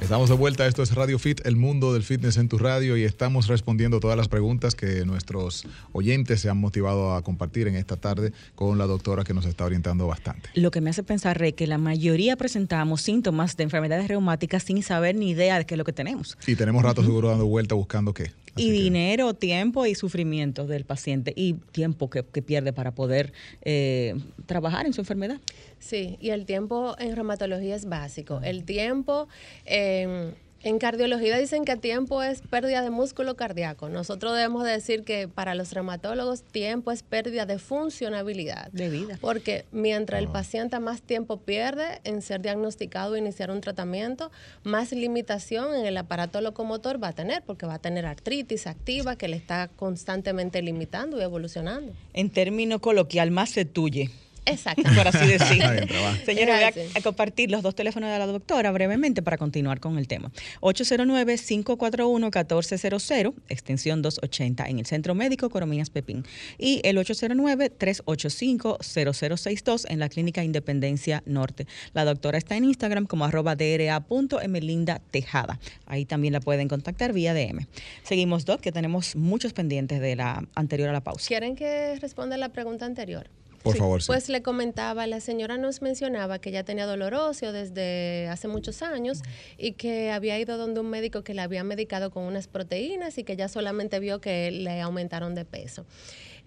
Estamos 0.06 0.30
de 0.30 0.36
vuelta, 0.36 0.68
esto 0.68 0.84
es 0.84 0.94
Radio 0.94 1.18
Fit, 1.18 1.44
el 1.48 1.56
mundo 1.56 1.91
del 1.91 2.04
fitness 2.04 2.38
en 2.38 2.48
tu 2.48 2.60
radio 2.60 2.96
y 2.96 3.04
estamos 3.04 3.48
respondiendo 3.48 4.00
todas 4.00 4.15
las 4.15 4.28
preguntas 4.28 4.76
que 4.76 5.04
nuestros 5.04 5.65
oyentes 5.94 6.41
se 6.41 6.48
han 6.48 6.58
motivado 6.58 7.15
a 7.15 7.24
compartir 7.24 7.68
en 7.68 7.76
esta 7.76 7.98
tarde 7.98 8.32
con 8.54 8.78
la 8.78 8.86
doctora 8.86 9.24
que 9.24 9.34
nos 9.34 9.48
está 9.48 9.65
orientando 9.65 10.06
bastante. 10.06 10.48
Lo 10.54 10.70
que 10.70 10.80
me 10.80 10.91
hace 10.91 11.02
pensar, 11.02 11.39
Rey, 11.39 11.54
que 11.54 11.65
la 11.65 11.80
mayoría 11.80 12.36
presentamos 12.36 13.02
síntomas 13.02 13.58
de 13.58 13.63
enfermedades 13.63 14.08
reumáticas 14.08 14.62
sin 14.62 14.84
saber 14.84 15.15
ni 15.15 15.32
idea 15.32 15.58
de 15.58 15.65
qué 15.65 15.74
es 15.74 15.78
lo 15.80 15.86
que 15.86 15.94
tenemos. 15.94 16.38
Y 16.46 16.56
tenemos 16.56 16.84
rato 16.84 17.02
seguro 17.02 17.30
dando 17.30 17.48
vuelta 17.48 17.74
buscando 17.74 18.13
qué. 18.13 18.30
Y 18.56 18.72
dinero, 18.72 19.34
tiempo 19.34 19.86
y 19.86 19.96
sufrimiento 19.96 20.65
del 20.65 20.86
paciente 20.86 21.34
y 21.36 21.54
tiempo 21.72 22.10
que, 22.10 22.24
pierde 22.24 22.74
para 22.74 22.94
poder 22.94 23.34
eh, 23.62 24.15
trabajar 24.46 24.86
en 24.86 24.94
su 24.94 25.02
enfermedad. 25.02 25.39
Sí, 25.80 26.18
y 26.22 26.30
el 26.30 26.46
tiempo 26.46 26.96
en 27.00 27.15
reumatología 27.15 27.76
es 27.76 27.86
básico. 27.86 28.39
El 28.44 28.63
tiempo 28.63 29.28
en, 29.65 30.36
En 30.65 30.80
cardiología 30.80 31.38
dicen 31.38 31.63
que 31.63 31.75
tiempo 31.75 32.23
es 32.23 32.41
pérdida 32.41 32.82
de 32.82 32.89
músculo 32.89 33.36
cardíaco. 33.36 33.88
Nosotros 33.88 34.34
debemos 34.34 34.63
decir 34.63 35.04
que 35.04 35.28
para 35.28 35.54
los 35.54 35.71
reumatólogos 35.73 36.41
tiempo 36.41 36.91
es 36.91 37.04
pérdida 37.04 37.45
de 37.45 37.60
funcionabilidad. 37.60 38.71
De 38.71 38.89
vida. 38.89 39.19
Porque 39.21 39.65
mientras 39.71 40.19
el 40.19 40.28
paciente 40.28 40.80
más 40.80 41.04
tiempo 41.04 41.38
pierde 41.38 42.01
en 42.04 42.23
ser 42.23 42.41
diagnosticado 42.41 43.13
o 43.13 43.15
iniciar 43.15 43.51
un 43.51 43.62
tratamiento, 43.62 44.32
más 44.63 44.91
limitación 44.91 45.75
en 45.75 45.86
el 45.86 45.97
aparato 45.97 46.41
locomotor 46.41 47.01
va 47.01 47.10
a 47.10 47.13
tener, 47.13 47.43
porque 47.43 47.67
va 47.67 47.75
a 47.75 47.80
tener 47.80 48.08
artritis 48.08 48.65
activa 48.65 49.17
que 49.17 49.28
le 49.28 49.38
está 49.38 49.67
constantemente 49.67 50.63
limitando 50.63 51.19
y 51.19 51.21
evolucionando. 51.21 51.93
En 52.13 52.32
término 52.32 52.82
coloquial, 52.82 53.30
más 53.30 53.51
se 53.51 53.65
tuye. 53.65 54.10
Exacto. 54.45 54.84
Por 54.95 55.08
así 55.08 55.27
decir. 55.27 55.58
Está 55.58 55.71
bien, 55.71 55.88
trabaja. 55.88 56.23
Señora, 56.25 56.71
voy 56.71 56.84
a 56.93 57.01
compartir 57.01 57.49
los 57.51 57.63
dos 57.63 57.75
teléfonos 57.75 58.12
de 58.12 58.19
la 58.19 58.27
doctora 58.27 58.71
brevemente 58.71 59.21
para 59.21 59.38
continuar 59.38 59.79
con 59.79 59.97
el 59.97 60.08
tema. 60.08 60.31
809-541-1400, 60.62 63.34
extensión 63.49 64.01
280 64.01 64.65
en 64.67 64.79
el 64.79 64.86
Centro 64.86 65.13
Médico 65.15 65.49
Corominas 65.49 65.89
Pepín. 65.89 66.23
Y 66.58 66.81
el 66.84 66.97
809-385-0062 66.97 69.86
en 69.89 69.99
la 69.99 70.10
Clínica 70.10 70.43
Independencia 70.43 71.23
Norte. 71.25 71.65
La 71.93 72.03
doctora 72.05 72.38
está 72.38 72.55
en 72.55 72.65
Instagram 72.65 73.05
como 73.05 73.25
arroba 73.25 73.55
dra.emelinda 73.55 75.01
Tejada. 75.12 75.60
Ahí 75.86 76.05
también 76.05 76.34
la 76.34 76.39
pueden 76.39 76.67
contactar 76.67 77.13
vía 77.13 77.34
DM. 77.34 77.67
Seguimos, 78.03 78.45
Doc, 78.45 78.62
que 78.62 78.71
tenemos 78.71 79.15
muchos 79.15 79.53
pendientes 79.53 80.01
de 80.01 80.15
la 80.15 80.43
anterior 80.55 80.89
a 80.89 80.93
la 80.93 81.01
pausa. 81.01 81.27
¿Quieren 81.27 81.55
que 81.55 81.95
responda 81.99 82.38
la 82.38 82.49
pregunta 82.49 82.86
anterior? 82.86 83.27
Por 83.65 83.78
favor, 83.78 84.01
sí. 84.01 84.08
Pues 84.08 84.30
le 84.30 84.43
comentaba, 84.43 85.08
la 85.08 85.19
señora 85.19 85.58
nos 85.58 85.82
mencionaba 85.82 86.38
que 86.38 86.49
ella 86.49 86.63
tenía 86.63 86.86
dolor 86.86 87.15
óseo 87.15 87.51
desde 87.51 88.28
hace 88.28 88.47
muchos 88.47 88.84
años 88.84 89.23
y 89.58 89.71
que 89.71 90.12
había 90.12 90.38
ido 90.39 90.58
donde 90.58 90.80
un 90.82 90.89
médico 90.89 91.23
que 91.23 91.34
la 91.34 91.43
había 91.43 91.63
medicado 91.63 92.12
con 92.12 92.23
unas 92.23 92.47
proteínas 92.47 93.17
y 93.17 93.23
que 93.23 93.36
ya 93.36 93.47
solamente 93.47 93.99
vio 93.99 94.21
que 94.21 94.51
le 94.51 94.82
aumentaron 94.82 95.34
de 95.34 95.45
peso. 95.45 95.86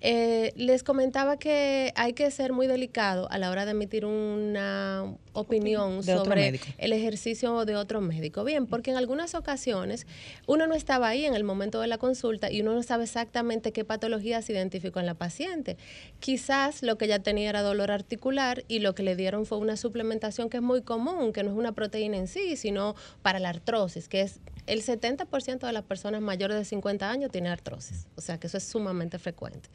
Eh, 0.00 0.52
les 0.54 0.84
comentaba 0.84 1.38
que 1.38 1.92
hay 1.96 2.12
que 2.12 2.30
ser 2.30 2.52
muy 2.52 2.68
delicado 2.68 3.28
a 3.30 3.38
la 3.38 3.50
hora 3.50 3.64
de 3.64 3.72
emitir 3.72 4.04
una 4.04 5.12
opinión 5.32 6.04
sobre 6.04 6.60
el 6.78 6.92
ejercicio 6.92 7.64
de 7.64 7.74
otro 7.74 8.00
médico. 8.00 8.44
Bien, 8.44 8.66
porque 8.66 8.92
en 8.92 8.96
algunas 8.96 9.34
ocasiones 9.34 10.06
uno 10.46 10.66
no 10.66 10.74
estaba 10.74 11.08
ahí 11.08 11.24
en 11.24 11.34
el 11.34 11.42
momento 11.42 11.80
de 11.80 11.88
la 11.88 11.98
consulta 11.98 12.50
y 12.50 12.60
uno 12.60 12.74
no 12.74 12.82
sabe 12.82 13.04
exactamente 13.04 13.72
qué 13.72 13.84
patología 13.84 14.40
se 14.42 14.52
identificó 14.52 15.00
en 15.00 15.06
la 15.06 15.14
paciente. 15.14 15.76
Quizás 16.20 16.82
lo 16.82 16.96
que 16.96 17.06
ella 17.06 17.18
tenía 17.20 17.50
era 17.50 17.62
dolor 17.62 17.90
articular 17.90 18.64
y 18.68 18.78
lo 18.78 18.94
que 18.94 19.02
le 19.02 19.16
dieron 19.16 19.46
fue 19.46 19.58
una 19.58 19.76
suplementación 19.76 20.48
que 20.48 20.58
es 20.58 20.62
muy 20.62 20.82
común, 20.82 21.32
que 21.32 21.42
no 21.42 21.50
es 21.50 21.56
una 21.56 21.72
proteína 21.72 22.18
en 22.18 22.28
sí, 22.28 22.56
sino 22.56 22.94
para 23.22 23.40
la 23.40 23.48
artrosis, 23.48 24.08
que 24.08 24.22
es 24.22 24.40
el 24.68 24.82
70% 24.82 25.66
de 25.66 25.72
las 25.72 25.82
personas 25.84 26.20
mayores 26.20 26.56
de 26.56 26.64
50 26.64 27.10
años 27.10 27.30
tiene 27.32 27.48
artrosis. 27.48 28.06
O 28.16 28.20
sea, 28.20 28.38
que 28.38 28.46
eso 28.46 28.56
es 28.58 28.64
sumamente 28.64 29.18
frecuente. 29.18 29.68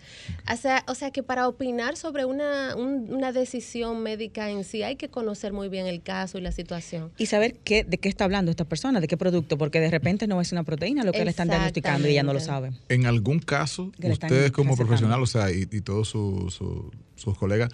O 0.51 0.55
sea, 0.57 0.83
o 0.87 0.95
sea 0.95 1.11
que 1.11 1.23
para 1.23 1.47
opinar 1.47 1.97
sobre 1.97 2.25
una, 2.25 2.75
un- 2.75 3.11
una 3.13 3.31
decisión 3.31 4.01
médica 4.03 4.49
en 4.49 4.63
sí 4.63 4.83
hay 4.83 4.95
que 4.95 5.09
conocer 5.09 5.51
muy 5.53 5.69
bien 5.69 5.87
el 5.87 6.01
caso 6.01 6.37
y 6.37 6.41
la 6.41 6.51
situación. 6.51 7.11
Y 7.17 7.25
saber 7.25 7.55
qué, 7.63 7.83
de 7.83 7.97
qué 7.97 8.09
está 8.09 8.23
hablando 8.25 8.51
esta 8.51 8.65
persona, 8.65 8.99
de 9.01 9.07
qué 9.07 9.17
producto, 9.17 9.57
porque 9.57 9.79
de 9.79 9.89
repente 9.89 10.27
no 10.27 10.39
es 10.41 10.51
una 10.51 10.63
proteína 10.63 11.03
lo 11.03 11.11
que 11.11 11.23
le 11.25 11.31
están 11.31 11.47
diagnosticando 11.47 12.07
y 12.07 12.11
ella 12.11 12.23
no 12.23 12.33
lo 12.33 12.39
sabe. 12.39 12.71
En 12.89 13.05
algún 13.05 13.39
caso, 13.39 13.91
ustedes 14.11 14.51
como 14.51 14.75
profesional, 14.77 15.21
o 15.21 15.25
sea, 15.27 15.51
y, 15.51 15.67
y 15.71 15.81
todos 15.81 16.07
su- 16.09 16.49
su- 16.49 16.91
sus 17.15 17.37
colegas, 17.37 17.69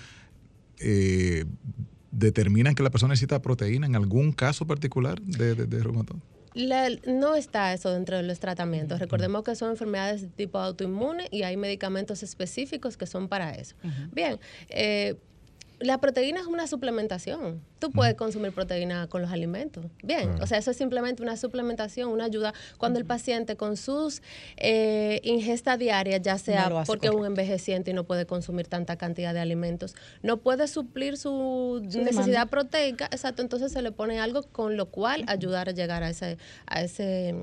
eh, 0.79 1.45
determinan 2.11 2.73
que 2.75 2.83
la 2.83 2.89
persona 2.89 3.11
necesita 3.11 3.41
proteína 3.41 3.85
en 3.85 3.95
algún 3.95 4.31
caso 4.31 4.65
particular 4.65 5.21
de, 5.21 5.55
de, 5.55 5.65
de 5.65 5.83
reumatoide? 5.83 6.21
La- 6.53 6.89
no 7.07 7.35
está 7.35 7.73
eso 7.73 7.91
dentro 7.93 8.17
de 8.17 8.23
los 8.23 8.39
tratamientos. 8.39 8.99
Recordemos 8.99 9.43
que 9.43 9.55
son 9.55 9.69
enfermedades 9.71 10.21
de 10.21 10.27
tipo 10.29 10.57
autoinmune 10.59 11.27
y 11.31 11.43
hay 11.43 11.57
medicamentos 11.57 12.23
específicos 12.23 12.97
que 12.97 13.05
son 13.05 13.27
para 13.27 13.51
eso. 13.51 13.75
Bien, 14.11 14.39
eh, 14.69 15.15
la 15.79 15.97
proteína 15.99 16.39
es 16.41 16.45
una 16.47 16.67
suplementación. 16.67 17.61
Tú 17.79 17.91
puedes 17.91 18.15
consumir 18.15 18.51
proteína 18.51 19.07
con 19.07 19.21
los 19.21 19.31
alimentos. 19.31 19.85
Bien, 20.03 20.29
o 20.41 20.47
sea, 20.47 20.57
eso 20.57 20.71
es 20.71 20.77
simplemente 20.77 21.23
una 21.23 21.37
suplementación, 21.37 22.09
una 22.09 22.25
ayuda 22.25 22.53
cuando 22.77 22.99
el 22.99 23.05
paciente 23.05 23.55
con 23.55 23.77
sus 23.77 24.21
eh, 24.57 25.21
ingesta 25.23 25.77
diaria, 25.77 26.17
ya 26.17 26.37
sea 26.37 26.69
No 26.69 26.83
porque 26.85 27.07
es 27.07 27.13
un 27.13 27.25
envejeciente 27.25 27.91
y 27.91 27.93
no 27.93 28.03
puede 28.03 28.25
consumir 28.25 28.67
tanta 28.67 28.97
cantidad 28.97 29.33
de 29.33 29.39
alimentos, 29.39 29.95
no 30.21 30.37
puede 30.37 30.67
suplir 30.67 31.17
su, 31.17 31.81
Su 31.89 31.99
necesidad 31.99 32.25
demanda. 32.25 32.45
proteica, 32.47 33.05
exacto, 33.05 33.41
entonces 33.41 33.71
se 33.71 33.81
le 33.81 33.91
pone 33.91 34.19
algo 34.19 34.43
con 34.43 34.75
lo 34.75 34.87
cual 34.87 35.23
ayudar 35.27 35.69
a 35.69 35.71
llegar 35.71 36.03
a 36.03 36.09
ese, 36.09 36.37
a 36.67 36.81
ese, 36.81 37.33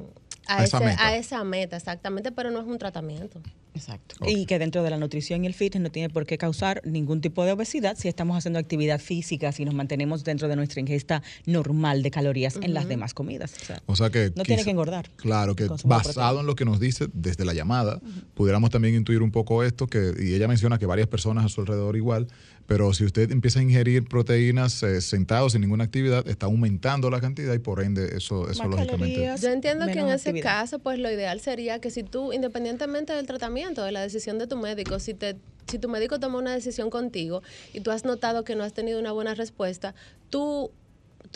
a, 0.47 0.63
ese- 0.65 0.77
a 0.99 1.17
esa 1.17 1.43
meta, 1.45 1.77
exactamente, 1.77 2.33
pero 2.33 2.51
no 2.51 2.61
es 2.61 2.67
un 2.67 2.79
tratamiento. 2.79 3.41
Exacto. 3.77 4.17
Y 4.27 4.47
que 4.47 4.59
dentro 4.59 4.83
de 4.83 4.91
la 4.91 4.97
nutrición 4.99 5.45
y 5.45 5.47
el 5.47 5.55
fitness 5.55 5.83
no 5.83 5.91
tiene 5.91 6.11
por 6.11 6.27
qué 6.27 6.39
causar 6.39 6.81
ningún 6.85 7.21
tipo 7.21 7.45
de 7.45 7.53
obesidad 7.53 7.97
si 7.97 8.09
estamos 8.09 8.37
haciendo 8.37 8.59
actividad 8.59 9.01
física, 9.01 9.53
si 9.53 9.65
nos 9.65 9.75
mantenemos 9.75 10.25
dentro 10.25 10.49
de 10.49 10.57
nuestra 10.57 10.81
ingesta 10.81 11.23
normal 11.45 12.03
de 12.03 12.11
calorías 12.11 12.57
en 12.57 12.75
las 12.75 12.89
demás 12.89 13.15
comidas. 13.15 13.55
O 13.61 13.65
sea, 13.65 13.83
O 13.87 13.97
sea 13.97 14.11
que 14.11 14.33
no 14.35 14.43
tiene 14.45 14.65
que 14.65 14.71
engordar. 14.71 15.11
Claro, 15.17 15.55
que 15.55 15.69
basado 15.85 16.41
en 16.41 16.47
lo 16.47 16.55
que 16.55 16.65
nos 16.65 16.81
dice 16.81 17.07
desde 17.13 17.45
la 17.45 17.55
llamada, 17.55 18.01
pudiéramos 18.35 18.71
también 18.71 18.95
intuir 18.95 19.23
un 19.23 19.31
poco 19.31 19.63
esto, 19.63 19.87
que 19.87 20.13
y 20.19 20.35
ella 20.35 20.49
menciona 20.49 20.79
que 20.79 20.87
varias 20.87 21.09
personas 21.09 21.45
a 21.45 21.49
su 21.49 21.61
alrededor 21.61 21.97
igual, 21.97 22.29
pero 22.67 22.93
si 22.93 23.05
usted 23.05 23.31
empieza 23.31 23.61
a 23.61 23.63
ingerir 23.63 24.05
proteínas 24.05 24.83
eh, 24.83 25.01
sentado 25.01 25.49
sin 25.49 25.61
ninguna 25.61 25.85
actividad, 25.85 26.27
está 26.27 26.47
aumentando 26.47 27.11
la 27.11 27.21
cantidad 27.21 27.55
y 27.55 27.59
por 27.59 27.83
ende 27.83 28.17
eso, 28.17 28.51
eso 28.51 28.65
lógicamente... 28.65 29.31
Yo 29.41 29.49
entiendo 29.51 29.87
que 29.87 29.93
en 29.93 30.09
ese 30.09 30.31
actividad. 30.31 30.61
caso, 30.61 30.79
pues 30.81 30.99
lo 30.99 31.11
ideal 31.11 31.41
sería 31.41 31.81
que 31.81 31.91
si 31.91 32.03
tú, 32.03 32.33
independientemente 32.33 33.13
del 33.13 33.27
tratamiento, 33.27 33.66
de 33.75 33.93
la 33.93 34.01
decisión 34.01 34.39
de 34.39 34.47
tu 34.47 34.57
médico, 34.57 34.99
si 34.99 35.15
te 35.15 35.37
si 35.67 35.81
tu 35.81 35.89
médico 35.89 36.21
toma 36.21 36.39
una 36.39 36.55
decisión 36.55 36.91
contigo 36.91 37.43
y 37.73 37.81
tú 37.81 37.91
has 37.91 38.05
notado 38.05 38.45
que 38.45 38.55
no 38.55 38.63
has 38.63 38.73
tenido 38.73 39.01
una 39.01 39.11
buena 39.11 39.35
respuesta, 39.35 39.97
tú 40.31 40.71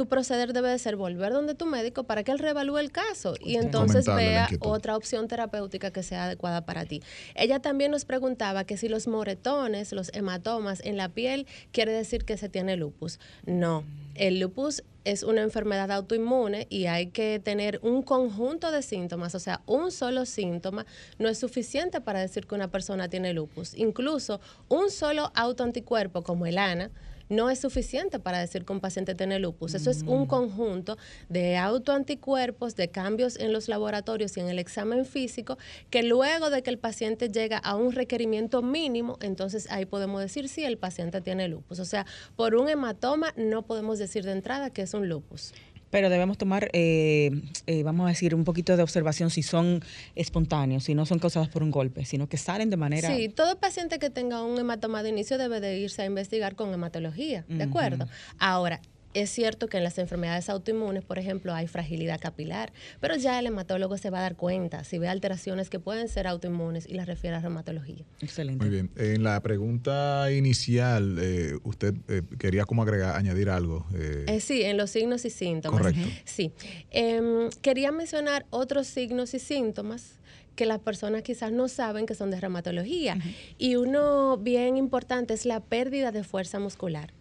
tu 0.00 0.08
proceder 0.08 0.54
debe 0.54 0.70
de 0.70 0.78
ser 0.78 0.96
volver 0.96 1.30
donde 1.30 1.54
tu 1.54 1.66
médico 1.66 2.04
para 2.04 2.24
que 2.24 2.32
él 2.32 2.38
reevalúe 2.38 2.78
el 2.78 2.90
caso 2.90 3.34
y 3.38 3.56
entonces 3.56 4.06
vea 4.06 4.48
otra 4.60 4.96
opción 4.96 5.28
terapéutica 5.28 5.90
que 5.90 6.02
sea 6.02 6.24
adecuada 6.24 6.64
para 6.64 6.86
ti. 6.86 7.02
Ella 7.34 7.60
también 7.60 7.90
nos 7.90 8.06
preguntaba 8.06 8.64
que 8.64 8.78
si 8.78 8.88
los 8.88 9.06
moretones, 9.06 9.92
los 9.92 10.10
hematomas 10.14 10.80
en 10.86 10.96
la 10.96 11.10
piel, 11.10 11.46
quiere 11.70 11.92
decir 11.92 12.24
que 12.24 12.38
se 12.38 12.48
tiene 12.48 12.78
lupus. 12.78 13.20
No, 13.44 13.84
el 14.14 14.40
lupus 14.40 14.84
es 15.04 15.22
una 15.22 15.42
enfermedad 15.42 15.92
autoinmune 15.92 16.66
y 16.70 16.86
hay 16.86 17.08
que 17.08 17.38
tener 17.38 17.78
un 17.82 18.00
conjunto 18.00 18.70
de 18.70 18.80
síntomas, 18.80 19.34
o 19.34 19.38
sea, 19.38 19.60
un 19.66 19.92
solo 19.92 20.24
síntoma 20.24 20.86
no 21.18 21.28
es 21.28 21.38
suficiente 21.38 22.00
para 22.00 22.20
decir 22.20 22.46
que 22.46 22.54
una 22.54 22.70
persona 22.70 23.10
tiene 23.10 23.34
lupus. 23.34 23.74
Incluso 23.74 24.40
un 24.70 24.88
solo 24.90 25.30
autoanticuerpo 25.34 26.22
como 26.22 26.46
el 26.46 26.56
ANA 26.56 26.90
no 27.31 27.49
es 27.49 27.61
suficiente 27.61 28.19
para 28.19 28.38
decir 28.38 28.66
que 28.66 28.73
un 28.73 28.81
paciente 28.81 29.14
tiene 29.14 29.38
lupus. 29.38 29.75
Eso 29.75 29.90
es 29.90 30.03
un 30.03 30.27
conjunto 30.27 30.99
de 31.31 31.57
autoanticuerpos, 31.57 32.77
de 32.77 32.88
cambios 32.88 33.38
en 33.38 33.53
los 33.53 33.69
laboratorios 33.69 34.37
y 34.37 34.40
en 34.40 34.49
el 34.49 34.59
examen 34.59 35.07
físico, 35.07 35.57
que 35.88 36.03
luego 36.03 36.51
de 36.51 36.62
que 36.62 36.71
el 36.71 36.79
paciente 36.79 37.31
llega 37.31 37.57
a 37.57 37.77
un 37.77 37.93
requerimiento 37.93 38.61
mínimo, 38.61 39.16
entonces 39.23 39.71
ahí 39.71 39.87
podemos 39.87 40.21
decir 40.21 40.49
si 40.49 40.64
el 40.64 40.77
paciente 40.77 41.21
tiene 41.21 41.49
lupus. 41.49 41.79
O 41.79 41.85
sea, 41.85 42.05
por 42.37 42.55
un 42.55 42.69
hematoma 42.69 43.33
no 43.37 43.62
podemos 43.62 43.99
decir 43.99 44.25
de 44.25 44.33
entrada 44.33 44.71
que 44.71 44.83
es 44.83 44.93
un 44.93 45.09
lupus. 45.09 45.55
Pero 45.90 46.09
debemos 46.09 46.38
tomar, 46.38 46.70
eh, 46.72 47.42
eh, 47.66 47.83
vamos 47.83 48.07
a 48.07 48.09
decir, 48.11 48.35
un 48.35 48.44
poquito 48.44 48.76
de 48.76 48.83
observación 48.83 49.31
si 49.31 49.42
son 49.42 49.83
espontáneos, 50.14 50.85
si 50.85 50.94
no 50.94 51.05
son 51.07 51.18
causados 51.18 51.48
por 51.48 51.62
un 51.62 51.70
golpe, 51.70 52.05
sino 52.05 52.29
que 52.29 52.37
salen 52.37 52.70
de 52.70 52.76
manera... 52.76 53.14
Sí, 53.14 53.29
todo 53.29 53.59
paciente 53.59 53.98
que 53.98 54.11
tenga 54.11 54.42
un 54.42 54.59
hematoma 54.59 55.03
de 55.03 55.11
inicio 55.11 55.37
debe 55.38 55.61
de 55.61 55.79
irse 55.79 56.03
a 56.03 56.07
investigar 56.07 56.55
con 56.55 56.72
hematología, 56.72 57.44
¿de 57.48 57.64
acuerdo? 57.64 58.07
Ahora, 58.38 58.81
es 59.14 59.31
cierto 59.31 59.66
que 59.68 59.77
en 59.79 59.85
las 59.85 59.99
enfermedades 59.99 60.49
autoinmunes, 60.49 61.05
por 61.05 61.18
ejemplo, 61.18 61.53
hay 61.53 61.66
fragilidad 61.66 62.20
capilar, 62.20 62.73
pero 63.01 63.16
ya 63.16 63.38
el 63.38 63.46
hematólogo 63.46 63.99
se 63.99 64.11
va 64.11 64.18
a 64.18 64.23
dar 64.23 64.37
cuenta 64.37 64.85
si 64.85 64.99
ve 64.99 65.09
alteraciones 65.09 65.68
que 65.70 65.81
pueden 65.81 66.09
ser 66.09 66.27
autoinmunes 66.27 66.87
y 66.88 66.94
las 66.94 67.07
refiere 67.07 67.37
a 67.37 67.40
reumatología. 67.40 68.05
Excelente. 68.20 68.64
Muy 68.64 68.73
bien. 68.73 68.90
En 68.96 69.23
la 69.25 69.40
pregunta 69.42 70.31
inicial, 70.33 71.18
eh, 71.20 71.59
usted 71.64 71.94
eh, 72.09 72.23
quería 72.38 72.64
como 72.64 72.83
agregar, 72.83 73.16
añadir 73.16 73.51
algo. 73.51 73.87
eh, 73.94 74.27
Eh, 74.29 74.40
sí, 74.40 74.62
en 74.62 74.77
los 74.77 74.90
signos 74.90 75.25
y 75.25 75.31
síntomas. 75.31 75.81
Correcto. 75.81 76.09
Sí. 76.25 76.53
Em, 76.90 77.51
quería 77.62 77.92
mencionar 77.92 78.46
otros 78.51 78.87
signos 78.87 79.35
y 79.35 79.38
síntomas 79.38 80.20
que 80.57 80.66
las 80.66 80.79
personas 80.81 81.23
quizás 81.23 81.53
no 81.53 81.68
saben 81.68 82.07
que 82.07 82.14
son 82.14 82.31
de 82.31 82.38
reumatología. 82.40 83.16
Y 83.59 83.77
uno 83.77 84.37
bien 84.37 84.77
importante 84.77 85.33
es 85.35 85.46
la 85.46 85.61
pérdida 85.61 86.12
de 86.12 86.23
fuerza 86.23 86.59
muscular. 86.59 87.12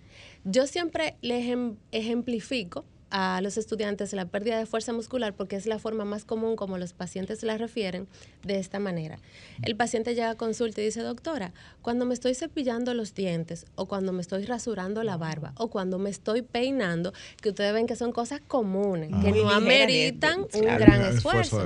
Yo 0.45 0.67
siempre 0.67 1.15
le 1.21 1.39
ejem- 1.41 1.75
ejemplifico 1.91 2.85
a 3.11 3.41
los 3.41 3.57
estudiantes 3.57 4.13
la 4.13 4.25
pérdida 4.25 4.59
de 4.59 4.67
fuerza 4.67 4.93
muscular 4.93 5.33
porque 5.33 5.55
es 5.55 5.65
la 5.65 5.79
forma 5.79 6.05
más 6.05 6.25
común 6.25 6.55
como 6.55 6.77
los 6.77 6.93
pacientes 6.93 7.41
la 7.41 7.57
refieren 7.57 8.07
de 8.43 8.59
esta 8.59 8.77
manera. 8.77 9.17
El 9.63 9.75
paciente 9.75 10.13
llega 10.13 10.29
a 10.29 10.35
consulta 10.35 10.79
y 10.81 10.85
dice, 10.85 11.01
doctora, 11.01 11.51
cuando 11.81 12.05
me 12.05 12.13
estoy 12.13 12.35
cepillando 12.35 12.93
los 12.93 13.15
dientes 13.15 13.65
o 13.73 13.87
cuando 13.87 14.13
me 14.13 14.21
estoy 14.21 14.45
rasurando 14.45 15.01
la 15.01 15.17
barba 15.17 15.53
o 15.57 15.69
cuando 15.71 15.97
me 15.97 16.11
estoy 16.11 16.43
peinando, 16.43 17.11
que 17.41 17.49
ustedes 17.49 17.73
ven 17.73 17.87
que 17.87 17.95
son 17.95 18.11
cosas 18.11 18.41
comunes, 18.47 19.09
que 19.23 19.31
no 19.41 19.49
ameritan 19.49 20.41
un 20.53 20.65
gran 20.77 21.01
esfuerzo. 21.15 21.57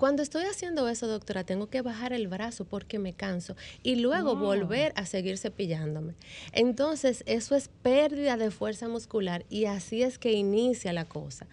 Cuando 0.00 0.22
estoy 0.22 0.44
haciendo 0.44 0.88
eso, 0.88 1.06
doctora, 1.06 1.44
tengo 1.44 1.66
que 1.66 1.82
bajar 1.82 2.14
el 2.14 2.26
brazo 2.26 2.64
porque 2.64 2.98
me 2.98 3.12
canso 3.12 3.54
y 3.82 3.96
luego 3.96 4.34
volver 4.34 4.94
a 4.96 5.04
seguir 5.04 5.36
cepillándome. 5.36 6.14
Entonces, 6.52 7.22
eso 7.26 7.54
es 7.54 7.68
pérdida 7.68 8.38
de 8.38 8.50
fuerza 8.50 8.88
muscular 8.88 9.44
y 9.50 9.66
así 9.66 10.02
es 10.02 10.18
que 10.18 10.32
inicia 10.32 10.94
la 10.94 11.04
cosa. 11.04 11.46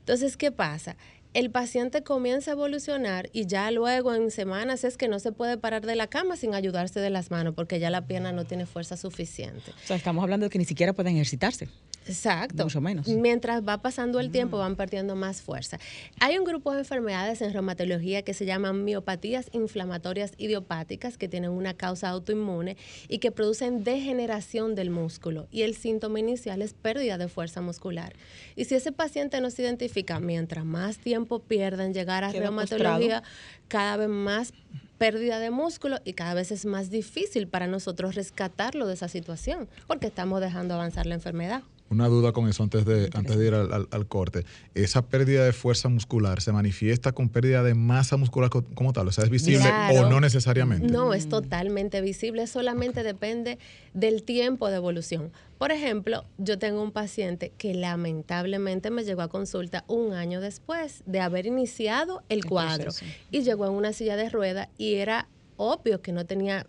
Entonces, 0.00 0.36
¿qué 0.36 0.52
pasa? 0.52 0.98
el 1.32 1.50
paciente 1.50 2.04
comienza 2.04 2.52
a 2.52 2.54
evolucionar 2.54 3.28
y 3.32 3.46
ya 3.46 3.70
luego 3.72 4.14
en 4.14 4.30
semanas 4.30 4.84
es 4.84 4.96
que 4.96 5.08
no 5.08 5.18
se 5.18 5.32
puede 5.32 5.56
parar 5.56 5.84
de 5.84 5.96
la 5.96 6.06
cama 6.06 6.36
sin 6.36 6.54
ayudarse 6.54 7.00
de 7.00 7.10
las 7.10 7.32
manos 7.32 7.54
porque 7.54 7.80
ya 7.80 7.90
la 7.90 8.06
pierna 8.06 8.30
no 8.30 8.44
tiene 8.44 8.66
fuerza 8.66 8.96
suficiente. 8.96 9.72
O 9.72 9.86
sea, 9.86 9.96
estamos 9.96 10.22
hablando 10.22 10.44
de 10.44 10.50
que 10.50 10.58
ni 10.58 10.64
siquiera 10.64 10.92
pueden 10.92 11.14
ejercitarse. 11.14 11.68
Exacto. 12.06 12.64
Mucho 12.64 12.80
menos. 12.80 13.08
Mientras 13.08 13.66
va 13.66 13.78
pasando 13.78 14.20
el 14.20 14.30
tiempo, 14.30 14.58
van 14.58 14.76
perdiendo 14.76 15.16
más 15.16 15.42
fuerza. 15.42 15.78
Hay 16.20 16.38
un 16.38 16.44
grupo 16.44 16.72
de 16.72 16.80
enfermedades 16.80 17.40
en 17.42 17.52
reumatología 17.52 18.22
que 18.22 18.34
se 18.34 18.46
llaman 18.46 18.84
miopatías 18.84 19.48
inflamatorias 19.52 20.32
idiopáticas, 20.38 21.18
que 21.18 21.28
tienen 21.28 21.50
una 21.50 21.74
causa 21.74 22.08
autoinmune 22.10 22.76
y 23.08 23.18
que 23.18 23.30
producen 23.32 23.84
degeneración 23.84 24.74
del 24.74 24.90
músculo. 24.90 25.46
Y 25.50 25.62
el 25.62 25.74
síntoma 25.74 26.20
inicial 26.20 26.62
es 26.62 26.74
pérdida 26.74 27.18
de 27.18 27.28
fuerza 27.28 27.60
muscular. 27.60 28.14
Y 28.56 28.66
si 28.66 28.74
ese 28.74 28.92
paciente 28.92 29.40
no 29.40 29.50
se 29.50 29.62
identifica, 29.62 30.20
mientras 30.20 30.64
más 30.64 30.98
tiempo 30.98 31.40
pierden 31.40 31.94
llegar 31.94 32.24
a 32.24 32.32
reumatología, 32.32 33.22
cada 33.68 33.96
vez 33.96 34.08
más 34.08 34.52
pérdida 34.98 35.38
de 35.38 35.50
músculo 35.50 35.98
y 36.04 36.12
cada 36.12 36.34
vez 36.34 36.52
es 36.52 36.66
más 36.66 36.90
difícil 36.90 37.48
para 37.48 37.66
nosotros 37.66 38.14
rescatarlo 38.14 38.86
de 38.86 38.94
esa 38.94 39.08
situación 39.08 39.68
porque 39.88 40.06
estamos 40.06 40.40
dejando 40.40 40.74
avanzar 40.74 41.06
la 41.06 41.14
enfermedad 41.14 41.62
una 41.94 42.08
duda 42.08 42.32
con 42.32 42.48
eso 42.48 42.62
antes 42.62 42.84
de, 42.84 43.08
antes 43.14 43.38
de 43.38 43.46
ir 43.46 43.54
al, 43.54 44.06
corte. 44.06 44.44
¿Esa 44.74 45.06
pérdida 45.06 45.44
de 45.44 45.52
fuerza 45.52 45.88
muscular 45.88 46.40
se 46.40 46.52
manifiesta 46.52 47.12
con 47.12 47.28
pérdida 47.28 47.62
de 47.62 47.74
masa 47.74 48.16
muscular 48.16 48.50
como 48.50 48.92
tal? 48.92 49.08
O 49.08 49.12
sea, 49.12 49.24
¿es 49.24 49.30
visible 49.30 49.68
o 49.98 50.08
no 50.08 50.20
necesariamente? 50.20 50.86
No, 50.86 51.14
es 51.14 51.28
totalmente 51.28 52.00
visible, 52.00 52.46
solamente 52.46 53.02
depende 53.02 53.58
del 53.94 54.22
tiempo 54.22 54.68
de 54.68 54.76
evolución. 54.76 55.32
Por 55.58 55.72
ejemplo, 55.72 56.24
yo 56.36 56.58
tengo 56.58 56.82
un 56.82 56.90
paciente 56.90 57.52
que 57.56 57.74
lamentablemente 57.74 58.90
me 58.90 59.04
llegó 59.04 59.22
a 59.22 59.28
consulta 59.28 59.84
un 59.86 60.12
año 60.12 60.40
después 60.40 61.02
de 61.06 61.20
haber 61.20 61.46
iniciado 61.46 62.22
el 62.28 62.44
cuadro 62.44 62.90
y 63.30 63.42
llegó 63.42 63.66
en 63.66 63.72
una 63.72 63.92
silla 63.92 64.16
de 64.16 64.28
rueda 64.28 64.68
y 64.76 64.94
era 64.94 65.28
obvio 65.56 66.02
que 66.02 66.12
no 66.12 66.26
tenía 66.26 66.66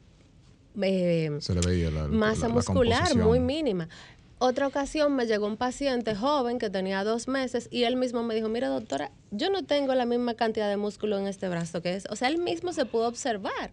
eh, 0.81 1.31
masa 2.09 2.49
muscular 2.49 3.15
muy 3.15 3.39
mínima. 3.39 3.87
Otra 4.37 4.67
ocasión 4.67 5.15
me 5.15 5.27
llegó 5.27 5.47
un 5.47 5.57
paciente 5.57 6.13
joven 6.13 6.59
que 6.59 6.69
tenía 6.69 7.03
dos 7.03 7.27
meses 7.27 7.69
y 7.71 7.83
él 7.83 7.95
mismo 7.95 8.21
me 8.21 8.35
dijo, 8.35 8.49
mira 8.49 8.67
doctora, 8.67 9.11
yo 9.31 9.49
no 9.49 9.63
tengo 9.63 9.93
la 9.95 10.05
misma 10.05 10.33
cantidad 10.33 10.69
de 10.69 10.77
músculo 10.77 11.17
en 11.17 11.27
este 11.27 11.47
brazo 11.49 11.81
que 11.81 11.95
es. 11.95 12.05
O 12.09 12.15
sea, 12.15 12.27
él 12.27 12.37
mismo 12.37 12.73
se 12.73 12.85
pudo 12.85 13.07
observar. 13.07 13.71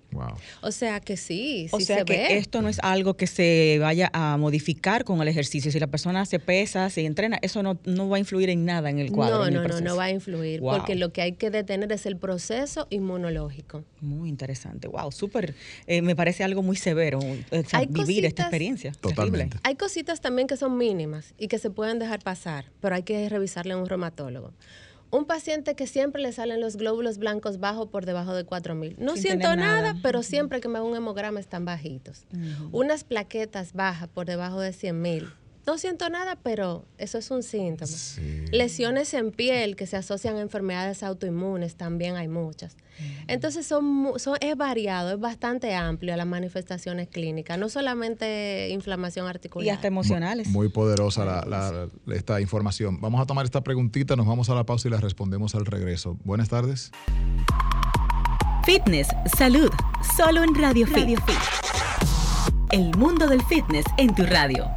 O 0.60 0.70
sea 0.72 1.00
que 1.00 1.16
sí, 1.16 1.68
o 1.72 1.80
sea 1.80 2.04
que 2.04 2.36
esto 2.36 2.62
no 2.62 2.68
es 2.68 2.78
algo 2.80 3.14
que 3.14 3.26
se 3.26 3.78
vaya 3.80 4.10
a 4.12 4.36
modificar 4.36 5.04
con 5.04 5.20
el 5.20 5.28
ejercicio. 5.28 5.70
Si 5.72 5.80
la 5.80 5.86
persona 5.88 6.24
se 6.26 6.38
pesa, 6.38 6.90
se 6.90 7.04
entrena, 7.04 7.38
eso 7.42 7.62
no, 7.62 7.78
no 7.84 8.08
va 8.08 8.16
a 8.16 8.20
influir 8.20 8.50
en 8.50 8.64
nada 8.64 8.90
en 8.90 8.98
el 8.98 9.10
cuadro. 9.10 9.50
No, 9.50 9.62
no, 9.62 9.68
no, 9.68 9.80
no 9.80 9.96
va 9.96 10.04
a 10.04 10.10
influir 10.10 10.60
porque 10.60 10.94
lo 10.94 11.12
que 11.12 11.22
hay 11.22 11.32
que 11.32 11.50
detener 11.50 11.90
es 11.92 12.06
el 12.06 12.16
proceso 12.16 12.86
inmunológico. 12.90 13.84
Muy 14.00 14.28
interesante. 14.28 14.88
Wow, 14.88 15.12
súper. 15.12 15.54
Eh, 15.86 16.02
me 16.02 16.16
parece 16.16 16.44
algo 16.44 16.62
muy 16.62 16.76
severo 16.76 17.20
vivir 17.88 18.26
esta 18.26 18.42
experiencia. 18.42 18.92
Totalmente. 19.00 19.58
Hay 19.62 19.76
cositas 19.76 20.20
también 20.20 20.46
que 20.48 20.51
son 20.56 20.76
mínimas 20.76 21.34
y 21.38 21.48
que 21.48 21.58
se 21.58 21.70
pueden 21.70 21.98
dejar 21.98 22.22
pasar, 22.22 22.66
pero 22.80 22.94
hay 22.94 23.02
que 23.02 23.28
revisarle 23.28 23.74
a 23.74 23.76
un 23.76 23.86
reumatólogo 23.86 24.52
un 25.12 25.26
paciente 25.26 25.74
que 25.74 25.86
siempre 25.86 26.22
le 26.22 26.32
salen 26.32 26.60
los 26.60 26.76
glóbulos 26.76 27.18
blancos 27.18 27.60
bajos 27.60 27.88
por 27.88 28.06
debajo 28.06 28.34
de 28.34 28.44
4000. 28.44 28.96
No 28.98 29.14
siento 29.16 29.54
nada, 29.56 29.94
pero 30.02 30.22
siempre 30.22 30.60
que 30.60 30.68
me 30.68 30.78
hago 30.78 30.88
un 30.88 30.96
hemograma 30.96 31.38
están 31.38 31.66
bajitos. 31.66 32.24
Unas 32.72 33.04
plaquetas 33.04 33.74
bajas 33.74 34.08
por 34.08 34.24
debajo 34.24 34.58
de 34.60 34.70
100.000 34.70 35.30
no 35.66 35.78
siento 35.78 36.08
nada, 36.08 36.38
pero 36.42 36.84
eso 36.98 37.18
es 37.18 37.30
un 37.30 37.42
síntoma. 37.42 37.92
Lesiones 38.50 39.14
en 39.14 39.30
piel 39.30 39.76
que 39.76 39.86
se 39.86 39.96
asocian 39.96 40.36
a 40.36 40.40
enfermedades 40.40 41.02
autoinmunes, 41.02 41.76
también 41.76 42.16
hay 42.16 42.28
muchas. 42.28 42.76
Entonces 43.26 43.66
son, 43.66 44.12
son, 44.16 44.36
es 44.40 44.56
variado, 44.56 45.12
es 45.12 45.20
bastante 45.20 45.74
amplio 45.74 46.16
las 46.16 46.26
manifestaciones 46.26 47.08
clínicas, 47.08 47.58
no 47.58 47.68
solamente 47.68 48.68
inflamación 48.70 49.26
articular. 49.26 49.66
Y 49.66 49.70
hasta 49.70 49.86
emocionales. 49.86 50.48
Muy 50.48 50.68
poderosa 50.68 51.44
esta 52.08 52.40
información. 52.40 53.00
Vamos 53.00 53.20
a 53.20 53.26
tomar 53.26 53.44
esta 53.44 53.62
preguntita, 53.62 54.16
nos 54.16 54.26
vamos 54.26 54.50
a 54.50 54.54
la 54.54 54.64
pausa 54.64 54.88
y 54.88 54.90
la 54.90 54.98
respondemos 54.98 55.54
al 55.54 55.66
regreso. 55.66 56.18
Buenas 56.24 56.48
tardes. 56.48 56.90
Fitness, 58.64 59.08
salud, 59.36 59.70
solo 60.16 60.42
en 60.44 60.54
Radio, 60.54 60.86
radio 60.86 61.18
Fit. 61.26 61.36
El 62.70 62.96
mundo 62.96 63.26
del 63.26 63.42
fitness 63.42 63.84
en 63.98 64.14
tu 64.14 64.24
radio. 64.24 64.70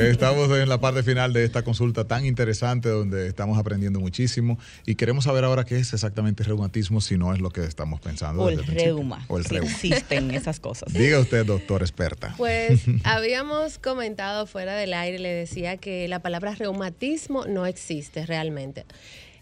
Estamos 0.00 0.50
en 0.58 0.68
la 0.68 0.80
parte 0.80 1.02
final 1.02 1.34
de 1.34 1.44
esta 1.44 1.62
consulta 1.62 2.06
tan 2.06 2.24
interesante 2.24 2.88
donde 2.88 3.26
estamos 3.26 3.58
aprendiendo 3.58 4.00
muchísimo 4.00 4.58
y 4.86 4.94
queremos 4.94 5.24
saber 5.24 5.44
ahora 5.44 5.64
qué 5.64 5.78
es 5.78 5.92
exactamente 5.92 6.42
reumatismo 6.42 7.02
si 7.02 7.18
no 7.18 7.34
es 7.34 7.40
lo 7.40 7.50
que 7.50 7.64
estamos 7.64 8.00
pensando. 8.00 8.42
O 8.42 8.48
el 8.48 8.64
reuma. 8.64 9.24
O 9.28 9.36
el 9.36 9.44
reuma. 9.44 9.68
Existen 9.70 10.30
esas 10.30 10.58
cosas. 10.58 10.92
Diga 10.92 11.18
usted, 11.18 11.44
doctor 11.44 11.82
experta. 11.82 12.34
Pues 12.38 12.80
habíamos 13.04 13.78
comentado 13.78 14.46
fuera 14.46 14.74
del 14.74 14.94
aire, 14.94 15.18
le 15.18 15.28
decía 15.28 15.76
que 15.76 16.08
la 16.08 16.20
palabra 16.20 16.54
reumatismo 16.54 17.44
no 17.44 17.66
existe 17.66 18.24
realmente. 18.24 18.86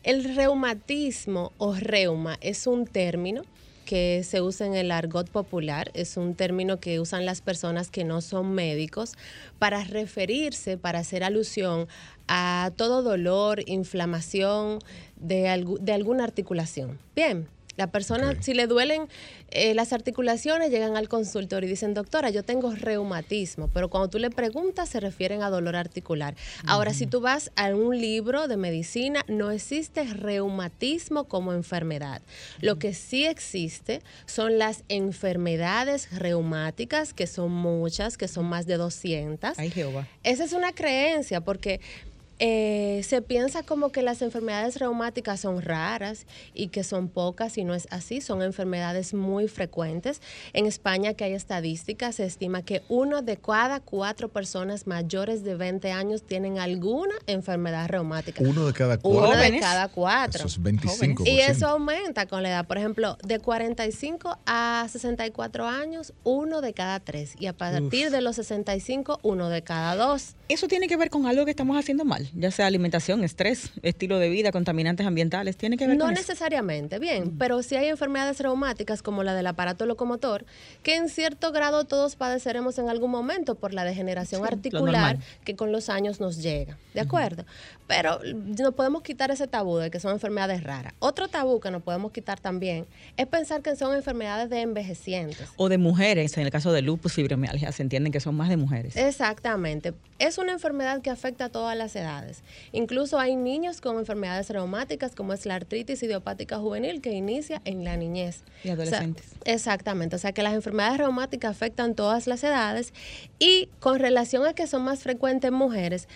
El 0.03 0.35
reumatismo 0.35 1.53
o 1.59 1.75
reuma 1.75 2.37
es 2.41 2.67
un 2.67 2.87
término 2.87 3.43
que 3.89 4.23
se 4.23 4.43
usa 4.43 4.67
en 4.67 4.75
el 4.75 4.91
argot 4.91 5.31
popular, 5.31 5.91
es 5.95 6.19
un 6.19 6.35
término 6.35 6.79
que 6.79 7.01
usan 7.01 7.25
las 7.25 7.41
personas 7.41 7.91
que 7.91 8.05
no 8.05 8.21
son 8.21 8.53
médicos 8.53 9.15
para 9.59 9.83
referirse, 9.83 10.77
para 10.77 10.99
hacer 10.99 11.25
alusión 11.25 11.89
a 12.27 12.71
todo 12.77 13.03
dolor, 13.03 13.63
inflamación 13.65 14.81
de, 15.17 15.65
de 15.81 15.93
alguna 15.95 16.25
articulación. 16.25 16.99
Bien, 17.17 17.49
la 17.79 17.87
persona, 17.87 18.35
si 18.43 18.55
le 18.55 18.67
duelen 18.67 19.07
eh, 19.51 19.73
las 19.73 19.93
articulaciones, 19.93 20.71
llegan 20.71 20.97
al 20.97 21.09
consultorio 21.09 21.69
y 21.69 21.71
dicen, 21.71 21.95
doctora, 21.95 22.29
yo 22.29 22.43
tengo 22.43 22.75
reumatismo, 22.75 23.69
pero 23.73 23.89
cuando 23.89 24.11
tú 24.11 24.19
le 24.19 24.31
preguntas 24.31 24.89
se 24.89 24.99
refieren 24.99 25.43
a 25.45 25.49
dolor 25.49 25.77
articular. 25.77 26.35
Ahora, 26.67 26.93
si 26.93 27.07
tú 27.07 27.21
vas 27.21 27.53
a 27.55 27.69
un 27.69 27.97
libro 27.97 28.49
de 28.49 28.57
medicina, 28.57 29.25
no 29.29 29.53
existe 29.53 30.03
reumatismo 30.03 31.25
como 31.25 31.53
enfermedad. 31.53 32.21
Lo 32.61 32.81
que 32.81 32.95
sí 32.95 33.25
existe 33.27 34.03
son 34.27 34.59
las 34.59 34.83
enfermedades 34.89 36.11
reumáticas, 36.11 37.15
que 37.15 37.29
son 37.29 37.53
muchas, 37.53 38.19
que 38.19 38.27
son 38.27 38.47
más 38.47 38.67
de 38.67 38.77
200. 38.77 39.57
Ay, 39.57 39.71
Jehová. 39.71 40.09
Esa 40.25 40.43
es 40.43 40.53
una 40.53 40.73
creencia, 40.73 41.43
porque 41.43 41.81
eh, 42.39 43.03
se 43.05 43.23
piensa 43.23 43.63
como 43.63 43.91
que 43.91 44.03
las 44.03 44.23
enfermedades 44.23 44.79
reumáticas 44.79 45.41
son 45.41 45.61
raras 45.61 46.27
y 46.55 46.69
que 46.69 46.85
son 46.85 47.09
pocas 47.09 47.59
y 47.59 47.65
no 47.65 47.75
es 47.75 47.89
así, 47.91 48.21
son 48.21 48.43
enfermedades 48.43 49.15
muy 49.15 49.49
frecuentes. 49.49 50.21
En 50.53 50.67
España 50.67 51.15
que 51.15 51.25
hay 51.25 51.33
estadísticas, 51.33 52.17
se 52.17 52.25
estima 52.25 52.63
que 52.63 52.83
uno 52.89 53.23
de 53.23 53.37
cada 53.37 53.81
cuatro 53.81 54.29
personas 54.29 54.87
mayores 54.87 55.43
de 55.43 55.57
20 55.57 55.91
años 55.91 56.23
tienen 56.23 56.59
alguna 56.59 57.15
enfermedad 57.27 57.89
reumática. 57.89 58.43
Uno 58.43 58.67
de 58.67 58.73
cada 58.73 58.99
cuatro. 58.99 59.31
Uno 59.31 59.39
de 59.39 59.59
cada 59.59 59.89
cuatro. 59.89 60.47
Eso 60.47 60.49
es 60.49 60.63
25%. 60.63 61.27
Y 61.27 61.41
eso 61.41 61.67
aumenta 61.67 62.27
con 62.27 62.43
la 62.43 62.51
edad. 62.51 62.67
Por 62.67 62.79
ejemplo, 62.79 63.17
de 63.25 63.39
45 63.39 64.39
a 64.47 64.87
64 64.89 65.67
años, 65.67 66.13
uno 66.25 66.61
de 66.61 66.73
cada 66.73 67.01
tres. 67.01 67.35
Y 67.39 67.47
a 67.47 67.53
partir 67.53 68.11
de 68.11 68.21
los 68.21 68.37
65, 68.37 69.21
uno 69.23 69.49
de 69.49 69.63
cada 69.63 69.97
dos. 69.97 70.37
¿Eso 70.49 70.69
tiene 70.69 70.87
que 70.89 70.97
ver 70.97 71.11
con 71.11 71.27
algo 71.27 71.45
que 71.45 71.51
estamos 71.51 71.77
haciendo 71.77 72.05
mal? 72.05 72.28
Ya 72.35 72.51
sea 72.51 72.67
alimentación, 72.67 73.25
estrés, 73.25 73.71
estilo 73.83 74.19
de 74.19 74.29
vida, 74.29 74.53
contaminantes 74.53 75.07
ambientales, 75.07 75.57
tiene 75.57 75.77
que 75.77 75.87
ver 75.87 75.97
no 75.97 76.07
con 76.07 76.15
eso? 76.15 76.21
necesariamente, 76.21 76.99
bien, 76.99 77.37
pero 77.39 77.63
sí 77.63 77.77
hay 77.77 77.89
enfermedades 77.89 78.41
reumáticas 78.41 79.03
como 79.03 79.23
la 79.23 79.35
del 79.35 79.47
aparato 79.47 79.87
locomotor, 79.87 80.45
que 80.83 80.97
en 80.97 81.09
cierto 81.09 81.53
grado 81.53 81.85
todos 81.85 82.17
padeceremos 82.17 82.79
en 82.79 82.89
algún 82.89 83.11
momento 83.11 83.55
por 83.55 83.75
la 83.75 83.85
degeneración 83.85 84.43
Sí, 84.43 84.53
articular 84.53 85.19
que 85.45 85.57
con 85.57 85.73
los 85.73 85.89
años 85.89 86.21
nos 86.21 86.43
llega, 86.43 86.79
¿de 86.95 87.01
acuerdo? 87.01 87.45
Pero 87.87 88.21
no 88.25 88.73
podemos 88.73 89.03
quitar 89.03 89.31
ese 89.31 89.47
tabú 89.47 89.79
de 89.79 89.91
que 89.91 90.01
son 90.01 90.13
enfermedades 90.13 90.63
raras. 90.63 90.93
Otro 90.99 91.29
tabú 91.29 91.61
que 91.61 91.71
no 91.71 91.81
podemos 91.81 92.13
quitar 92.13 92.39
también 92.39 92.87
es 93.17 93.27
pensar 93.27 93.63
que 93.63 93.75
son 93.77 93.95
enfermedades 93.95 94.51
de 94.51 94.61
envejecientes. 94.61 95.49
O 95.57 95.69
de 95.69 95.79
mujeres, 95.79 96.37
en 96.37 96.45
el 96.45 96.51
caso 96.51 96.73
de 96.73 96.83
lupus, 96.83 97.15
fibromialgia, 97.15 97.73
se 97.73 97.83
entienden 97.83 98.13
que 98.13 98.21
son 98.21 98.35
más 98.35 98.49
de 98.49 98.57
mujeres. 98.57 98.97
Exactamente. 98.97 99.95
Es 100.19 100.37
una 100.37 100.53
enfermedad 100.53 101.01
que 101.01 101.11
afecta 101.11 101.47
a 101.47 101.49
todas 101.49 101.77
las 101.77 101.95
edades. 101.97 102.18
Incluso 102.73 103.19
hay 103.19 103.37
niños 103.37 103.81
con 103.81 103.99
enfermedades 103.99 104.51
reumáticas 104.51 105.15
como 105.15 105.33
es 105.33 105.47
la 105.47 105.55
artritis 105.55 106.03
idiopática 106.03 106.59
juvenil 106.59 107.01
que 107.01 107.13
inicia 107.13 107.61
en 107.65 107.85
la 107.85 107.97
niñez. 107.97 108.43
Y 108.65 108.71
adolescentes. 108.71 109.27
O 109.27 109.45
sea, 109.45 109.55
exactamente. 109.55 110.17
O 110.17 110.19
sea 110.19 110.33
que 110.33 110.43
las 110.43 110.55
enfermedades 110.55 110.99
reumáticas 110.99 111.51
afectan 111.51 111.95
todas 111.95 112.27
las 112.27 112.43
edades 112.45 112.93
y 113.39 113.69
con 113.81 113.99
relación 113.99 114.47
a 114.47 114.53
que 114.53 114.67
son 114.67 114.83
más 114.83 115.03
frecuentes 115.03 115.49
en 115.49 115.55
mujeres, 115.55 116.09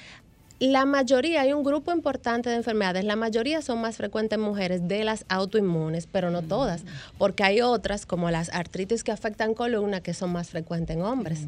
la 0.69 0.85
mayoría, 0.85 1.41
hay 1.41 1.53
un 1.53 1.65
grupo 1.65 1.93
importante 1.93 2.49
de 2.49 2.57
enfermedades, 2.57 3.05
la 3.05 3.17
mayoría 3.17 3.63
son 3.63 3.81
más 3.81 3.97
frecuentes 3.97 4.39
en 4.39 4.45
mujeres 4.45 4.87
de 4.87 5.03
las 5.05 5.25
autoinmunes, 5.29 6.07
pero 6.07 6.31
no 6.31 6.43
todas, 6.43 6.85
porque 7.19 7.43
hay 7.43 7.61
otras 7.61 8.07
como 8.07 8.31
las 8.31 8.49
artritis 8.51 9.03
que 9.03 9.11
afectan 9.13 9.55
columna 9.55 10.01
que 10.01 10.15
son 10.15 10.31
más 10.33 10.51
frecuentes 10.51 10.97
en 10.97 11.03
hombres. 11.03 11.41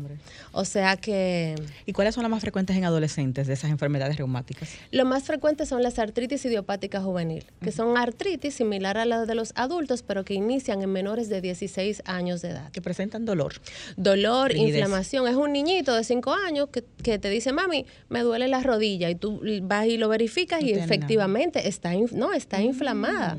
O 0.53 0.65
sea 0.65 0.97
que 0.97 1.55
¿Y 1.87 1.93
cuáles 1.93 2.15
son 2.15 2.23
las 2.23 2.31
más 2.31 2.41
frecuentes 2.41 2.77
en 2.77 2.85
adolescentes 2.85 3.47
de 3.47 3.55
esas 3.55 3.71
enfermedades 3.71 4.17
reumáticas? 4.17 4.71
lo 4.91 5.05
más 5.05 5.25
frecuente 5.25 5.67
son 5.67 5.83
las 5.83 5.99
artritis 5.99 6.45
idiopática 6.45 7.01
juvenil, 7.01 7.45
que 7.61 7.73
son 7.73 7.97
artritis 7.97 8.55
similar 8.55 8.99
a 8.99 9.05
las 9.05 9.27
de 9.27 9.35
los 9.35 9.53
adultos, 9.55 10.03
pero 10.03 10.25
que 10.25 10.35
inician 10.35 10.83
en 10.83 10.91
menores 10.91 11.29
de 11.29 11.41
16 11.41 12.03
años 12.07 12.43
de 12.43 12.51
edad. 12.51 12.71
Que 12.73 12.83
presentan 12.83 13.25
dolor. 13.25 13.55
Dolor, 13.97 14.51
Rigidez. 14.51 14.77
inflamación. 14.77 15.29
Es 15.29 15.37
un 15.37 15.53
niñito 15.53 15.95
de 15.95 16.05
5 16.05 16.33
años 16.33 16.69
que, 16.71 16.85
que 17.03 17.19
te 17.19 17.31
dice, 17.31 17.53
mami, 17.53 17.87
me 18.09 18.21
duele 18.21 18.49
la 18.49 18.61
rodilla. 18.61 19.04
Y 19.11 19.15
tú 19.15 19.41
vas 19.63 19.87
y 19.87 19.97
lo 19.97 20.09
verificas 20.09 20.63
No 20.63 20.69
y 20.69 20.73
efectivamente 20.73 21.69
está, 21.69 21.93
no, 22.13 22.33
está 22.33 22.63
inflamada. 22.63 23.39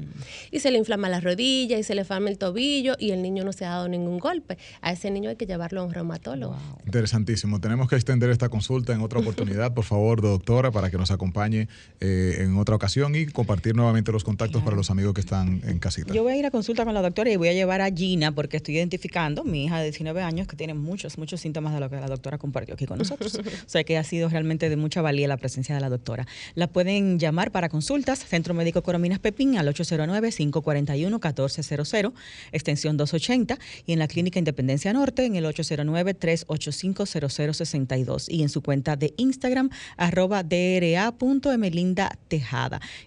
Y 0.51 0.59
se 0.59 0.71
le 0.71 0.77
inflama 0.77 1.09
la 1.09 1.19
rodilla 1.19 1.77
y 1.77 1.83
se 1.83 1.95
le 1.95 2.01
inflama 2.01 2.29
el 2.29 2.37
tobillo 2.37 2.95
y 2.99 3.11
el 3.11 3.21
niño 3.21 3.43
no 3.43 3.53
se 3.53 3.65
ha 3.65 3.69
dado 3.69 3.87
ningún 3.87 4.19
golpe. 4.19 4.57
A 4.81 4.91
ese 4.91 5.11
niño 5.11 5.29
hay 5.29 5.35
que 5.35 5.45
llevarlo 5.45 5.81
a 5.81 5.83
un 5.83 5.93
reumatólogo. 5.93 6.57
Interesantísimo. 6.85 7.59
Tenemos 7.59 7.89
que 7.89 7.95
extender 7.95 8.29
esta 8.29 8.49
consulta 8.49 8.93
en 8.93 9.01
otra 9.01 9.19
oportunidad, 9.19 9.73
por 9.73 9.85
favor, 9.85 10.21
doctora, 10.21 10.71
para 10.71 10.89
que 10.89 10.97
nos 10.97 11.11
acompañe 11.11 11.67
eh, 11.99 12.37
en 12.39 12.57
otra 12.57 12.75
ocasión 12.75 13.15
y 13.15 13.25
compartir 13.25 13.75
nuevamente 13.75 14.11
los 14.11 14.23
contactos 14.23 14.63
para 14.63 14.75
los 14.75 14.89
amigos 14.89 15.13
que 15.13 15.21
están 15.21 15.61
en 15.65 15.79
casita. 15.79 16.13
Yo 16.13 16.23
voy 16.23 16.33
a 16.33 16.37
ir 16.37 16.45
a 16.45 16.51
consulta 16.51 16.85
con 16.85 16.93
la 16.93 17.01
doctora 17.01 17.31
y 17.31 17.35
voy 17.35 17.49
a 17.49 17.53
llevar 17.53 17.81
a 17.81 17.89
Gina 17.89 18.33
porque 18.33 18.57
estoy 18.57 18.77
identificando, 18.77 19.43
mi 19.43 19.65
hija 19.65 19.77
de 19.79 19.85
19 19.85 20.21
años, 20.21 20.47
que 20.47 20.55
tiene 20.55 20.73
muchos, 20.73 21.17
muchos 21.17 21.41
síntomas 21.41 21.73
de 21.73 21.79
lo 21.79 21.89
que 21.89 21.95
la 21.95 22.07
doctora 22.07 22.37
compartió 22.37 22.75
aquí 22.75 22.85
con 22.85 22.97
nosotros. 22.97 23.35
o 23.65 23.69
sea 23.69 23.83
que 23.83 23.97
ha 23.97 24.03
sido 24.03 24.29
realmente 24.29 24.69
de 24.69 24.75
mucha 24.75 25.01
valía 25.01 25.27
la 25.27 25.37
presencia 25.37 25.54
de 25.55 25.79
la 25.79 25.89
doctora. 25.89 26.27
La 26.53 26.67
pueden 26.67 27.17
llamar 27.17 27.49
para 27.51 27.69
consultas, 27.69 28.19
Centro 28.19 28.53
Médico 28.53 28.83
Corominas 28.83 29.19
Pepín 29.19 29.57
al 29.57 29.73
809-541-1400, 29.73 32.11
extensión 32.51 32.97
280, 32.97 33.57
y 33.85 33.93
en 33.93 33.99
la 33.99 34.09
Clínica 34.09 34.37
Independencia 34.37 34.91
Norte 34.91 35.23
en 35.25 35.37
el 35.37 35.45
809-385-0062 35.45 38.25
y 38.27 38.43
en 38.43 38.49
su 38.49 38.61
cuenta 38.61 38.97
de 38.97 39.13
Instagram, 39.17 39.69
arroba 39.97 40.43
dra.emelinda 40.43 42.19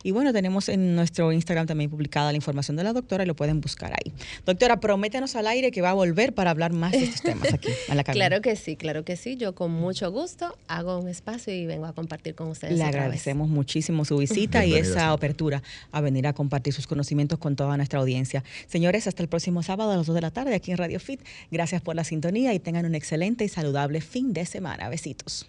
Y 0.02 0.12
bueno, 0.12 0.32
tenemos 0.32 0.70
en 0.70 0.96
nuestro 0.96 1.32
Instagram 1.32 1.66
también 1.66 1.90
publicada 1.90 2.32
la 2.32 2.36
información 2.36 2.76
de 2.76 2.84
la 2.84 2.92
doctora 2.92 3.24
y 3.24 3.26
lo 3.26 3.34
pueden 3.36 3.60
buscar 3.60 3.92
ahí. 3.92 4.12
Doctora, 4.46 4.80
prométenos 4.80 5.36
al 5.36 5.46
aire 5.46 5.70
que 5.70 5.82
va 5.82 5.90
a 5.90 5.94
volver 5.94 6.32
para 6.34 6.50
hablar 6.50 6.72
más 6.72 6.92
de 6.92 7.04
estos 7.04 7.20
temas 7.22 7.52
aquí. 7.52 7.68
Claro 8.18 8.40
que 8.40 8.56
sí, 8.56 8.76
claro 8.76 9.04
que 9.04 9.16
sí. 9.16 9.36
Yo 9.36 9.54
con 9.54 9.70
mucho 9.70 10.10
gusto 10.10 10.56
hago 10.66 10.98
un 10.98 11.08
espacio 11.08 11.52
y 11.52 11.66
vengo 11.66 11.84
a 11.86 11.92
compartir 11.92 12.27
con 12.34 12.48
ustedes. 12.48 12.74
Le 12.74 12.80
otra 12.80 12.90
vez. 12.90 12.96
agradecemos 12.96 13.48
muchísimo 13.48 14.04
su 14.04 14.16
visita 14.18 14.64
y 14.64 14.74
esa 14.74 15.12
apertura 15.12 15.62
a 15.92 16.00
venir 16.00 16.26
a 16.26 16.32
compartir 16.32 16.72
sus 16.72 16.86
conocimientos 16.86 17.38
con 17.38 17.56
toda 17.56 17.76
nuestra 17.76 18.00
audiencia. 18.00 18.44
Señores, 18.66 19.06
hasta 19.06 19.22
el 19.22 19.28
próximo 19.28 19.62
sábado 19.62 19.92
a 19.92 19.96
las 19.96 20.06
2 20.06 20.14
de 20.14 20.20
la 20.20 20.30
tarde 20.30 20.54
aquí 20.54 20.70
en 20.70 20.78
Radio 20.78 21.00
Fit. 21.00 21.20
Gracias 21.50 21.82
por 21.82 21.96
la 21.96 22.04
sintonía 22.04 22.54
y 22.54 22.58
tengan 22.58 22.86
un 22.86 22.94
excelente 22.94 23.44
y 23.44 23.48
saludable 23.48 24.00
fin 24.00 24.32
de 24.32 24.46
semana. 24.46 24.88
Besitos. 24.88 25.46